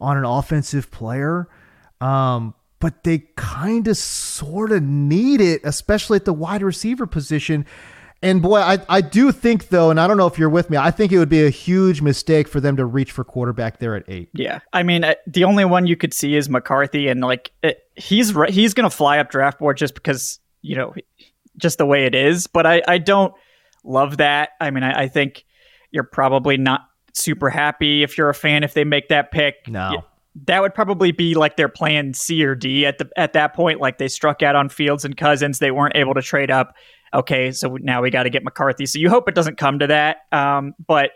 on 0.00 0.16
an 0.16 0.24
offensive 0.24 0.90
player. 0.90 1.48
Um, 2.00 2.54
but 2.78 3.04
they 3.04 3.18
kind 3.36 3.86
of 3.86 3.96
sort 3.96 4.72
of 4.72 4.82
need 4.82 5.40
it, 5.40 5.60
especially 5.62 6.16
at 6.16 6.24
the 6.24 6.32
wide 6.32 6.62
receiver 6.62 7.06
position. 7.06 7.64
And 8.22 8.42
boy, 8.42 8.58
I, 8.58 8.78
I 8.88 9.00
do 9.00 9.30
think 9.30 9.68
though, 9.68 9.90
and 9.90 10.00
I 10.00 10.08
don't 10.08 10.16
know 10.16 10.26
if 10.26 10.38
you're 10.38 10.48
with 10.48 10.70
me, 10.70 10.76
I 10.76 10.90
think 10.90 11.12
it 11.12 11.18
would 11.18 11.28
be 11.28 11.44
a 11.44 11.50
huge 11.50 12.02
mistake 12.02 12.48
for 12.48 12.60
them 12.60 12.76
to 12.76 12.84
reach 12.84 13.12
for 13.12 13.24
quarterback 13.24 13.78
there 13.78 13.94
at 13.94 14.04
eight. 14.08 14.30
Yeah, 14.32 14.60
I 14.72 14.82
mean, 14.82 15.04
uh, 15.04 15.14
the 15.26 15.44
only 15.44 15.64
one 15.64 15.86
you 15.86 15.96
could 15.96 16.14
see 16.14 16.34
is 16.34 16.48
McCarthy, 16.48 17.08
and 17.08 17.20
like 17.20 17.52
it, 17.62 17.84
he's 17.94 18.32
he's 18.48 18.74
going 18.74 18.88
to 18.88 18.96
fly 18.96 19.18
up 19.18 19.30
draft 19.30 19.58
board 19.58 19.76
just 19.76 19.94
because 19.94 20.40
you 20.62 20.76
know, 20.76 20.94
just 21.56 21.78
the 21.78 21.86
way 21.86 22.06
it 22.06 22.14
is. 22.14 22.46
But 22.46 22.66
I 22.66 22.82
I 22.86 22.98
don't 22.98 23.34
love 23.84 24.18
that. 24.18 24.50
I 24.60 24.70
mean, 24.70 24.82
I, 24.82 25.02
I 25.02 25.08
think 25.08 25.44
you're 25.90 26.04
probably 26.04 26.56
not 26.56 26.82
super 27.14 27.50
happy 27.50 28.02
if 28.02 28.16
you're 28.16 28.30
a 28.30 28.34
fan 28.34 28.64
if 28.64 28.74
they 28.74 28.84
make 28.84 29.08
that 29.08 29.30
pick. 29.30 29.68
No. 29.68 30.04
That 30.46 30.62
would 30.62 30.74
probably 30.74 31.12
be 31.12 31.34
like 31.34 31.56
their 31.56 31.68
plan 31.68 32.14
C 32.14 32.42
or 32.42 32.54
D 32.54 32.86
at 32.86 32.96
the 32.96 33.10
at 33.16 33.34
that 33.34 33.54
point. 33.54 33.80
Like 33.80 33.98
they 33.98 34.08
struck 34.08 34.42
out 34.42 34.56
on 34.56 34.70
Fields 34.70 35.04
and 35.04 35.14
Cousins, 35.16 35.58
they 35.58 35.70
weren't 35.70 35.94
able 35.94 36.14
to 36.14 36.22
trade 36.22 36.50
up. 36.50 36.74
Okay, 37.14 37.52
so 37.52 37.76
now 37.80 38.00
we 38.00 38.10
got 38.10 38.22
to 38.22 38.30
get 38.30 38.42
McCarthy. 38.42 38.86
So 38.86 38.98
you 38.98 39.10
hope 39.10 39.28
it 39.28 39.34
doesn't 39.34 39.58
come 39.58 39.80
to 39.80 39.88
that. 39.88 40.18
Um, 40.32 40.72
but 40.86 41.10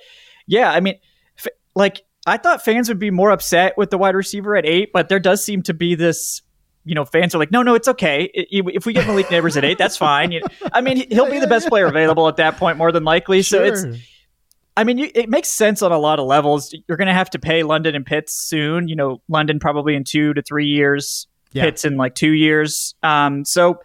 yeah, 0.47 0.71
I 0.71 0.81
mean, 0.81 0.97
f- 1.39 1.47
like 1.75 2.03
I 2.27 2.37
thought 2.37 2.63
fans 2.63 2.91
would 2.91 2.99
be 2.99 3.11
more 3.11 3.31
upset 3.31 3.79
with 3.79 3.89
the 3.89 3.97
wide 3.97 4.15
receiver 4.15 4.55
at 4.55 4.67
eight, 4.67 4.91
but 4.93 5.09
there 5.09 5.21
does 5.21 5.43
seem 5.43 5.63
to 5.63 5.73
be 5.73 5.95
this. 5.95 6.43
You 6.87 6.95
know, 6.95 7.05
fans 7.05 7.35
are 7.35 7.39
like, 7.39 7.51
no, 7.51 7.63
no, 7.63 7.75
it's 7.75 7.89
okay. 7.89 8.31
If 8.33 8.87
we 8.87 8.93
get 8.95 9.07
Malik 9.07 9.27
Nabers 9.27 9.57
at 9.57 9.65
eight, 9.65 9.77
that's 9.77 9.97
fine. 9.97 10.31
You 10.33 10.41
know, 10.41 10.47
I 10.73 10.81
mean, 10.81 11.11
he'll 11.11 11.31
be 11.31 11.41
the 11.41 11.47
best 11.49 11.69
player 11.69 11.87
available 11.87 12.29
at 12.29 12.37
that 12.37 12.57
point, 12.57 12.79
more 12.79 12.93
than 12.93 13.03
likely. 13.05 13.43
So 13.43 13.63
it's, 13.65 13.85
I 14.77 14.85
mean, 14.85 14.97
you, 14.97 15.11
it 15.15 15.29
makes 15.29 15.51
sense 15.51 15.83
on 15.83 15.91
a 15.91 15.99
lot 15.99 16.19
of 16.21 16.27
levels. 16.27 16.75
You're 16.87 16.97
going 16.97 17.09
to 17.09 17.15
have 17.15 17.31
to 17.31 17.39
pay 17.39 17.63
London 17.65 17.95
and 17.95 18.07
Pitts 18.07 18.33
soon. 18.35 18.89
You 18.89 18.97
know, 18.97 19.21
London 19.29 19.59
probably 19.59 19.95
in 19.97 20.05
two 20.05 20.33
to 20.35 20.43
three 20.43 20.67
years, 20.67 21.27
Yeah. 21.53 21.65
Pitts 21.65 21.85
in 21.85 21.97
like 21.97 22.15
two 22.15 22.33
years. 22.33 22.95
Um, 23.03 23.45
so 23.45 23.81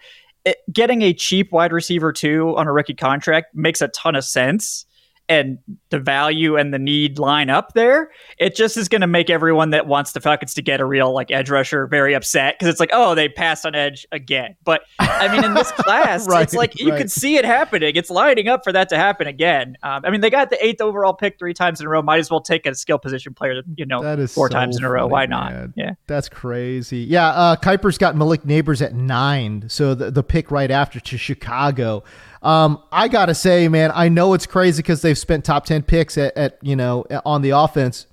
it, 0.45 0.57
getting 0.71 1.01
a 1.01 1.13
cheap 1.13 1.51
wide 1.51 1.71
receiver 1.71 2.11
too 2.13 2.53
on 2.55 2.67
a 2.67 2.71
rookie 2.71 2.93
contract 2.93 3.55
makes 3.55 3.81
a 3.81 3.87
ton 3.87 4.15
of 4.15 4.23
sense. 4.23 4.85
And 5.31 5.59
the 5.91 5.99
value 5.99 6.57
and 6.57 6.73
the 6.73 6.79
need 6.79 7.17
line 7.19 7.49
up 7.49 7.73
there. 7.73 8.09
It 8.37 8.55
just 8.55 8.75
is 8.77 8.89
going 8.89 9.01
to 9.01 9.07
make 9.07 9.29
everyone 9.29 9.69
that 9.71 9.87
wants 9.87 10.11
the 10.11 10.19
Falcons 10.21 10.53
to 10.55 10.61
get 10.61 10.79
a 10.81 10.85
real 10.85 11.13
like 11.13 11.31
edge 11.31 11.49
rusher 11.49 11.87
very 11.87 12.13
upset 12.13 12.55
because 12.57 12.69
it's 12.71 12.79
like, 12.79 12.89
oh, 12.93 13.15
they 13.15 13.29
passed 13.29 13.65
on 13.65 13.75
edge 13.75 14.05
again. 14.11 14.55
But 14.63 14.81
I 14.99 15.33
mean, 15.33 15.43
in 15.45 15.53
this 15.53 15.71
class, 15.77 16.27
Right, 16.27 16.43
it's 16.43 16.53
like 16.53 16.79
you 16.79 16.91
right. 16.91 16.97
could 16.97 17.11
see 17.11 17.35
it 17.37 17.45
happening. 17.45 17.95
It's 17.95 18.09
lining 18.09 18.47
up 18.49 18.63
for 18.63 18.71
that 18.73 18.89
to 18.89 18.97
happen 18.97 19.27
again. 19.27 19.77
Um, 19.83 20.01
I 20.05 20.09
mean, 20.09 20.21
they 20.21 20.29
got 20.29 20.49
the 20.49 20.63
eighth 20.65 20.81
overall 20.81 21.13
pick 21.13 21.37
three 21.39 21.53
times 21.53 21.79
in 21.81 21.87
a 21.87 21.89
row. 21.89 22.01
Might 22.01 22.19
as 22.19 22.29
well 22.31 22.41
take 22.41 22.65
a 22.65 22.75
skill 22.75 22.97
position 22.99 23.33
player, 23.33 23.61
you 23.75 23.85
know, 23.85 24.01
That 24.01 24.19
is 24.19 24.33
four 24.33 24.49
so 24.49 24.53
times 24.53 24.77
in 24.77 24.83
a 24.83 24.89
row. 24.89 25.03
funny, 25.03 25.11
Why 25.11 25.25
not? 25.27 25.53
man. 25.53 25.73
Yeah. 25.77 25.91
That's 26.07 26.27
crazy. 26.29 26.99
Yeah, 26.99 27.27
uh, 27.29 27.55
Kiper's 27.55 27.97
got 27.97 28.15
Malik 28.15 28.43
Nabers 28.43 28.81
at 28.81 28.93
nine, 28.93 29.65
so 29.69 29.93
the, 29.95 30.11
the 30.11 30.23
pick 30.23 30.51
right 30.51 30.71
after 30.71 30.99
to 30.99 31.17
Chicago. 31.17 32.03
Um, 32.41 32.81
I 32.91 33.07
gotta 33.07 33.35
say, 33.35 33.67
man, 33.67 33.91
I 33.93 34.09
know 34.09 34.33
it's 34.33 34.47
crazy 34.47 34.81
because 34.81 35.01
they've 35.01 35.17
spent 35.17 35.45
top 35.45 35.65
ten 35.65 35.83
picks 35.83 36.17
at, 36.17 36.35
at 36.35 36.57
you 36.61 36.75
know 36.75 37.05
on 37.25 37.41
the 37.43 37.51
offense, 37.51 38.07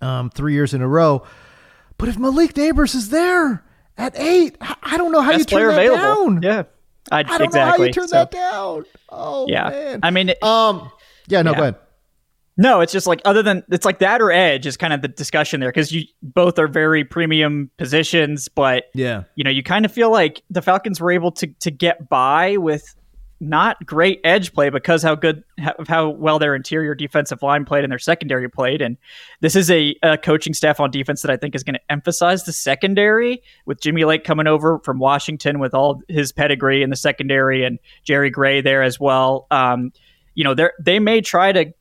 um, 0.00 0.30
three 0.30 0.52
years 0.52 0.74
in 0.74 0.82
a 0.82 0.88
row. 0.88 1.22
But 1.96 2.08
if 2.08 2.18
Malik 2.18 2.54
Nabers 2.54 2.94
is 2.94 3.08
there 3.10 3.64
at 3.96 4.18
eight, 4.18 4.56
I 4.60 4.96
don't 4.96 5.12
know 5.12 5.22
how 5.22 5.30
you 5.32 5.38
Best 5.38 5.48
turn 5.50 5.74
that 5.74 5.86
available. 5.86 6.30
down. 6.34 6.42
Yeah. 6.42 6.62
I, 7.12 7.18
I 7.20 7.38
don't 7.38 7.52
know 7.54 7.64
how 7.64 7.76
you 7.76 7.92
turn 7.92 8.08
So, 8.08 8.16
that 8.16 8.30
down. 8.30 8.84
Oh 9.10 9.46
Yeah. 9.48 9.68
man. 9.70 10.00
I 10.02 10.10
mean, 10.10 10.30
it- 10.30 10.42
um, 10.42 10.90
yeah, 11.28 11.42
no, 11.42 11.52
Yeah. 11.52 11.56
go 11.56 11.62
ahead. 11.62 11.74
No, 12.56 12.80
it's 12.82 12.92
just 12.92 13.06
like 13.06 13.20
other 13.24 13.42
than 13.42 13.62
it's 13.70 13.84
like 13.84 13.98
that 13.98 14.20
or 14.22 14.30
edge 14.30 14.64
is 14.66 14.76
kind 14.76 14.92
of 14.92 15.02
the 15.02 15.08
discussion 15.08 15.60
there 15.60 15.70
because 15.70 15.92
you 15.92 16.04
both 16.22 16.58
are 16.58 16.68
very 16.68 17.04
premium 17.04 17.70
positions, 17.78 18.48
but 18.48 18.84
Yeah. 18.94 19.24
you 19.34 19.44
know 19.44 19.50
you 19.50 19.62
kind 19.62 19.84
of 19.84 19.92
feel 19.92 20.10
like 20.10 20.42
the 20.50 20.62
Falcons 20.62 21.00
were 21.00 21.10
able 21.10 21.32
to 21.32 21.46
to 21.60 21.70
get 21.70 22.08
by 22.08 22.56
with 22.56 22.94
not 23.40 23.84
great 23.84 24.20
edge 24.24 24.52
play 24.52 24.70
because 24.70 25.02
how 25.02 25.14
good 25.14 25.42
of 25.78 25.88
how 25.88 26.08
well 26.08 26.38
their 26.38 26.54
interior 26.54 26.94
defensive 26.94 27.42
line 27.42 27.64
played 27.64 27.84
and 27.84 27.90
their 27.90 27.98
secondary 27.98 28.48
played 28.48 28.80
and 28.80 28.96
this 29.40 29.56
is 29.56 29.70
a, 29.70 29.94
a 30.02 30.16
coaching 30.16 30.54
staff 30.54 30.80
on 30.80 30.90
defense 30.90 31.22
that 31.22 31.30
I 31.30 31.36
think 31.36 31.54
is 31.54 31.62
going 31.62 31.74
to 31.74 31.92
emphasize 31.92 32.44
the 32.44 32.52
secondary 32.52 33.42
with 33.66 33.80
Jimmy 33.80 34.04
Lake 34.04 34.24
coming 34.24 34.46
over 34.46 34.78
from 34.80 34.98
Washington 34.98 35.58
with 35.58 35.74
all 35.74 36.00
his 36.08 36.32
pedigree 36.32 36.82
in 36.82 36.90
the 36.90 36.96
secondary 36.96 37.64
and 37.64 37.78
Jerry 38.04 38.30
Gray 38.30 38.60
there 38.60 38.82
as 38.82 38.98
well 38.98 39.46
um, 39.50 39.92
you 40.34 40.44
know 40.44 40.54
they 40.54 40.68
they 40.80 40.98
may 40.98 41.20
try 41.20 41.52
to 41.52 41.72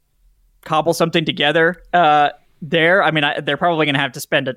cobble 0.63 0.93
something 0.93 1.25
together 1.25 1.81
uh, 1.93 2.29
there. 2.61 3.03
I 3.03 3.11
mean, 3.11 3.23
I, 3.23 3.41
they're 3.41 3.57
probably 3.57 3.85
going 3.85 3.95
to 3.95 4.01
have 4.01 4.13
to 4.13 4.19
spend 4.19 4.47
a, 4.47 4.55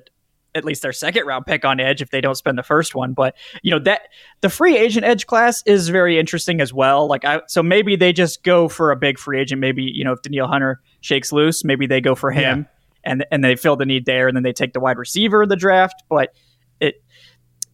at 0.57 0.65
least 0.65 0.81
their 0.81 0.91
second 0.91 1.25
round 1.25 1.45
pick 1.45 1.63
on 1.63 1.79
edge 1.79 2.01
if 2.01 2.09
they 2.09 2.21
don't 2.21 2.35
spend 2.35 2.57
the 2.57 2.63
first 2.63 2.95
one. 2.95 3.13
But 3.13 3.35
you 3.61 3.71
know 3.71 3.79
that 3.79 4.01
the 4.41 4.49
free 4.49 4.77
agent 4.77 5.05
edge 5.05 5.27
class 5.27 5.63
is 5.65 5.89
very 5.89 6.19
interesting 6.19 6.59
as 6.59 6.73
well. 6.73 7.07
Like 7.07 7.23
I, 7.23 7.41
so 7.47 7.63
maybe 7.63 7.95
they 7.95 8.11
just 8.11 8.43
go 8.43 8.67
for 8.67 8.91
a 8.91 8.95
big 8.95 9.17
free 9.17 9.39
agent. 9.39 9.61
Maybe 9.61 9.83
you 9.83 10.03
know 10.03 10.13
if 10.13 10.21
Danielle 10.21 10.47
Hunter 10.47 10.81
shakes 11.01 11.31
loose, 11.31 11.63
maybe 11.63 11.87
they 11.87 12.01
go 12.01 12.15
for 12.15 12.31
him 12.31 12.67
and 13.03 13.25
and 13.31 13.43
they 13.43 13.55
fill 13.55 13.75
the 13.75 13.85
need 13.85 14.05
there, 14.05 14.27
and 14.27 14.35
then 14.35 14.43
they 14.43 14.53
take 14.53 14.73
the 14.73 14.79
wide 14.79 14.97
receiver 14.97 15.43
in 15.43 15.49
the 15.49 15.55
draft. 15.55 16.03
But 16.09 16.33
it 16.79 17.03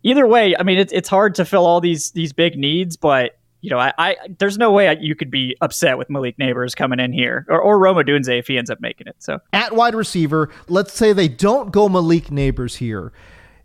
either 0.03 0.27
way, 0.27 0.55
I 0.57 0.63
mean, 0.63 0.77
it's 0.77 0.93
it's 0.93 1.09
hard 1.09 1.35
to 1.35 1.45
fill 1.45 1.65
all 1.65 1.81
these 1.81 2.11
these 2.11 2.33
big 2.33 2.57
needs, 2.57 2.97
but. 2.97 3.31
You 3.63 3.69
know, 3.69 3.79
I, 3.79 3.93
I 3.97 4.15
there's 4.39 4.57
no 4.57 4.71
way 4.73 4.95
you 4.99 5.15
could 5.15 5.31
be 5.31 5.55
upset 5.61 5.97
with 5.97 6.09
Malik 6.09 6.37
Nabers 6.37 6.75
coming 6.75 6.99
in 6.99 7.13
here, 7.13 7.45
or, 7.47 7.61
or 7.61 7.79
Rome 7.79 7.95
Odunze 7.95 8.37
if 8.37 8.45
he 8.47 8.57
ends 8.57 8.69
up 8.69 8.81
making 8.81 9.07
it. 9.07 9.15
So 9.19 9.39
at 9.53 9.73
wide 9.73 9.95
receiver, 9.95 10.49
let's 10.67 10.93
say 10.93 11.13
they 11.13 11.29
don't 11.29 11.71
go 11.71 11.87
Malik 11.87 12.25
Nabers 12.25 12.75
here. 12.75 13.13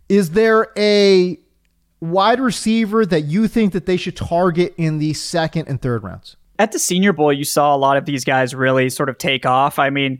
Is 0.07 0.31
there 0.31 0.69
a 0.77 1.37
wide 1.99 2.39
receiver 2.39 3.05
that 3.05 3.25
you 3.25 3.49
think 3.49 3.73
that 3.73 3.85
they 3.85 3.97
should 3.97 4.15
target 4.15 4.73
in 4.77 4.99
the 4.99 5.13
second 5.13 5.67
and 5.67 5.81
third 5.81 6.01
rounds? 6.03 6.37
At 6.57 6.71
the 6.71 6.79
Senior 6.79 7.11
Bowl, 7.13 7.31
you 7.33 7.43
saw 7.43 7.75
a 7.75 7.77
lot 7.77 7.97
of 7.97 8.05
these 8.05 8.23
guys 8.23 8.55
really 8.55 8.89
sort 8.89 9.09
of 9.09 9.17
take 9.17 9.45
off. 9.45 9.79
I 9.79 9.89
mean, 9.89 10.19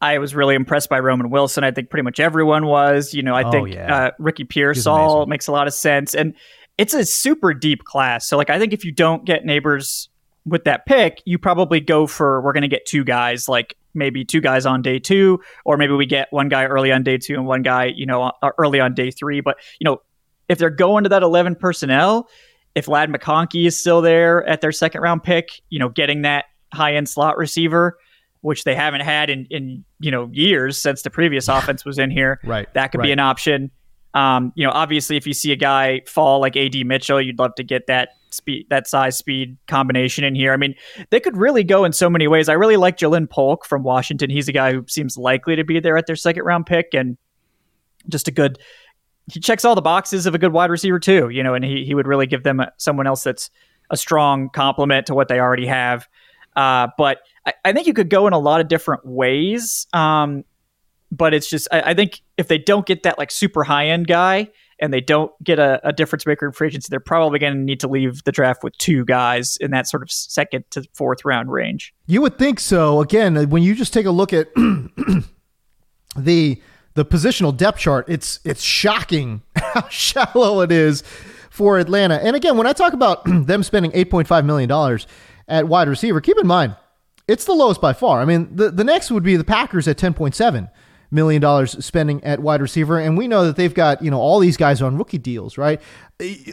I 0.00 0.18
was 0.18 0.34
really 0.36 0.54
impressed 0.54 0.88
by 0.88 1.00
Roman 1.00 1.30
Wilson. 1.30 1.64
I 1.64 1.72
think 1.72 1.90
pretty 1.90 2.02
much 2.04 2.20
everyone 2.20 2.66
was. 2.66 3.12
You 3.12 3.22
know, 3.24 3.34
I 3.34 3.42
Oh, 3.42 3.50
think 3.50 3.72
yeah. 3.74 3.96
uh, 3.96 4.10
Ricky 4.18 4.44
Pearsall 4.44 5.26
makes 5.26 5.48
a 5.48 5.52
lot 5.52 5.66
of 5.66 5.74
sense, 5.74 6.14
and 6.14 6.34
it's 6.78 6.94
a 6.94 7.04
super 7.04 7.54
deep 7.54 7.84
class. 7.84 8.28
So, 8.28 8.36
like, 8.36 8.50
I 8.50 8.58
think 8.58 8.72
if 8.72 8.84
you 8.84 8.92
don't 8.92 9.24
get 9.24 9.44
Nabers 9.44 10.08
with 10.44 10.64
that 10.64 10.86
pick, 10.86 11.22
you 11.24 11.38
probably 11.38 11.80
go 11.80 12.06
for 12.06 12.40
we're 12.42 12.52
going 12.52 12.62
to 12.62 12.68
get 12.68 12.86
two 12.86 13.04
guys, 13.04 13.48
like 13.48 13.76
maybe 13.94 14.24
two 14.24 14.40
guys 14.40 14.66
on 14.66 14.82
day 14.82 14.98
two, 14.98 15.40
or 15.64 15.76
maybe 15.76 15.94
we 15.94 16.06
get 16.06 16.28
one 16.30 16.48
guy 16.48 16.64
early 16.66 16.92
on 16.92 17.02
day 17.02 17.18
two 17.18 17.34
and 17.34 17.46
one 17.46 17.62
guy, 17.62 17.86
you 17.86 18.06
know, 18.06 18.32
uh, 18.42 18.50
early 18.58 18.78
on 18.78 18.94
day 18.94 19.10
three. 19.10 19.40
But 19.40 19.56
you 19.80 19.84
know, 19.84 20.02
if 20.48 20.58
they're 20.58 20.70
going 20.70 21.04
to 21.04 21.10
that 21.10 21.22
eleven 21.22 21.54
personnel, 21.54 22.28
if 22.74 22.88
Ladd 22.88 23.10
McConkey 23.10 23.66
is 23.66 23.78
still 23.78 24.02
there 24.02 24.46
at 24.46 24.60
their 24.60 24.72
second 24.72 25.00
round 25.00 25.24
pick, 25.24 25.48
you 25.70 25.78
know, 25.78 25.88
getting 25.88 26.22
that 26.22 26.44
high 26.72 26.94
end 26.94 27.08
slot 27.08 27.38
receiver, 27.38 27.98
which 28.42 28.64
they 28.64 28.74
haven't 28.74 29.00
had 29.00 29.30
in, 29.30 29.46
in 29.50 29.84
you 29.98 30.10
know 30.10 30.28
years 30.32 30.80
since 30.80 31.02
the 31.02 31.10
previous 31.10 31.48
offense 31.48 31.84
was 31.84 31.98
in 31.98 32.10
here. 32.10 32.38
Right, 32.44 32.72
That 32.74 32.92
could 32.92 33.00
be 33.00 33.12
an 33.12 33.18
option. 33.18 33.70
Um, 34.16 34.50
you 34.56 34.66
know, 34.66 34.72
obviously 34.72 35.18
if 35.18 35.26
you 35.26 35.34
see 35.34 35.52
a 35.52 35.56
guy 35.56 36.00
fall 36.06 36.40
like 36.40 36.56
AD 36.56 36.74
Mitchell, 36.86 37.20
you'd 37.20 37.38
love 37.38 37.54
to 37.56 37.62
get 37.62 37.86
that 37.88 38.10
speed 38.30 38.66
that 38.70 38.86
size 38.86 39.14
speed 39.14 39.58
combination 39.66 40.24
in 40.24 40.34
here. 40.34 40.54
I 40.54 40.56
mean, 40.56 40.74
they 41.10 41.20
could 41.20 41.36
really 41.36 41.62
go 41.62 41.84
in 41.84 41.92
so 41.92 42.08
many 42.08 42.26
ways. 42.26 42.48
I 42.48 42.54
really 42.54 42.78
like 42.78 42.96
Ja'Lynn 42.96 43.28
Polk 43.28 43.66
from 43.66 43.82
Washington. 43.82 44.30
He's 44.30 44.48
a 44.48 44.52
guy 44.52 44.72
who 44.72 44.84
seems 44.88 45.18
likely 45.18 45.54
to 45.56 45.64
be 45.64 45.80
there 45.80 45.98
at 45.98 46.06
their 46.06 46.16
second 46.16 46.44
round 46.44 46.64
pick 46.64 46.94
and 46.94 47.18
just 48.08 48.26
a 48.26 48.30
good 48.30 48.58
he 49.30 49.38
checks 49.38 49.66
all 49.66 49.74
the 49.74 49.82
boxes 49.82 50.24
of 50.24 50.34
a 50.34 50.38
good 50.38 50.52
wide 50.52 50.70
receiver 50.70 50.98
too, 50.98 51.28
you 51.28 51.42
know, 51.42 51.52
and 51.52 51.64
he, 51.64 51.84
he 51.84 51.94
would 51.94 52.06
really 52.06 52.26
give 52.26 52.42
them 52.42 52.62
someone 52.78 53.06
else 53.06 53.22
that's 53.24 53.50
a 53.90 53.98
strong 53.98 54.48
complement 54.48 55.08
to 55.08 55.14
what 55.14 55.28
they 55.28 55.40
already 55.40 55.66
have. 55.66 56.08
Uh, 56.54 56.88
but 56.96 57.18
I, 57.44 57.52
I 57.66 57.72
think 57.72 57.86
you 57.86 57.92
could 57.92 58.08
go 58.08 58.26
in 58.26 58.32
a 58.32 58.38
lot 58.38 58.62
of 58.62 58.68
different 58.68 59.04
ways. 59.04 59.86
Um, 59.92 60.44
but 61.16 61.34
it's 61.34 61.48
just, 61.48 61.68
I, 61.72 61.80
I 61.90 61.94
think 61.94 62.22
if 62.36 62.48
they 62.48 62.58
don't 62.58 62.86
get 62.86 63.02
that 63.04 63.18
like 63.18 63.30
super 63.30 63.64
high 63.64 63.86
end 63.86 64.06
guy 64.06 64.48
and 64.78 64.92
they 64.92 65.00
don't 65.00 65.32
get 65.42 65.58
a, 65.58 65.80
a 65.86 65.92
difference 65.92 66.26
maker 66.26 66.46
in 66.46 66.52
free 66.52 66.68
agency, 66.68 66.88
they're 66.90 67.00
probably 67.00 67.38
going 67.38 67.54
to 67.54 67.58
need 67.58 67.80
to 67.80 67.88
leave 67.88 68.22
the 68.24 68.32
draft 68.32 68.62
with 68.62 68.76
two 68.78 69.04
guys 69.04 69.56
in 69.58 69.70
that 69.70 69.86
sort 69.86 70.02
of 70.02 70.10
second 70.10 70.64
to 70.70 70.84
fourth 70.94 71.24
round 71.24 71.50
range. 71.50 71.94
You 72.06 72.20
would 72.22 72.38
think 72.38 72.60
so. 72.60 73.00
Again, 73.00 73.36
uh, 73.36 73.44
when 73.44 73.62
you 73.62 73.74
just 73.74 73.92
take 73.92 74.06
a 74.06 74.10
look 74.10 74.32
at 74.32 74.48
the 76.16 76.60
the 76.94 77.04
positional 77.04 77.56
depth 77.56 77.78
chart, 77.78 78.06
it's 78.08 78.40
it's 78.44 78.62
shocking 78.62 79.42
how 79.56 79.88
shallow 79.88 80.60
it 80.60 80.72
is 80.72 81.02
for 81.50 81.78
Atlanta. 81.78 82.16
And 82.16 82.36
again, 82.36 82.56
when 82.56 82.66
I 82.66 82.72
talk 82.72 82.92
about 82.92 83.22
them 83.26 83.62
spending 83.62 83.92
eight 83.94 84.10
point 84.10 84.28
five 84.28 84.44
million 84.44 84.68
dollars 84.68 85.06
at 85.48 85.68
wide 85.68 85.88
receiver, 85.88 86.20
keep 86.20 86.38
in 86.38 86.46
mind 86.46 86.76
it's 87.28 87.44
the 87.44 87.52
lowest 87.52 87.80
by 87.80 87.92
far. 87.92 88.20
I 88.20 88.24
mean, 88.24 88.54
the 88.54 88.70
the 88.70 88.84
next 88.84 89.10
would 89.10 89.22
be 89.22 89.36
the 89.36 89.44
Packers 89.44 89.88
at 89.88 89.98
ten 89.98 90.14
point 90.14 90.34
seven 90.34 90.64
million 90.64 90.76
dollars 91.12 91.84
spending 91.84 92.22
at 92.24 92.40
wide 92.40 92.60
receiver, 92.60 92.98
and 92.98 93.16
we 93.16 93.28
know 93.28 93.44
that 93.44 93.56
they've 93.56 93.74
got 93.74 94.02
you 94.02 94.10
know 94.10 94.20
all 94.20 94.38
these 94.38 94.56
guys 94.56 94.82
on 94.82 94.96
rookie 94.96 95.18
deals, 95.18 95.58
right? 95.58 95.80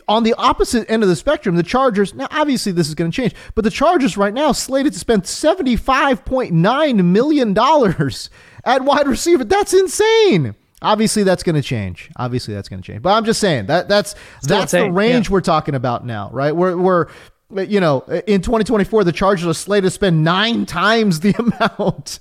On 0.08 0.24
the 0.24 0.34
opposite 0.34 0.90
end 0.90 1.04
of 1.04 1.10
the 1.10 1.16
spectrum, 1.16 1.56
the 1.56 1.64
Chargers. 1.64 2.14
Now, 2.14 2.28
obviously, 2.32 2.72
this 2.72 2.88
is 2.88 2.96
going 2.96 3.12
to 3.12 3.16
change, 3.16 3.34
but 3.56 3.64
the 3.64 3.70
Chargers 3.70 4.18
right 4.18 4.34
now 4.34 4.52
slated 4.52 4.94
to 4.94 5.00
spend 5.00 5.26
seventy 5.28 5.76
five 5.76 6.26
point 6.26 6.52
nine 6.54 7.14
million 7.14 7.54
dollars 7.54 8.30
at 8.66 8.84
wide 8.84 9.08
receiver. 9.08 9.44
That's 9.44 9.74
insane. 9.74 10.56
Obviously, 10.82 11.24
that's 11.24 11.44
going 11.44 11.56
to 11.56 11.62
change. 11.62 12.10
Obviously, 12.18 12.54
that's 12.54 12.68
going 12.68 12.82
to 12.82 12.86
change. 12.86 13.02
But 13.02 13.14
I'm 13.14 13.24
just 13.24 13.40
saying 13.40 13.68
that 13.68 13.88
that's 13.88 14.16
Still 14.42 14.60
that's 14.60 14.74
the 14.74 14.92
range 14.92 15.30
yeah. 15.30 15.34
we're 15.34 15.42
talking 15.42 15.76
about 15.76 16.06
now, 16.06 16.30
right? 16.34 16.54
We're 16.54 16.76
we're 16.76 17.08
you 17.50 17.80
know 17.80 18.02
in 18.28 18.42
2024 18.42 19.04
the 19.06 19.12
Chargers 19.12 19.48
are 19.48 19.54
slated 19.54 19.86
to 19.86 19.92
spend 19.92 20.24
nine 20.24 20.66
times 20.66 21.22
the 21.22 21.34
amount 21.80 22.20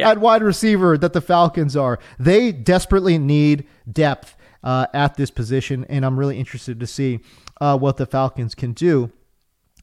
at 0.00 0.18
wide 0.18 0.42
receiver 0.42 0.98
that 0.98 1.12
the 1.12 1.20
Falcons 1.20 1.76
are. 1.76 1.98
They 2.18 2.52
desperately 2.52 3.18
need 3.18 3.66
depth 3.90 4.36
uh, 4.62 4.86
at 4.92 5.16
this 5.16 5.30
position, 5.30 5.84
and 5.88 6.04
I'm 6.04 6.18
really 6.18 6.38
interested 6.38 6.80
to 6.80 6.86
see 6.86 7.20
uh, 7.60 7.78
what 7.78 7.96
the 7.96 8.06
Falcons 8.06 8.54
can 8.54 8.72
do. 8.72 9.10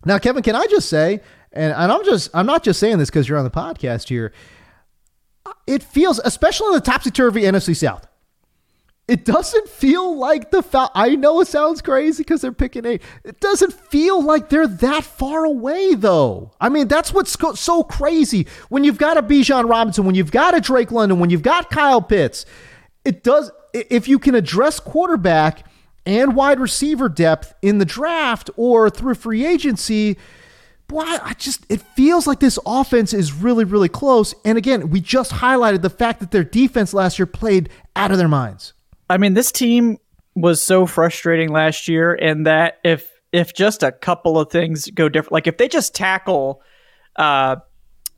Now, 0.06 0.20
Kevin, 0.20 0.44
can 0.44 0.56
I 0.56 0.66
just 0.68 0.90
say, 0.90 1.22
and, 1.52 1.74
and 1.74 1.92
I'm 1.92 2.04
just 2.06 2.30
I'm 2.34 2.46
not 2.46 2.64
just 2.64 2.80
saying 2.80 2.98
this 2.98 3.10
because 3.10 3.28
you're 3.28 3.38
on 3.38 3.44
the 3.44 3.52
podcast 3.52 4.10
here. 4.10 4.34
It 5.68 5.84
feels, 5.84 6.20
especially 6.24 6.68
in 6.68 6.74
the 6.74 6.82
topsy 6.82 7.12
turvy 7.12 7.42
NFC 7.42 7.76
South, 7.76 8.08
it 9.08 9.24
doesn't 9.24 9.70
feel 9.70 10.18
like 10.18 10.50
the 10.50 10.64
Fal- 10.64 10.92
I 10.96 11.16
know 11.16 11.40
it 11.42 11.48
sounds 11.48 11.82
crazy 11.82 12.24
because 12.24 12.42
they're 12.42 12.52
picking 12.52 12.86
eight. 12.86 13.04
It 13.24 13.40
doesn't 13.40 13.74
feel 13.74 14.22
like 14.22 14.50
they're 14.50 14.68
that 14.68 15.04
far 15.04 15.46
away, 15.46 15.94
though. 15.94 16.52
I 16.60 16.70
mean, 16.70 16.88
that's 16.88 17.14
what's 17.14 17.38
so 17.60 17.84
crazy 17.84 18.48
when 18.70 18.84
you've 18.84 18.98
got 18.98 19.18
a 19.18 19.22
Bijan 19.22 19.70
Robinson, 19.70 20.06
when 20.06 20.16
you've 20.16 20.32
got 20.32 20.58
a 20.58 20.62
Drake 20.62 20.92
London, 20.92 21.20
when 21.20 21.30
you've 21.30 21.44
got 21.44 21.70
Kyle 21.70 22.02
Pitts. 22.02 22.46
It 23.04 23.24
does 23.24 23.52
if 23.74 24.08
you 24.08 24.18
can 24.18 24.34
address 24.34 24.80
quarterback 24.80 25.68
and 26.08 26.36
wide 26.36 26.60
receiver 26.60 27.10
depth 27.10 27.54
in 27.62 27.78
the 27.78 27.86
draft 27.86 28.50
or 28.56 28.90
through 28.90 29.16
free 29.16 29.46
agency. 29.46 30.18
Boy, 30.88 31.02
I 31.04 31.34
just 31.38 31.66
it 31.70 31.82
feels 31.82 32.26
like 32.26 32.40
this 32.40 32.60
offense 32.66 33.14
is 33.14 33.34
really, 33.34 33.66
really 33.66 33.90
close. 33.90 34.34
And 34.44 34.58
again, 34.58 34.90
we 34.90 35.02
just 35.02 35.32
highlighted 35.32 35.82
the 35.84 35.90
fact 35.90 36.20
that 36.22 36.32
their 36.32 36.44
defense 36.44 36.94
last 36.94 37.20
year 37.20 37.26
played 37.26 37.70
out 37.96 38.12
of 38.12 38.18
their 38.18 38.28
minds. 38.28 38.74
I 39.10 39.18
mean, 39.18 39.34
this 39.34 39.52
team 39.52 39.98
was 40.36 40.62
so 40.62 40.86
frustrating 40.86 41.50
last 41.50 41.88
year, 41.88 42.14
and 42.14 42.46
that 42.46 42.80
if 42.84 43.10
if 43.32 43.54
just 43.54 43.84
a 43.84 43.92
couple 43.92 44.40
of 44.40 44.50
things 44.52 44.90
go 44.92 45.10
different, 45.10 45.34
like 45.34 45.48
if 45.48 45.58
they 45.58 45.68
just 45.68 45.94
tackle, 45.94 46.62
uh, 47.18 47.58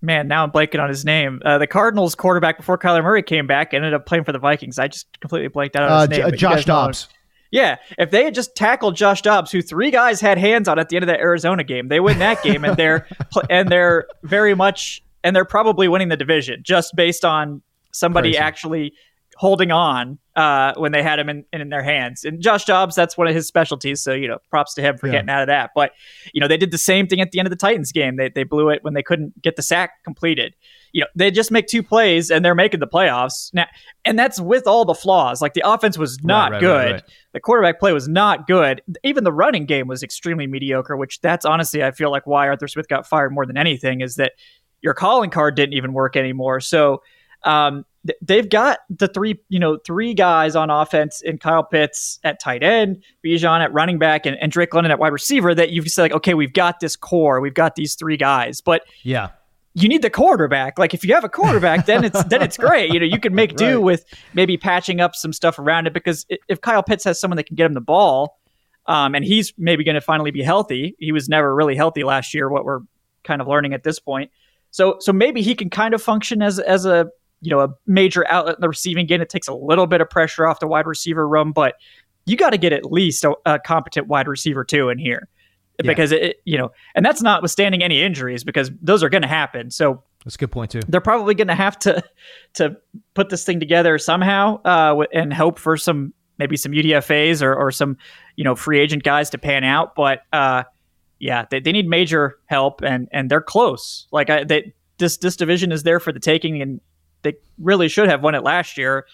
man, 0.01 0.27
now 0.27 0.43
I'm 0.43 0.51
blanking 0.51 0.79
on 0.81 0.89
his 0.89 1.03
name. 1.05 1.41
Uh, 1.43 1.57
the 1.57 1.67
Cardinals 1.67 2.15
quarterback 2.15 2.57
before 2.57 2.77
Kyler 2.77 3.03
Murray 3.03 3.23
came 3.23 3.47
back 3.47 3.73
ended 3.73 3.93
up 3.93 4.05
playing 4.05 4.23
for 4.23 4.31
the 4.31 4.39
Vikings. 4.39 4.77
I 4.79 4.87
just 4.87 5.19
completely 5.19 5.47
blanked 5.49 5.75
out 5.75 5.83
on 5.83 5.91
Uh, 5.91 5.99
his 6.01 6.09
J- 6.17 6.23
name. 6.23 6.31
you 6.31 6.37
Josh 6.37 6.53
guys 6.55 6.67
know 6.67 6.79
him. 6.81 6.85
Dobbs. 6.87 7.07
Yeah, 7.49 7.77
if 7.97 8.11
they 8.11 8.25
had 8.25 8.35
just 8.35 8.55
tackled 8.55 8.95
Josh 8.97 9.21
Dobbs, 9.21 9.51
who 9.53 9.61
three 9.61 9.89
guys 9.89 10.19
had 10.19 10.37
hands 10.37 10.67
on 10.67 10.79
at 10.79 10.89
the 10.89 10.97
end 10.97 11.03
of 11.03 11.07
that 11.07 11.19
Arizona 11.21 11.63
game, 11.63 11.87
they 11.87 11.99
win 12.01 12.19
that 12.19 12.43
game, 12.43 12.65
and 12.65 12.75
they're 12.75 13.07
and 13.49 13.69
they're 13.69 14.05
very 14.23 14.53
much 14.53 15.01
and 15.23 15.35
they're 15.35 15.45
probably 15.45 15.87
winning 15.87 16.09
the 16.09 16.17
division 16.17 16.61
just 16.63 16.95
based 16.95 17.23
on 17.25 17.61
somebody 17.91 18.29
Crazy. 18.31 18.37
actually 18.39 18.93
holding 19.37 19.71
on 19.71 20.17
uh, 20.35 20.73
when 20.77 20.91
they 20.91 21.03
had 21.03 21.19
him 21.19 21.29
in, 21.29 21.45
in 21.53 21.69
their 21.69 21.83
hands. 21.83 22.23
And 22.25 22.41
Josh 22.41 22.65
Dobbs, 22.65 22.95
that's 22.95 23.15
one 23.17 23.27
of 23.27 23.35
his 23.35 23.45
specialties. 23.47 24.01
So 24.01 24.13
you 24.13 24.27
know, 24.27 24.39
props 24.49 24.73
to 24.73 24.81
him 24.81 24.97
for 24.97 25.05
Yeah. 25.07 25.13
getting 25.13 25.29
out 25.29 25.41
of 25.43 25.47
that. 25.47 25.69
But 25.75 25.91
you 26.33 26.41
know, 26.41 26.47
they 26.47 26.57
did 26.57 26.71
the 26.71 26.77
same 26.77 27.07
thing 27.07 27.21
at 27.21 27.31
the 27.31 27.39
end 27.39 27.45
of 27.45 27.51
the 27.51 27.55
Titans 27.55 27.91
game. 27.91 28.15
They 28.17 28.29
they 28.29 28.43
blew 28.43 28.69
it 28.69 28.83
when 28.83 28.93
they 28.95 29.03
couldn't 29.03 29.39
get 29.41 29.55
the 29.55 29.61
sack 29.61 30.03
completed. 30.03 30.55
You 30.93 31.01
know, 31.01 31.07
they 31.15 31.29
just 31.31 31.51
make 31.51 31.67
two 31.67 31.83
plays 31.83 32.31
and 32.31 32.43
they're 32.43 32.55
making 32.55 32.79
the 32.79 32.87
playoffs 32.87 33.53
now, 33.53 33.65
and 34.05 34.17
that's 34.17 34.39
with 34.39 34.65
all 34.65 34.85
the 34.85 34.95
flaws. 34.95 35.41
Like 35.41 35.53
the 35.53 35.61
offense 35.67 35.97
was 35.97 36.23
not 36.23 36.51
right, 36.51 36.55
right, 36.55 36.59
good. 36.61 36.91
right. 36.93 37.03
The 37.33 37.39
quarterback 37.39 37.79
play 37.79 37.93
was 37.93 38.07
not 38.07 38.47
good. 38.47 38.81
Even 39.03 39.23
the 39.23 39.33
running 39.33 39.65
game 39.65 39.87
was 39.87 40.01
extremely 40.01 40.47
mediocre, 40.47 40.97
which 40.97 41.21
that's 41.21 41.45
honestly, 41.45 41.83
I 41.83 41.91
feel 41.91 42.09
like 42.09 42.25
why 42.25 42.47
Arthur 42.47 42.67
Smith 42.67 42.87
got 42.87 43.05
fired 43.05 43.31
more 43.31 43.45
than 43.45 43.57
anything 43.57 44.01
is 44.01 44.15
that 44.15 44.31
your 44.81 44.93
calling 44.95 45.29
card 45.29 45.55
didn't 45.55 45.73
even 45.73 45.93
work 45.93 46.15
anymore. 46.15 46.59
So 46.61 47.03
um, 47.43 47.85
they've 48.21 48.49
got 48.49 48.79
the 48.89 49.07
three, 49.07 49.39
you 49.49 49.59
know, 49.59 49.77
three 49.85 50.13
guys 50.13 50.55
on 50.55 50.69
offense 50.69 51.21
in 51.21 51.37
Kyle 51.37 51.63
Pitts 51.63 52.19
at 52.23 52.39
tight 52.39 52.63
end, 52.63 53.03
Bijan 53.25 53.61
at 53.61 53.73
running 53.73 53.99
back, 53.99 54.25
and, 54.25 54.37
and 54.37 54.51
Drake 54.51 54.73
London 54.73 54.91
at 54.91 54.99
wide 54.99 55.11
receiver. 55.13 55.53
That 55.53 55.71
you've 55.71 55.87
said 55.89 56.03
like, 56.03 56.11
okay, 56.13 56.33
we've 56.33 56.53
got 56.53 56.79
this 56.79 56.95
core, 56.95 57.41
we've 57.41 57.53
got 57.53 57.75
these 57.75 57.95
three 57.95 58.17
guys, 58.17 58.61
but 58.61 58.83
Yeah. 59.03 59.29
you 59.73 59.87
need 59.89 60.01
the 60.01 60.09
quarterback. 60.09 60.79
Like 60.79 60.93
if 60.93 61.03
you 61.03 61.13
have 61.13 61.23
a 61.23 61.29
quarterback, 61.29 61.85
then 61.85 62.03
it's 62.03 62.23
then 62.25 62.41
it's 62.41 62.57
great. 62.57 62.91
You 62.93 62.99
know, 62.99 63.05
you 63.05 63.19
can 63.19 63.35
make 63.35 63.55
do 63.55 63.75
Right. 63.75 63.83
with 63.83 64.05
maybe 64.33 64.57
patching 64.57 65.01
up 65.01 65.15
some 65.15 65.33
stuff 65.33 65.59
around 65.59 65.87
it 65.87 65.93
because 65.93 66.25
if 66.47 66.61
Kyle 66.61 66.83
Pitts 66.83 67.03
has 67.03 67.19
someone 67.19 67.35
that 67.37 67.43
can 67.45 67.55
get 67.55 67.65
him 67.65 67.73
the 67.73 67.81
ball, 67.81 68.39
um, 68.85 69.15
and 69.15 69.25
he's 69.25 69.53
maybe 69.57 69.83
going 69.83 69.95
to 69.95 70.01
finally 70.01 70.31
be 70.31 70.41
healthy. 70.41 70.95
He 70.97 71.11
was 71.11 71.27
never 71.27 71.53
really 71.53 71.75
healthy 71.75 72.03
last 72.05 72.33
year. 72.33 72.49
What 72.49 72.63
we're 72.63 72.79
kind 73.25 73.41
of 73.41 73.47
learning 73.47 73.73
at 73.73 73.83
this 73.83 73.99
point. 73.99 74.31
So 74.71 74.95
so 74.99 75.11
maybe 75.11 75.41
he 75.41 75.55
can 75.55 75.69
kind 75.69 75.93
of 75.93 76.01
function 76.01 76.41
as 76.41 76.57
as 76.59 76.85
a 76.85 77.07
you 77.41 77.51
know 77.51 77.59
a 77.61 77.69
major 77.85 78.25
outlet 78.29 78.55
in 78.55 78.61
the 78.61 78.69
receiving 78.69 79.05
game. 79.05 79.21
It 79.21 79.29
takes 79.29 79.47
a 79.47 79.53
little 79.53 79.87
bit 79.87 80.01
of 80.01 80.09
pressure 80.09 80.47
off 80.47 80.59
the 80.59 80.67
wide 80.67 80.87
receiver 80.87 81.27
room, 81.27 81.51
but 81.51 81.75
you 82.25 82.35
got 82.35 82.49
to 82.49 82.57
get 82.57 82.73
at 82.73 82.91
least 82.91 83.23
a, 83.23 83.33
a 83.45 83.59
competent 83.59 84.07
wide 84.07 84.27
receiver 84.27 84.63
too 84.65 84.89
in 84.89 84.97
here 84.97 85.27
Yeah. 85.81 85.87
because 85.89 86.11
it 86.11 86.41
you 86.45 86.57
know 86.57 86.71
and 86.95 87.05
that's 87.05 87.21
notwithstanding 87.21 87.83
any 87.83 88.01
injuries 88.01 88.43
because 88.43 88.71
those 88.81 89.03
are 89.03 89.09
going 89.09 89.21
to 89.21 89.27
happen. 89.27 89.71
So 89.71 90.03
That's 90.25 90.35
a 90.35 90.39
good 90.39 90.51
point 90.51 90.71
too. 90.71 90.81
they're 90.87 90.99
probably 91.01 91.35
going 91.35 91.47
to 91.47 91.55
have 91.55 91.77
to 91.79 92.03
to 92.55 92.75
put 93.13 93.29
this 93.29 93.43
thing 93.45 93.59
together 93.59 93.97
somehow 93.97 94.61
uh, 94.63 95.03
and 95.13 95.31
hope 95.33 95.57
for 95.59 95.77
some 95.77 96.13
maybe 96.39 96.55
some 96.57 96.71
UDFA's 96.71 97.41
or, 97.41 97.55
or 97.55 97.71
some 97.71 97.97
you 98.35 98.43
know 98.43 98.55
free 98.55 98.79
agent 98.79 99.03
guys 99.03 99.29
to 99.31 99.37
pan 99.37 99.63
out. 99.63 99.95
But 99.95 100.21
uh, 100.33 100.63
yeah, 101.19 101.45
they, 101.49 101.59
they 101.59 101.71
need 101.71 101.87
major 101.87 102.37
help 102.47 102.81
and 102.81 103.07
and 103.11 103.29
they're 103.31 103.41
close. 103.41 104.07
Like 104.11 104.29
I, 104.29 104.43
they, 104.43 104.73
this 104.97 105.17
this 105.17 105.35
division 105.35 105.71
is 105.71 105.83
there 105.83 105.99
for 105.99 106.11
the 106.11 106.19
taking, 106.19 106.61
and 106.61 106.81
they 107.23 107.35
really 107.59 107.87
should 107.87 108.09
have 108.09 108.23
won 108.23 108.35
it 108.35 108.43
last 108.43 108.77
year. 108.77 109.05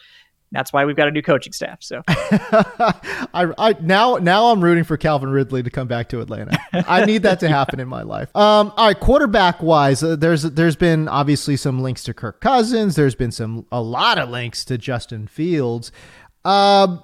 That's 0.54 0.72
why 0.72 0.86
we've 0.86 0.96
got 0.96 1.08
a 1.08 1.12
new 1.12 1.24
coaching 1.24 1.52
staff. 1.52 1.80
So 1.82 2.04
I, 2.08 3.52
I 3.58 3.76
now 3.82 4.18
now 4.18 4.52
I'm 4.52 4.64
rooting 4.64 4.84
for 4.84 4.98
Calvin 4.98 5.30
Ridley 5.30 5.64
to 5.64 5.70
come 5.72 5.88
back 5.88 6.10
to 6.10 6.22
Atlanta. 6.22 6.58
I 6.72 7.06
need 7.06 7.24
that 7.24 7.40
to 7.40 7.50
happen 7.50 7.80
in 7.80 7.88
my 7.88 8.04
life. 8.04 8.34
Um, 8.36 8.72
all 8.78 8.86
right, 8.86 9.00
quarterback 9.00 9.64
wise, 9.64 10.04
uh, 10.04 10.16
there's 10.16 10.44
there's 10.44 10.76
been 10.76 11.08
obviously 11.08 11.58
some 11.58 11.82
links 11.82 12.04
to 12.04 12.14
Kirk 12.14 12.40
Cousins. 12.40 12.96
There's 12.96 13.16
been 13.16 13.32
some 13.32 13.66
a 13.72 13.82
lot 13.82 14.20
of 14.20 14.30
links 14.30 14.64
to 14.66 14.78
Justin 14.78 15.26
Fields. 15.26 15.92
Um, 16.46 17.02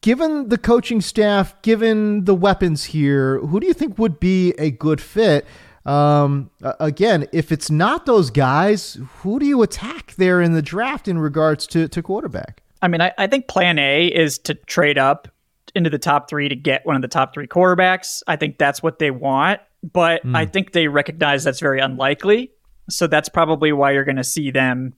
given 0.00 0.48
the 0.48 0.58
coaching 0.58 1.00
staff, 1.00 1.60
given 1.62 2.24
the 2.24 2.36
weapons 2.36 2.84
here, 2.84 3.40
who 3.40 3.58
do 3.58 3.66
you 3.66 3.74
think 3.74 3.98
would 3.98 4.20
be 4.20 4.52
a 4.58 4.70
good 4.70 5.00
fit? 5.00 5.44
Um, 5.84 6.50
again, 6.62 7.26
if 7.32 7.50
it's 7.50 7.70
not 7.70 8.06
those 8.06 8.30
guys, 8.30 8.98
who 9.18 9.38
do 9.38 9.46
you 9.46 9.62
attack 9.62 10.14
there 10.16 10.40
in 10.40 10.52
the 10.52 10.62
draft 10.62 11.08
in 11.08 11.18
regards 11.18 11.66
to, 11.68 11.88
to 11.88 12.02
quarterback? 12.02 12.62
I 12.80 12.88
mean, 12.88 13.00
I, 13.00 13.12
I 13.18 13.26
think 13.26 13.48
plan 13.48 13.78
A 13.78 14.06
is 14.06 14.38
to 14.40 14.54
trade 14.54 14.98
up 14.98 15.28
into 15.74 15.90
the 15.90 15.98
top 15.98 16.28
three 16.28 16.48
to 16.48 16.56
get 16.56 16.84
one 16.84 16.96
of 16.96 17.02
the 17.02 17.08
top 17.08 17.32
three 17.34 17.46
quarterbacks. 17.46 18.22
I 18.26 18.36
think 18.36 18.58
that's 18.58 18.82
what 18.82 18.98
they 18.98 19.10
want, 19.10 19.60
but 19.82 20.24
mm. 20.24 20.36
I 20.36 20.46
think 20.46 20.72
they 20.72 20.88
recognize 20.88 21.44
that's 21.44 21.60
very 21.60 21.80
unlikely. 21.80 22.50
So 22.90 23.06
that's 23.06 23.28
probably 23.28 23.72
why 23.72 23.92
you're 23.92 24.04
going 24.04 24.16
to 24.16 24.24
see 24.24 24.50
them 24.50 24.94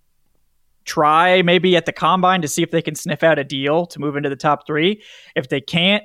try 0.84 1.42
maybe 1.42 1.76
at 1.76 1.86
the 1.86 1.92
combine 1.92 2.42
to 2.42 2.48
see 2.48 2.62
if 2.62 2.70
they 2.70 2.82
can 2.82 2.94
sniff 2.94 3.22
out 3.22 3.38
a 3.38 3.44
deal 3.44 3.86
to 3.86 4.00
move 4.00 4.16
into 4.16 4.28
the 4.28 4.36
top 4.36 4.66
three. 4.66 5.02
If 5.34 5.48
they 5.48 5.60
can't, 5.60 6.04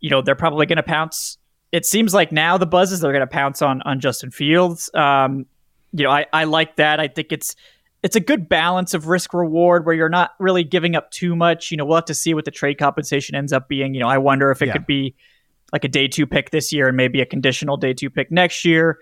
you 0.00 0.10
know, 0.10 0.22
they're 0.22 0.34
probably 0.34 0.66
going 0.66 0.76
to 0.76 0.82
pounce. 0.82 1.38
It 1.72 1.86
seems 1.86 2.12
like 2.12 2.32
now 2.32 2.58
the 2.58 2.66
buzz 2.66 2.92
is 2.92 3.00
they're 3.00 3.12
going 3.12 3.20
to 3.20 3.26
pounce 3.26 3.62
on 3.62 3.82
on 3.82 4.00
Justin 4.00 4.30
Fields. 4.30 4.90
Um, 4.94 5.46
you 5.92 6.04
know, 6.04 6.10
I, 6.10 6.26
I 6.32 6.44
like 6.44 6.76
that. 6.76 7.00
I 7.00 7.08
think 7.08 7.32
it's 7.32 7.54
it's 8.02 8.16
a 8.16 8.20
good 8.20 8.48
balance 8.48 8.94
of 8.94 9.08
risk 9.08 9.34
reward 9.34 9.84
where 9.84 9.94
you're 9.94 10.08
not 10.08 10.30
really 10.38 10.64
giving 10.64 10.96
up 10.96 11.10
too 11.10 11.36
much. 11.36 11.70
You 11.70 11.76
know, 11.76 11.84
we'll 11.84 11.96
have 11.96 12.06
to 12.06 12.14
see 12.14 12.32
what 12.34 12.44
the 12.44 12.50
trade 12.50 12.78
compensation 12.78 13.34
ends 13.34 13.52
up 13.52 13.68
being. 13.68 13.94
You 13.94 14.00
know, 14.00 14.08
I 14.08 14.18
wonder 14.18 14.50
if 14.50 14.62
it 14.62 14.66
yeah. 14.66 14.72
could 14.72 14.86
be 14.86 15.14
like 15.72 15.84
a 15.84 15.88
day 15.88 16.08
two 16.08 16.26
pick 16.26 16.50
this 16.50 16.72
year 16.72 16.88
and 16.88 16.96
maybe 16.96 17.20
a 17.20 17.26
conditional 17.26 17.76
day 17.76 17.92
two 17.92 18.10
pick 18.10 18.30
next 18.30 18.64
year. 18.64 18.98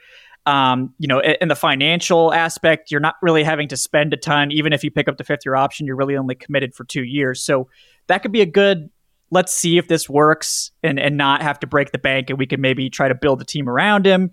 Um, 0.46 0.94
you 0.98 1.06
know, 1.06 1.20
in 1.20 1.48
the 1.48 1.56
financial 1.56 2.32
aspect, 2.32 2.90
you're 2.90 3.00
not 3.00 3.16
really 3.20 3.44
having 3.44 3.68
to 3.68 3.76
spend 3.76 4.14
a 4.14 4.16
ton. 4.16 4.50
Even 4.50 4.72
if 4.72 4.82
you 4.82 4.90
pick 4.90 5.06
up 5.06 5.18
the 5.18 5.24
fifth 5.24 5.44
year 5.44 5.54
option, 5.54 5.86
you're 5.86 5.96
really 5.96 6.16
only 6.16 6.34
committed 6.34 6.74
for 6.74 6.84
two 6.84 7.04
years. 7.04 7.42
So 7.42 7.68
that 8.06 8.22
could 8.22 8.32
be 8.32 8.40
a 8.40 8.46
good. 8.46 8.90
Let's 9.30 9.52
see 9.52 9.78
if 9.78 9.88
this 9.88 10.08
works 10.08 10.70
and 10.82 10.98
and 10.98 11.16
not 11.16 11.42
have 11.42 11.60
to 11.60 11.66
break 11.66 11.92
the 11.92 11.98
bank, 11.98 12.30
and 12.30 12.38
we 12.38 12.46
can 12.46 12.60
maybe 12.60 12.88
try 12.90 13.08
to 13.08 13.14
build 13.14 13.40
a 13.40 13.44
team 13.44 13.68
around 13.68 14.06
him. 14.06 14.32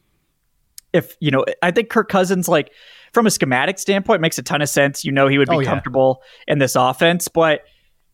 If 0.94 1.16
you 1.20 1.32
know, 1.32 1.46
I 1.62 1.72
think 1.72 1.90
Kirk 1.90 2.10
Cousins, 2.10 2.48
like 2.48 2.72
from 3.14 3.28
a 3.28 3.32
schematic 3.32 3.80
standpoint, 3.80 4.22
makes 4.22 4.38
a 4.38 4.44
ton 4.44 4.62
of 4.62 4.70
sense. 4.70 5.04
You 5.04 5.12
know, 5.12 5.28
he 5.28 5.38
would 5.38 5.50
be 5.50 5.56
oh, 5.56 5.60
yeah. 5.60 5.70
comfortable 5.70 6.22
in 6.48 6.60
this 6.60 6.76
offense, 6.76 7.28
but 7.28 7.62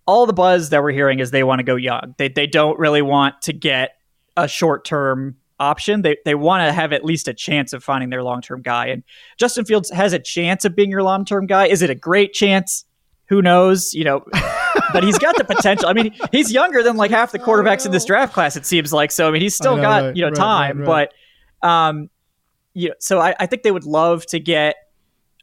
all 0.08 0.26
the 0.26 0.34
buzz 0.34 0.70
that 0.70 0.82
we're 0.82 0.92
hearing 0.92 1.20
is 1.20 1.32
they 1.32 1.44
want 1.44 1.60
to 1.60 1.64
go 1.64 1.76
young. 1.76 2.16
They 2.18 2.30
they 2.30 2.48
don't 2.48 2.78
really 2.80 3.02
want 3.02 3.42
to 3.44 3.54
get 3.54 3.92
a 4.36 4.48
short 4.48 4.86
term 4.86 5.36
option. 5.60 6.02
They 6.02 6.18
they 6.26 6.36
want 6.36 6.68
to 6.68 6.74
have 6.74 6.92
at 6.92 7.06
least 7.06 7.28
a 7.28 7.34
chance 7.34 7.72
of 7.72 7.84
finding 7.84 8.10
their 8.10 8.24
long 8.24 8.42
term 8.42 8.62
guy. 8.62 8.88
And 8.88 9.04
Justin 9.38 9.66
Fields 9.66 9.90
has 9.92 10.14
a 10.14 10.20
chance 10.20 10.66
of 10.66 10.76
being 10.76 10.90
your 10.90 11.04
long 11.04 11.24
term 11.24 11.46
guy. 11.46 11.68
Is 11.68 11.82
it 11.82 11.90
a 11.90 11.96
great 11.96 12.34
chance? 12.34 12.86
Who 13.28 13.42
knows? 13.42 13.94
You 13.94 14.04
know, 14.04 14.26
but 14.94 15.04
he's 15.04 15.18
got 15.18 15.38
the 15.38 15.44
potential. 15.44 15.88
I 15.88 15.94
mean, 15.94 16.14
he's 16.32 16.52
younger 16.52 16.84
than 16.84 16.98
like 16.98 17.12
half 17.12 17.32
the 17.32 17.40
quarterbacks 17.40 17.86
in 17.86 17.92
this 17.92 18.06
draft 18.06 18.34
class. 18.34 18.56
It 18.56 18.66
seems 18.66 18.92
like 18.94 19.12
so. 19.12 19.28
I 19.28 19.32
mean, 19.32 19.42
he's 19.42 19.56
still 19.56 19.76
know, 19.76 19.82
got 19.82 20.04
right, 20.04 20.16
you 20.16 20.22
know 20.22 20.30
right, 20.30 20.36
time, 20.36 20.80
right, 20.80 21.10
but 21.62 21.68
um, 21.68 22.10
you 22.74 22.90
know, 22.90 22.96
so 23.00 23.20
I, 23.20 23.36
I 23.40 23.46
think 23.46 23.64
they 23.64 23.72
would 23.72 23.86
love 23.86 24.26
to 24.28 24.40
get 24.40 24.76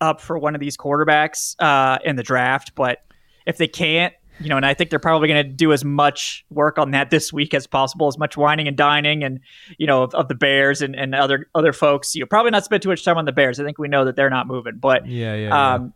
up 0.01 0.21
for 0.21 0.39
one 0.39 0.55
of 0.55 0.61
these 0.61 0.77
quarterbacks 0.77 1.57
uh 1.59 1.99
in 2.05 2.17
the 2.17 2.23
draft, 2.23 2.75
but 2.75 2.99
if 3.47 3.57
they 3.57 3.67
can't, 3.67 4.15
you 4.41 4.49
know, 4.49 4.57
and 4.57 4.65
I 4.65 4.75
think 4.75 4.91
they're 4.91 4.99
probably 4.99 5.29
going 5.29 5.45
to 5.45 5.53
do 5.53 5.73
as 5.73 5.85
much 5.85 6.45
work 6.51 6.79
on 6.79 6.93
that 6.93 7.11
this 7.11 7.33
week 7.33 7.55
as 7.55 7.67
possible, 7.67 8.07
as 8.07 8.19
much 8.19 8.37
whining 8.37 8.69
and 8.69 8.77
dining, 8.77 9.25
and 9.25 9.41
you 9.79 9.87
know, 9.87 10.05
of, 10.05 10.15
of, 10.15 10.29
the 10.29 10.35
Bears 10.35 10.83
and, 10.83 10.95
and 10.95 11.15
other 11.15 11.49
other 11.55 11.73
folks. 11.73 12.15
You 12.15 12.21
know, 12.21 12.27
probably 12.27 12.51
not 12.51 12.65
spend 12.65 12.83
too 12.83 12.89
much 12.89 13.05
time 13.05 13.19
on 13.19 13.25
the 13.25 13.33
Bears. 13.33 13.59
I 13.59 13.65
think 13.65 13.79
we 13.79 13.89
know 13.89 14.05
that 14.05 14.17
they're 14.17 14.31
not 14.31 14.47
moving, 14.47 14.79
but 14.79 15.07
yeah, 15.07 15.35
yeah, 15.35 15.75
um, 15.75 15.85
yeah. 15.85 15.91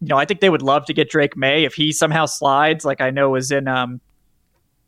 You 0.00 0.08
know, 0.08 0.16
I 0.16 0.24
think 0.24 0.40
they 0.40 0.50
would 0.50 0.62
love 0.62 0.86
to 0.86 0.94
get 0.94 1.10
Drake 1.10 1.36
Maye 1.36 1.64
if 1.64 1.74
he 1.74 1.92
somehow 1.92 2.26
slides. 2.26 2.84
Like 2.84 3.00
I 3.00 3.10
know 3.10 3.30
was 3.30 3.50
in, 3.50 3.68
um, 3.68 4.00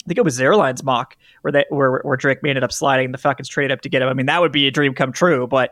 I 0.05 0.09
think 0.09 0.19
it 0.19 0.25
was 0.25 0.41
Airlines 0.41 0.83
mock 0.83 1.17
where 1.43 1.53
they 1.53 1.65
where 1.69 2.01
where 2.03 2.17
Drake 2.17 2.43
Maye 2.43 2.51
ended 2.51 2.65
up 2.65 2.73
sliding, 2.73 3.13
the 3.13 3.19
Falcons 3.19 3.49
trade 3.49 3.71
up 3.71 3.83
to 3.83 3.89
get 3.89 4.03
him. 4.03 4.09
I 4.09 4.15
mean, 4.15 4.27
that 4.27 4.41
would 4.41 4.53
be 4.53 4.67
a 4.67 4.71
dream 4.71 4.95
come 4.95 5.13
true, 5.13 5.47
but 5.47 5.71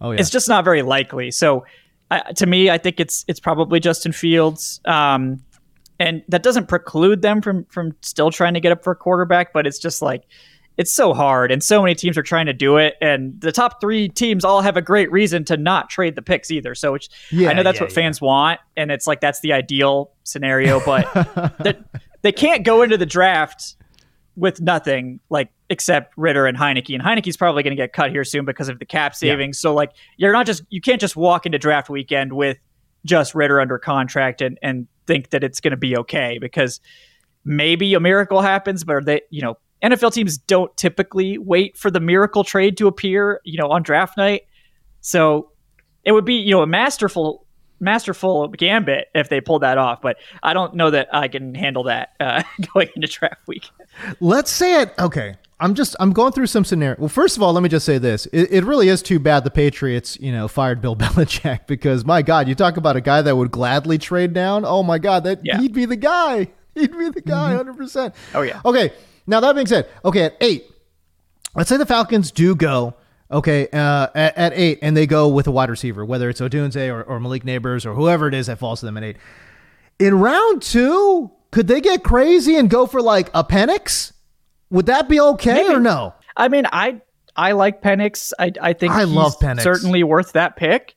oh, 0.00 0.12
yeah. 0.12 0.20
it's 0.20 0.30
just 0.30 0.48
not 0.48 0.64
very 0.64 0.82
likely. 0.82 1.30
So. 1.30 1.64
Uh, 2.10 2.20
to 2.34 2.44
me, 2.44 2.68
I 2.68 2.76
think 2.76 3.00
it's 3.00 3.24
it's 3.28 3.40
probably 3.40 3.80
Justin 3.80 4.12
Fields. 4.12 4.78
Um, 4.84 5.42
and 5.98 6.22
that 6.28 6.42
doesn't 6.42 6.66
preclude 6.66 7.22
them 7.22 7.40
from 7.40 7.64
from 7.66 7.96
still 8.02 8.30
trying 8.30 8.54
to 8.54 8.60
get 8.60 8.72
up 8.72 8.82
for 8.82 8.90
a 8.92 8.96
quarterback 8.96 9.52
but 9.52 9.66
it's 9.66 9.78
just 9.78 10.02
like 10.02 10.24
it's 10.76 10.92
so 10.92 11.14
hard 11.14 11.52
and 11.52 11.62
so 11.62 11.82
many 11.82 11.94
teams 11.94 12.18
are 12.18 12.22
trying 12.22 12.46
to 12.46 12.52
do 12.52 12.76
it 12.76 12.94
and 13.00 13.40
the 13.40 13.52
top 13.52 13.80
three 13.80 14.08
teams 14.08 14.44
all 14.44 14.60
have 14.60 14.76
a 14.76 14.82
great 14.82 15.10
reason 15.12 15.44
to 15.44 15.56
not 15.56 15.88
trade 15.88 16.16
the 16.16 16.22
picks 16.22 16.50
either 16.50 16.74
so 16.74 16.92
which 16.92 17.08
yeah, 17.30 17.48
i 17.48 17.52
know 17.52 17.62
that's 17.62 17.78
yeah, 17.78 17.84
what 17.84 17.90
yeah. 17.90 17.94
fans 17.94 18.20
want 18.20 18.60
and 18.76 18.90
it's 18.90 19.06
like 19.06 19.20
that's 19.20 19.40
the 19.40 19.52
ideal 19.52 20.10
scenario 20.24 20.80
but 20.84 21.56
they, 21.62 21.74
they 22.22 22.32
can't 22.32 22.64
go 22.64 22.82
into 22.82 22.96
the 22.96 23.06
draft 23.06 23.76
with 24.36 24.60
nothing 24.60 25.20
like 25.30 25.50
except 25.70 26.12
Ridder 26.16 26.46
and 26.46 26.56
Heinicke. 26.58 26.94
And 26.94 27.02
Heinicke's 27.02 27.36
probably 27.36 27.62
going 27.62 27.70
to 27.72 27.80
get 27.80 27.92
cut 27.92 28.10
here 28.10 28.24
soon 28.24 28.44
because 28.44 28.68
of 28.68 28.78
the 28.78 28.84
cap 28.84 29.14
savings. 29.14 29.58
So 29.58 29.74
like 29.74 29.92
you're 30.16 30.32
not 30.32 30.46
just 30.46 30.62
you 30.70 30.80
can't 30.80 31.00
just 31.00 31.16
walk 31.16 31.46
into 31.46 31.58
draft 31.58 31.88
weekend 31.88 32.32
with 32.32 32.58
just 33.04 33.34
Ridder 33.34 33.60
under 33.60 33.78
contract 33.78 34.40
and 34.40 34.58
and 34.62 34.86
think 35.06 35.30
that 35.30 35.44
it's 35.44 35.60
going 35.60 35.72
to 35.72 35.76
be 35.76 35.96
okay 35.98 36.38
because 36.38 36.80
maybe 37.44 37.92
a 37.94 38.00
miracle 38.00 38.40
happens, 38.40 38.84
but 38.84 39.04
they, 39.04 39.20
you 39.30 39.42
know, 39.42 39.58
NFL 39.82 40.12
teams 40.12 40.38
don't 40.38 40.74
typically 40.76 41.38
wait 41.38 41.76
for 41.76 41.90
the 41.90 42.00
miracle 42.00 42.44
trade 42.44 42.76
to 42.78 42.86
appear, 42.86 43.40
you 43.44 43.58
know, 43.58 43.70
on 43.70 43.82
draft 43.82 44.16
night. 44.16 44.42
So 45.00 45.50
it 46.04 46.12
would 46.12 46.24
be, 46.24 46.34
you 46.34 46.52
know, 46.52 46.62
a 46.62 46.66
masterful, 46.66 47.46
masterful 47.80 48.48
gambit 48.48 49.08
if 49.14 49.28
they 49.28 49.40
pulled 49.40 49.62
that 49.62 49.76
off. 49.78 50.00
But 50.00 50.16
I 50.42 50.54
don't 50.54 50.74
know 50.74 50.90
that 50.90 51.08
I 51.12 51.28
can 51.28 51.54
handle 51.54 51.84
that 51.84 52.12
uh, 52.20 52.42
going 52.74 52.88
into 52.96 53.08
draft 53.08 53.46
week. 53.46 53.68
Let's 54.20 54.50
say 54.50 54.82
it. 54.82 54.94
Okay. 54.98 55.36
I'm 55.60 55.74
just 55.74 55.94
I'm 56.00 56.12
going 56.12 56.32
through 56.32 56.48
some 56.48 56.64
scenario. 56.64 56.98
Well, 56.98 57.08
first 57.08 57.36
of 57.36 57.42
all, 57.42 57.52
let 57.52 57.62
me 57.62 57.68
just 57.68 57.86
say 57.86 57.98
this: 57.98 58.26
it, 58.26 58.50
it, 58.50 58.64
really 58.64 58.88
is 58.88 59.02
too 59.02 59.20
bad 59.20 59.44
the 59.44 59.50
Patriots, 59.50 60.18
you 60.20 60.32
know, 60.32 60.48
fired 60.48 60.80
Bill 60.80 60.96
Belichick 60.96 61.66
because 61.66 62.04
my 62.04 62.22
God, 62.22 62.48
you 62.48 62.54
talk 62.54 62.76
about 62.76 62.96
a 62.96 63.00
guy 63.00 63.22
that 63.22 63.36
would 63.36 63.52
gladly 63.52 63.96
trade 63.96 64.32
down. 64.32 64.64
Oh 64.64 64.82
my 64.82 64.98
God, 64.98 65.24
that 65.24 65.40
yeah. 65.44 65.58
he'd 65.60 65.72
be 65.72 65.84
the 65.84 65.96
guy. 65.96 66.48
He'd 66.74 66.90
be 66.90 67.08
the 67.08 67.20
guy, 67.20 67.54
100 67.54 67.70
mm-hmm. 67.70 67.80
percent. 67.80 68.14
Oh 68.34 68.42
yeah. 68.42 68.60
Okay. 68.64 68.92
Now 69.26 69.40
that 69.40 69.54
being 69.54 69.66
said, 69.66 69.88
okay, 70.04 70.24
at 70.24 70.36
eight, 70.40 70.70
let's 71.54 71.68
say 71.68 71.76
the 71.76 71.86
Falcons 71.86 72.30
do 72.30 72.54
go. 72.54 72.94
Okay, 73.30 73.68
uh, 73.72 74.08
at, 74.14 74.36
at, 74.36 74.52
eight, 74.54 74.78
and 74.82 74.96
they 74.96 75.06
go 75.06 75.28
with 75.28 75.46
a 75.46 75.50
wide 75.50 75.70
receiver, 75.70 76.04
whether 76.04 76.28
it's 76.28 76.40
Odunze 76.40 76.88
or, 76.88 77.02
or 77.02 77.18
Malik 77.18 77.42
Nabers 77.42 77.86
or 77.86 77.94
whoever 77.94 78.28
it 78.28 78.34
is 78.34 78.46
that 78.46 78.58
falls 78.58 78.80
to 78.80 78.86
them 78.86 78.96
at 78.98 79.02
eight. 79.02 79.16
In 79.98 80.20
round 80.20 80.62
two, 80.62 81.32
could 81.50 81.66
they 81.66 81.80
get 81.80 82.04
crazy 82.04 82.56
and 82.56 82.68
go 82.68 82.86
for 82.86 83.00
like 83.00 83.30
a 83.32 83.42
Penix? 83.42 84.12
Would 84.70 84.86
that 84.86 85.08
be 85.08 85.20
okay 85.20 85.54
Maybe. 85.54 85.74
or 85.74 85.80
no? 85.80 86.14
I 86.36 86.48
mean, 86.48 86.66
I 86.70 87.00
I 87.36 87.52
like 87.52 87.82
Penix. 87.82 88.32
I 88.38 88.52
I 88.60 88.72
think 88.72 88.92
I 88.92 89.04
love 89.04 89.38
Penix. 89.38 89.62
Certainly 89.62 90.02
worth 90.04 90.32
that 90.32 90.56
pick, 90.56 90.94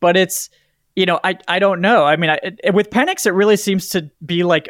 but 0.00 0.16
it's 0.16 0.50
you 0.96 1.06
know 1.06 1.20
I 1.22 1.38
I 1.46 1.58
don't 1.58 1.80
know. 1.80 2.04
I 2.04 2.16
mean, 2.16 2.30
I, 2.30 2.38
it, 2.42 2.74
with 2.74 2.90
Penix, 2.90 3.26
it 3.26 3.32
really 3.32 3.56
seems 3.56 3.90
to 3.90 4.10
be 4.24 4.44
like 4.44 4.68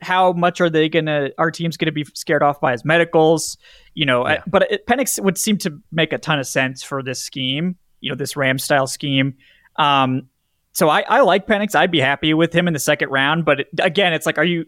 how 0.00 0.32
much 0.32 0.60
are 0.60 0.70
they 0.70 0.88
gonna 0.88 1.30
our 1.38 1.50
team's 1.50 1.76
gonna 1.76 1.92
be 1.92 2.04
scared 2.14 2.42
off 2.42 2.60
by 2.60 2.72
his 2.72 2.84
medicals 2.84 3.56
you 3.94 4.04
know 4.04 4.26
yeah. 4.26 4.34
I, 4.34 4.42
but 4.46 4.70
it, 4.70 4.86
penix 4.86 5.22
would 5.22 5.38
seem 5.38 5.58
to 5.58 5.80
make 5.92 6.12
a 6.12 6.18
ton 6.18 6.38
of 6.38 6.46
sense 6.46 6.82
for 6.82 7.02
this 7.02 7.20
scheme 7.20 7.76
you 8.00 8.10
know 8.10 8.16
this 8.16 8.36
ram 8.36 8.58
style 8.58 8.86
scheme 8.86 9.34
um 9.76 10.28
so 10.72 10.88
i 10.88 11.00
i 11.02 11.20
like 11.20 11.46
penix 11.46 11.74
i'd 11.74 11.90
be 11.90 12.00
happy 12.00 12.34
with 12.34 12.52
him 12.52 12.66
in 12.66 12.74
the 12.74 12.78
second 12.78 13.08
round 13.08 13.44
but 13.44 13.60
it, 13.60 13.68
again 13.80 14.12
it's 14.12 14.26
like 14.26 14.38
are 14.38 14.44
you 14.44 14.66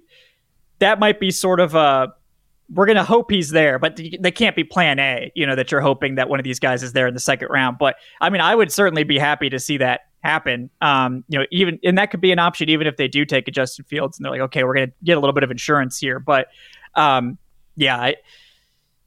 that 0.79 0.99
might 0.99 1.21
be 1.21 1.31
sort 1.31 1.61
of 1.61 1.75
a 1.75 2.13
we're 2.71 2.87
going 2.87 2.97
to 2.97 3.05
hope 3.05 3.31
he's 3.31 3.51
there, 3.51 3.79
but 3.79 3.97
they 3.97 4.31
can't 4.31 4.55
be 4.55 4.63
plan 4.63 4.99
A, 4.99 5.33
you 5.35 5.47
know, 5.47 5.55
that 5.55 5.73
you're 5.73 5.81
hoping 5.81 6.17
that 6.17 6.29
one 6.29 6.39
of 6.39 6.45
these 6.45 6.59
guys 6.59 6.83
is 6.83 6.93
there 6.93 7.07
in 7.07 7.15
the 7.15 7.21
second 7.21 7.49
round. 7.49 7.79
But 7.79 7.97
I 8.21 8.29
mean, 8.29 8.43
I 8.43 8.55
would 8.55 8.71
certainly 8.71 9.05
be 9.05 9.19
happy 9.19 9.49
to 9.49 9.59
see 9.59 9.79
that 9.79 10.03
happen. 10.23 10.71
Um, 10.81 11.25
you 11.29 11.39
know, 11.39 11.45
even, 11.51 11.79
and 11.85 11.99
that 11.99 12.11
could 12.11 12.21
be 12.21 12.33
an 12.33 12.39
option, 12.39 12.69
even 12.69 12.87
if 12.87 12.97
they 12.97 13.09
do 13.09 13.25
take 13.25 13.49
a 13.49 13.51
Justin 13.51 13.85
Fields 13.85 14.19
and 14.19 14.25
they're 14.25 14.33
like, 14.33 14.41
okay, 14.43 14.65
we're 14.65 14.75
going 14.75 14.89
to 14.89 14.95
get 15.05 15.17
a 15.17 15.21
little 15.21 15.35
bit 15.35 15.45
of 15.45 15.51
insurance 15.51 15.99
here. 15.99 16.19
But 16.19 16.49
um, 16.95 17.39
yeah, 17.77 17.97
I, 17.99 18.17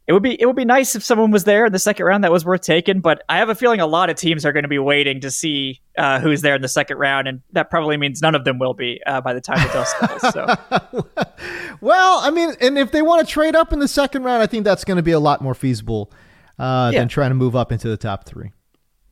it 0.08 0.14
would 0.14 0.24
be 0.24 0.40
it 0.42 0.46
would 0.46 0.56
be 0.56 0.66
nice 0.66 0.96
if 0.96 1.04
someone 1.04 1.32
was 1.32 1.46
there 1.46 1.66
in 1.66 1.72
the 1.72 1.80
second 1.80 2.06
round 2.06 2.24
that 2.24 2.32
was 2.32 2.44
worth 2.44 2.62
taking. 2.62 3.00
But 3.00 3.24
I 3.30 3.38
have 3.38 3.50
a 3.50 3.56
feeling 3.56 3.80
a 3.80 3.88
lot 3.88 4.10
of 4.10 4.18
teams 4.18 4.46
are 4.46 4.52
going 4.52 4.64
to 4.64 4.70
be 4.70 4.80
waiting 4.80 5.22
to 5.22 5.32
see 5.32 5.80
uh, 5.98 6.20
who's 6.20 6.42
there 6.42 6.56
in 6.56 6.62
the 6.62 6.68
second 6.68 6.98
round, 6.98 7.28
and 7.28 7.42
that 7.54 7.70
probably 7.70 7.98
means 7.98 8.22
none 8.22 8.36
of 8.36 8.44
them 8.44 8.60
will 8.60 8.74
be 8.74 9.00
uh, 9.06 9.22
by 9.22 9.34
the 9.34 9.42
time 9.42 9.66
the 9.66 9.72
dust 9.72 9.96
settles. 10.00 10.34
So, 10.34 11.34
well, 11.82 12.20
I 12.20 12.32
mean, 12.32 12.54
and 12.60 12.78
if 12.78 12.92
they 12.92 13.02
want 13.02 13.26
to 13.26 13.32
trade 13.32 13.56
up 13.56 13.72
in 13.72 13.80
the 13.80 13.88
second 13.88 14.24
round, 14.24 14.42
I 14.42 14.48
think 14.48 14.66
that's 14.66 14.84
going 14.84 14.98
to 14.98 15.04
be 15.04 15.12
a 15.12 15.20
lot 15.20 15.42
more 15.42 15.54
feasible 15.54 16.12
uh, 16.58 16.92
yeah. 16.92 17.00
than 17.00 17.08
trying 17.08 17.30
to 17.30 17.36
move 17.36 17.56
up 17.56 17.72
into 17.72 17.88
the 17.88 17.98
top 17.98 18.26
three. 18.26 18.52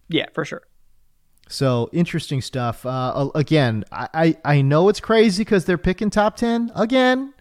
Yeah, 0.09 0.25
for 0.33 0.43
sure. 0.43 0.63
So 1.49 1.89
interesting 1.91 2.41
stuff. 2.41 2.85
Uh, 2.85 3.29
again, 3.35 3.83
I, 3.91 4.07
I, 4.13 4.37
I 4.45 4.61
know 4.61 4.87
it's 4.87 4.99
crazy 4.99 5.43
because 5.43 5.65
they're 5.65 5.77
picking 5.79 6.09
top 6.09 6.37
10 6.37 6.71
again. 6.75 7.33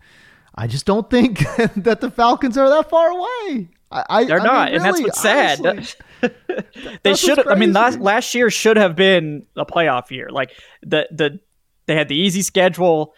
I 0.54 0.66
just 0.66 0.86
don't 0.86 1.08
think 1.08 1.40
that 1.76 2.00
the 2.00 2.10
Falcons 2.10 2.56
are 2.58 2.68
that 2.68 2.90
far 2.90 3.08
away. 3.10 3.68
I, 3.90 4.24
They're 4.24 4.40
I 4.40 4.44
not, 4.44 4.66
mean, 4.66 4.74
and 4.76 4.84
that's 4.84 5.00
what's 5.00 5.20
sad. 5.20 5.64
honestly. 5.64 6.00
they 7.02 7.14
should. 7.14 7.46
I 7.48 7.54
mean, 7.54 7.72
last 7.72 7.98
last 8.00 8.34
year 8.34 8.50
should 8.50 8.76
have 8.76 8.94
been 8.96 9.46
a 9.56 9.64
playoff 9.64 10.10
year. 10.10 10.28
Like 10.30 10.50
the 10.82 11.08
the 11.10 11.40
they 11.86 11.94
had 11.94 12.08
the 12.08 12.16
easy 12.16 12.42
schedule. 12.42 13.14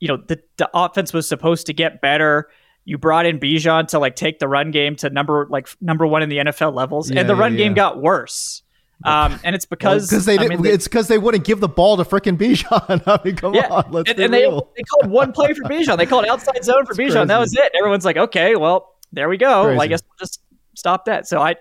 You 0.00 0.08
know, 0.08 0.16
the 0.18 0.42
the 0.58 0.68
offense 0.74 1.14
was 1.14 1.26
supposed 1.26 1.66
to 1.68 1.72
get 1.72 2.02
better. 2.02 2.50
You 2.84 2.98
brought 2.98 3.24
in 3.24 3.38
Bijan 3.40 3.88
to 3.88 3.98
like 3.98 4.14
take 4.14 4.40
the 4.40 4.48
run 4.48 4.72
game 4.72 4.94
to 4.96 5.08
number 5.08 5.46
like 5.48 5.68
number 5.80 6.06
one 6.06 6.22
in 6.22 6.28
the 6.28 6.36
NFL 6.36 6.74
levels, 6.74 7.10
Yeah, 7.10 7.20
and 7.20 7.30
the 7.30 7.34
yeah, 7.34 7.40
run 7.40 7.56
game 7.56 7.72
yeah. 7.72 7.76
got 7.76 8.02
worse. 8.02 8.62
Um, 9.04 9.38
and 9.44 9.54
it's 9.54 9.66
because 9.66 10.08
because 10.08 10.24
they 10.24 10.34
I 10.34 10.36
didn't. 10.38 10.50
mean, 10.50 10.62
they- 10.62 10.70
it's 10.72 10.86
because 10.88 11.08
they 11.08 11.18
wouldn't 11.18 11.44
give 11.44 11.60
the 11.60 11.68
ball 11.68 11.96
to 11.96 12.04
freaking 12.04 12.36
Bijan. 12.38 13.02
I 13.06 13.20
mean, 13.24 13.36
come 13.36 13.54
yeah, 13.54 13.68
on, 13.68 13.90
let's 13.90 14.10
and, 14.10 14.18
and 14.20 14.32
they, 14.32 14.42
real. 14.42 14.70
they 14.76 14.82
called 14.82 15.10
one 15.10 15.32
play 15.32 15.52
for 15.52 15.64
Bijan. 15.64 15.96
They 15.98 16.06
called 16.06 16.24
outside 16.26 16.64
zone 16.64 16.86
for 16.86 16.94
Bijan. 16.94 17.26
That 17.26 17.38
was 17.38 17.54
it. 17.54 17.72
Everyone's 17.78 18.04
like, 18.04 18.16
okay, 18.16 18.56
well, 18.56 18.94
there 19.12 19.28
we 19.28 19.36
go. 19.36 19.68
Well, 19.68 19.80
I 19.80 19.86
guess 19.88 20.02
we'll 20.02 20.16
just 20.26 20.40
stop 20.74 21.04
that. 21.06 21.26
So 21.28 21.40
I, 21.40 21.56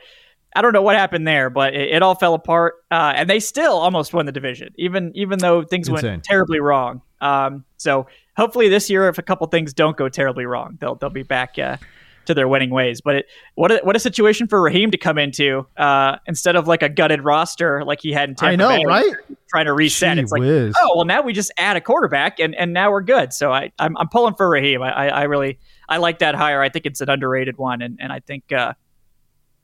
I 0.55 0.61
don't 0.61 0.73
know 0.73 0.81
what 0.83 0.95
happened 0.95 1.27
there, 1.27 1.49
but 1.49 1.73
it, 1.73 1.95
it 1.95 2.01
all 2.03 2.15
fell 2.15 2.33
apart, 2.35 2.75
uh, 2.91 3.13
and 3.15 3.29
they 3.29 3.39
still 3.39 3.73
almost 3.73 4.13
won 4.13 4.25
the 4.25 4.31
division, 4.31 4.73
even 4.77 5.11
even 5.15 5.39
though 5.39 5.63
things 5.63 5.89
Insane. 5.89 6.11
went 6.11 6.23
terribly 6.23 6.59
wrong. 6.59 7.01
Um, 7.19 7.65
so 7.77 8.07
hopefully 8.37 8.69
this 8.69 8.89
year, 8.89 9.09
if 9.09 9.17
a 9.17 9.21
couple 9.23 9.47
things 9.47 9.73
don't 9.73 9.97
go 9.97 10.07
terribly 10.09 10.45
wrong, 10.45 10.77
they'll 10.79 10.95
they'll 10.95 11.09
be 11.09 11.23
back. 11.23 11.57
Uh, 11.57 11.77
to 12.25 12.33
their 12.33 12.47
winning 12.47 12.69
ways, 12.69 13.01
but 13.01 13.15
it, 13.15 13.25
what 13.55 13.71
a, 13.71 13.79
what 13.83 13.95
a 13.95 13.99
situation 13.99 14.47
for 14.47 14.61
Raheem 14.61 14.91
to 14.91 14.97
come 14.97 15.17
into 15.17 15.65
uh, 15.77 16.17
instead 16.27 16.55
of 16.55 16.67
like 16.67 16.83
a 16.83 16.89
gutted 16.89 17.23
roster 17.23 17.83
like 17.83 17.99
he 18.01 18.11
had 18.11 18.29
in 18.29 18.35
Tampa 18.35 18.53
I 18.53 18.55
know, 18.55 18.69
Bay, 18.69 18.85
right? 18.85 19.13
Trying 19.49 19.65
to 19.65 19.73
reset. 19.73 20.15
Gee 20.15 20.23
it's 20.23 20.31
like, 20.31 20.41
whiz. 20.41 20.75
oh 20.81 20.93
well, 20.95 21.05
now 21.05 21.21
we 21.21 21.33
just 21.33 21.51
add 21.57 21.77
a 21.77 21.81
quarterback 21.81 22.39
and, 22.39 22.55
and 22.55 22.73
now 22.73 22.91
we're 22.91 23.01
good. 23.01 23.33
So 23.33 23.51
I 23.51 23.71
I'm, 23.79 23.97
I'm 23.97 24.09
pulling 24.09 24.35
for 24.35 24.49
Raheem. 24.49 24.81
I, 24.81 24.91
I 24.91 25.07
I 25.07 25.23
really 25.23 25.59
I 25.87 25.97
like 25.97 26.19
that 26.19 26.35
hire. 26.35 26.61
I 26.61 26.69
think 26.69 26.85
it's 26.85 27.01
an 27.01 27.09
underrated 27.09 27.57
one, 27.57 27.81
and 27.81 27.99
and 28.01 28.11
I 28.11 28.19
think 28.19 28.51
uh, 28.51 28.73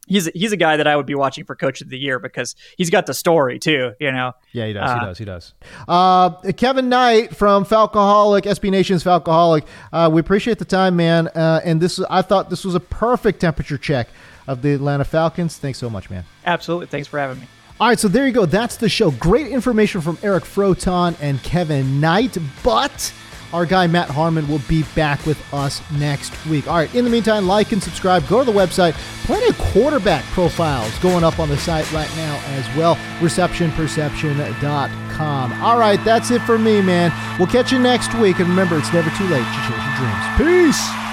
he's 0.09 0.25
he's 0.33 0.51
a 0.51 0.57
guy 0.57 0.75
that 0.75 0.87
I 0.87 0.95
would 0.97 1.05
be 1.05 1.15
watching 1.15 1.45
for 1.45 1.55
Coach 1.55 1.79
of 1.81 1.87
the 1.87 1.97
Year 1.97 2.19
because 2.19 2.55
he's 2.77 2.89
got 2.89 3.05
the 3.05 3.13
story 3.13 3.57
too. 3.59 3.93
You 3.99 4.11
know, 4.11 4.33
Yeah, 4.51 4.65
he 4.65 4.73
does. 4.73 4.89
Uh, 4.89 4.99
he 4.99 5.05
does. 5.05 5.17
He 5.19 5.25
does. 5.25 5.53
Uh, 5.87 6.29
Kevin 6.57 6.89
Knight 6.89 7.35
from 7.35 7.63
Falcoholic, 7.63 8.41
SB 8.41 8.69
Nation's 8.71 9.03
Falcoholic. 9.03 9.65
Uh, 9.93 10.09
we 10.11 10.19
appreciate 10.19 10.59
the 10.59 10.65
time, 10.65 10.95
man. 10.97 11.29
Uh, 11.29 11.61
and 11.63 11.79
this, 11.79 11.99
I 12.09 12.21
thought 12.21 12.49
this 12.49 12.65
was 12.65 12.75
a 12.75 12.79
perfect 12.79 13.39
temperature 13.39 13.77
check 13.77 14.09
of 14.47 14.61
the 14.61 14.73
Atlanta 14.73 15.05
Falcons. 15.05 15.57
Thanks 15.57 15.77
so 15.79 15.89
much, 15.89 16.09
man. 16.09 16.25
absolutely. 16.45 16.87
Thanks 16.87 17.07
for 17.07 17.19
having 17.19 17.39
me. 17.39 17.47
All 17.79 17.87
right, 17.87 17.97
so 17.97 18.09
there 18.09 18.27
you 18.27 18.33
go. 18.33 18.45
That's 18.45 18.75
the 18.75 18.89
show. 18.89 19.11
Great 19.11 19.47
information 19.47 20.01
from 20.01 20.17
Eric 20.21 20.43
Froton 20.43 21.15
and 21.21 21.41
Kevin 21.43 22.01
Knight. 22.01 22.37
But 22.61 23.13
our 23.53 23.65
guy 23.65 23.87
Matt 23.87 24.09
Harmon 24.09 24.47
will 24.47 24.61
be 24.67 24.83
back 24.95 25.25
with 25.25 25.41
us 25.53 25.81
next 25.91 26.33
week. 26.45 26.67
All 26.67 26.75
right, 26.75 26.93
in 26.93 27.03
the 27.03 27.09
meantime, 27.09 27.47
like 27.47 27.71
and 27.71 27.81
subscribe. 27.81 28.27
Go 28.27 28.43
to 28.43 28.51
the 28.51 28.57
website. 28.57 28.93
Plenty 29.25 29.49
of 29.49 29.57
quarterback 29.57 30.23
profiles 30.25 30.95
going 30.99 31.23
up 31.23 31.39
on 31.39 31.49
the 31.49 31.57
site 31.57 31.91
right 31.91 32.09
now 32.15 32.39
as 32.47 32.77
well. 32.77 32.95
ReceptionPerception.com. 33.19 35.61
All 35.61 35.79
right, 35.79 36.03
that's 36.03 36.31
it 36.31 36.41
for 36.43 36.57
me, 36.57 36.81
man. 36.81 37.11
We'll 37.37 37.47
catch 37.47 37.71
you 37.71 37.79
next 37.79 38.13
week. 38.15 38.39
And 38.39 38.49
remember, 38.49 38.77
it's 38.77 38.91
never 38.93 39.09
too 39.11 39.27
late 39.27 39.45
to 39.45 39.61
chase 39.67 39.69
your 39.69 39.95
dreams. 39.97 40.25
Peace. 40.37 41.08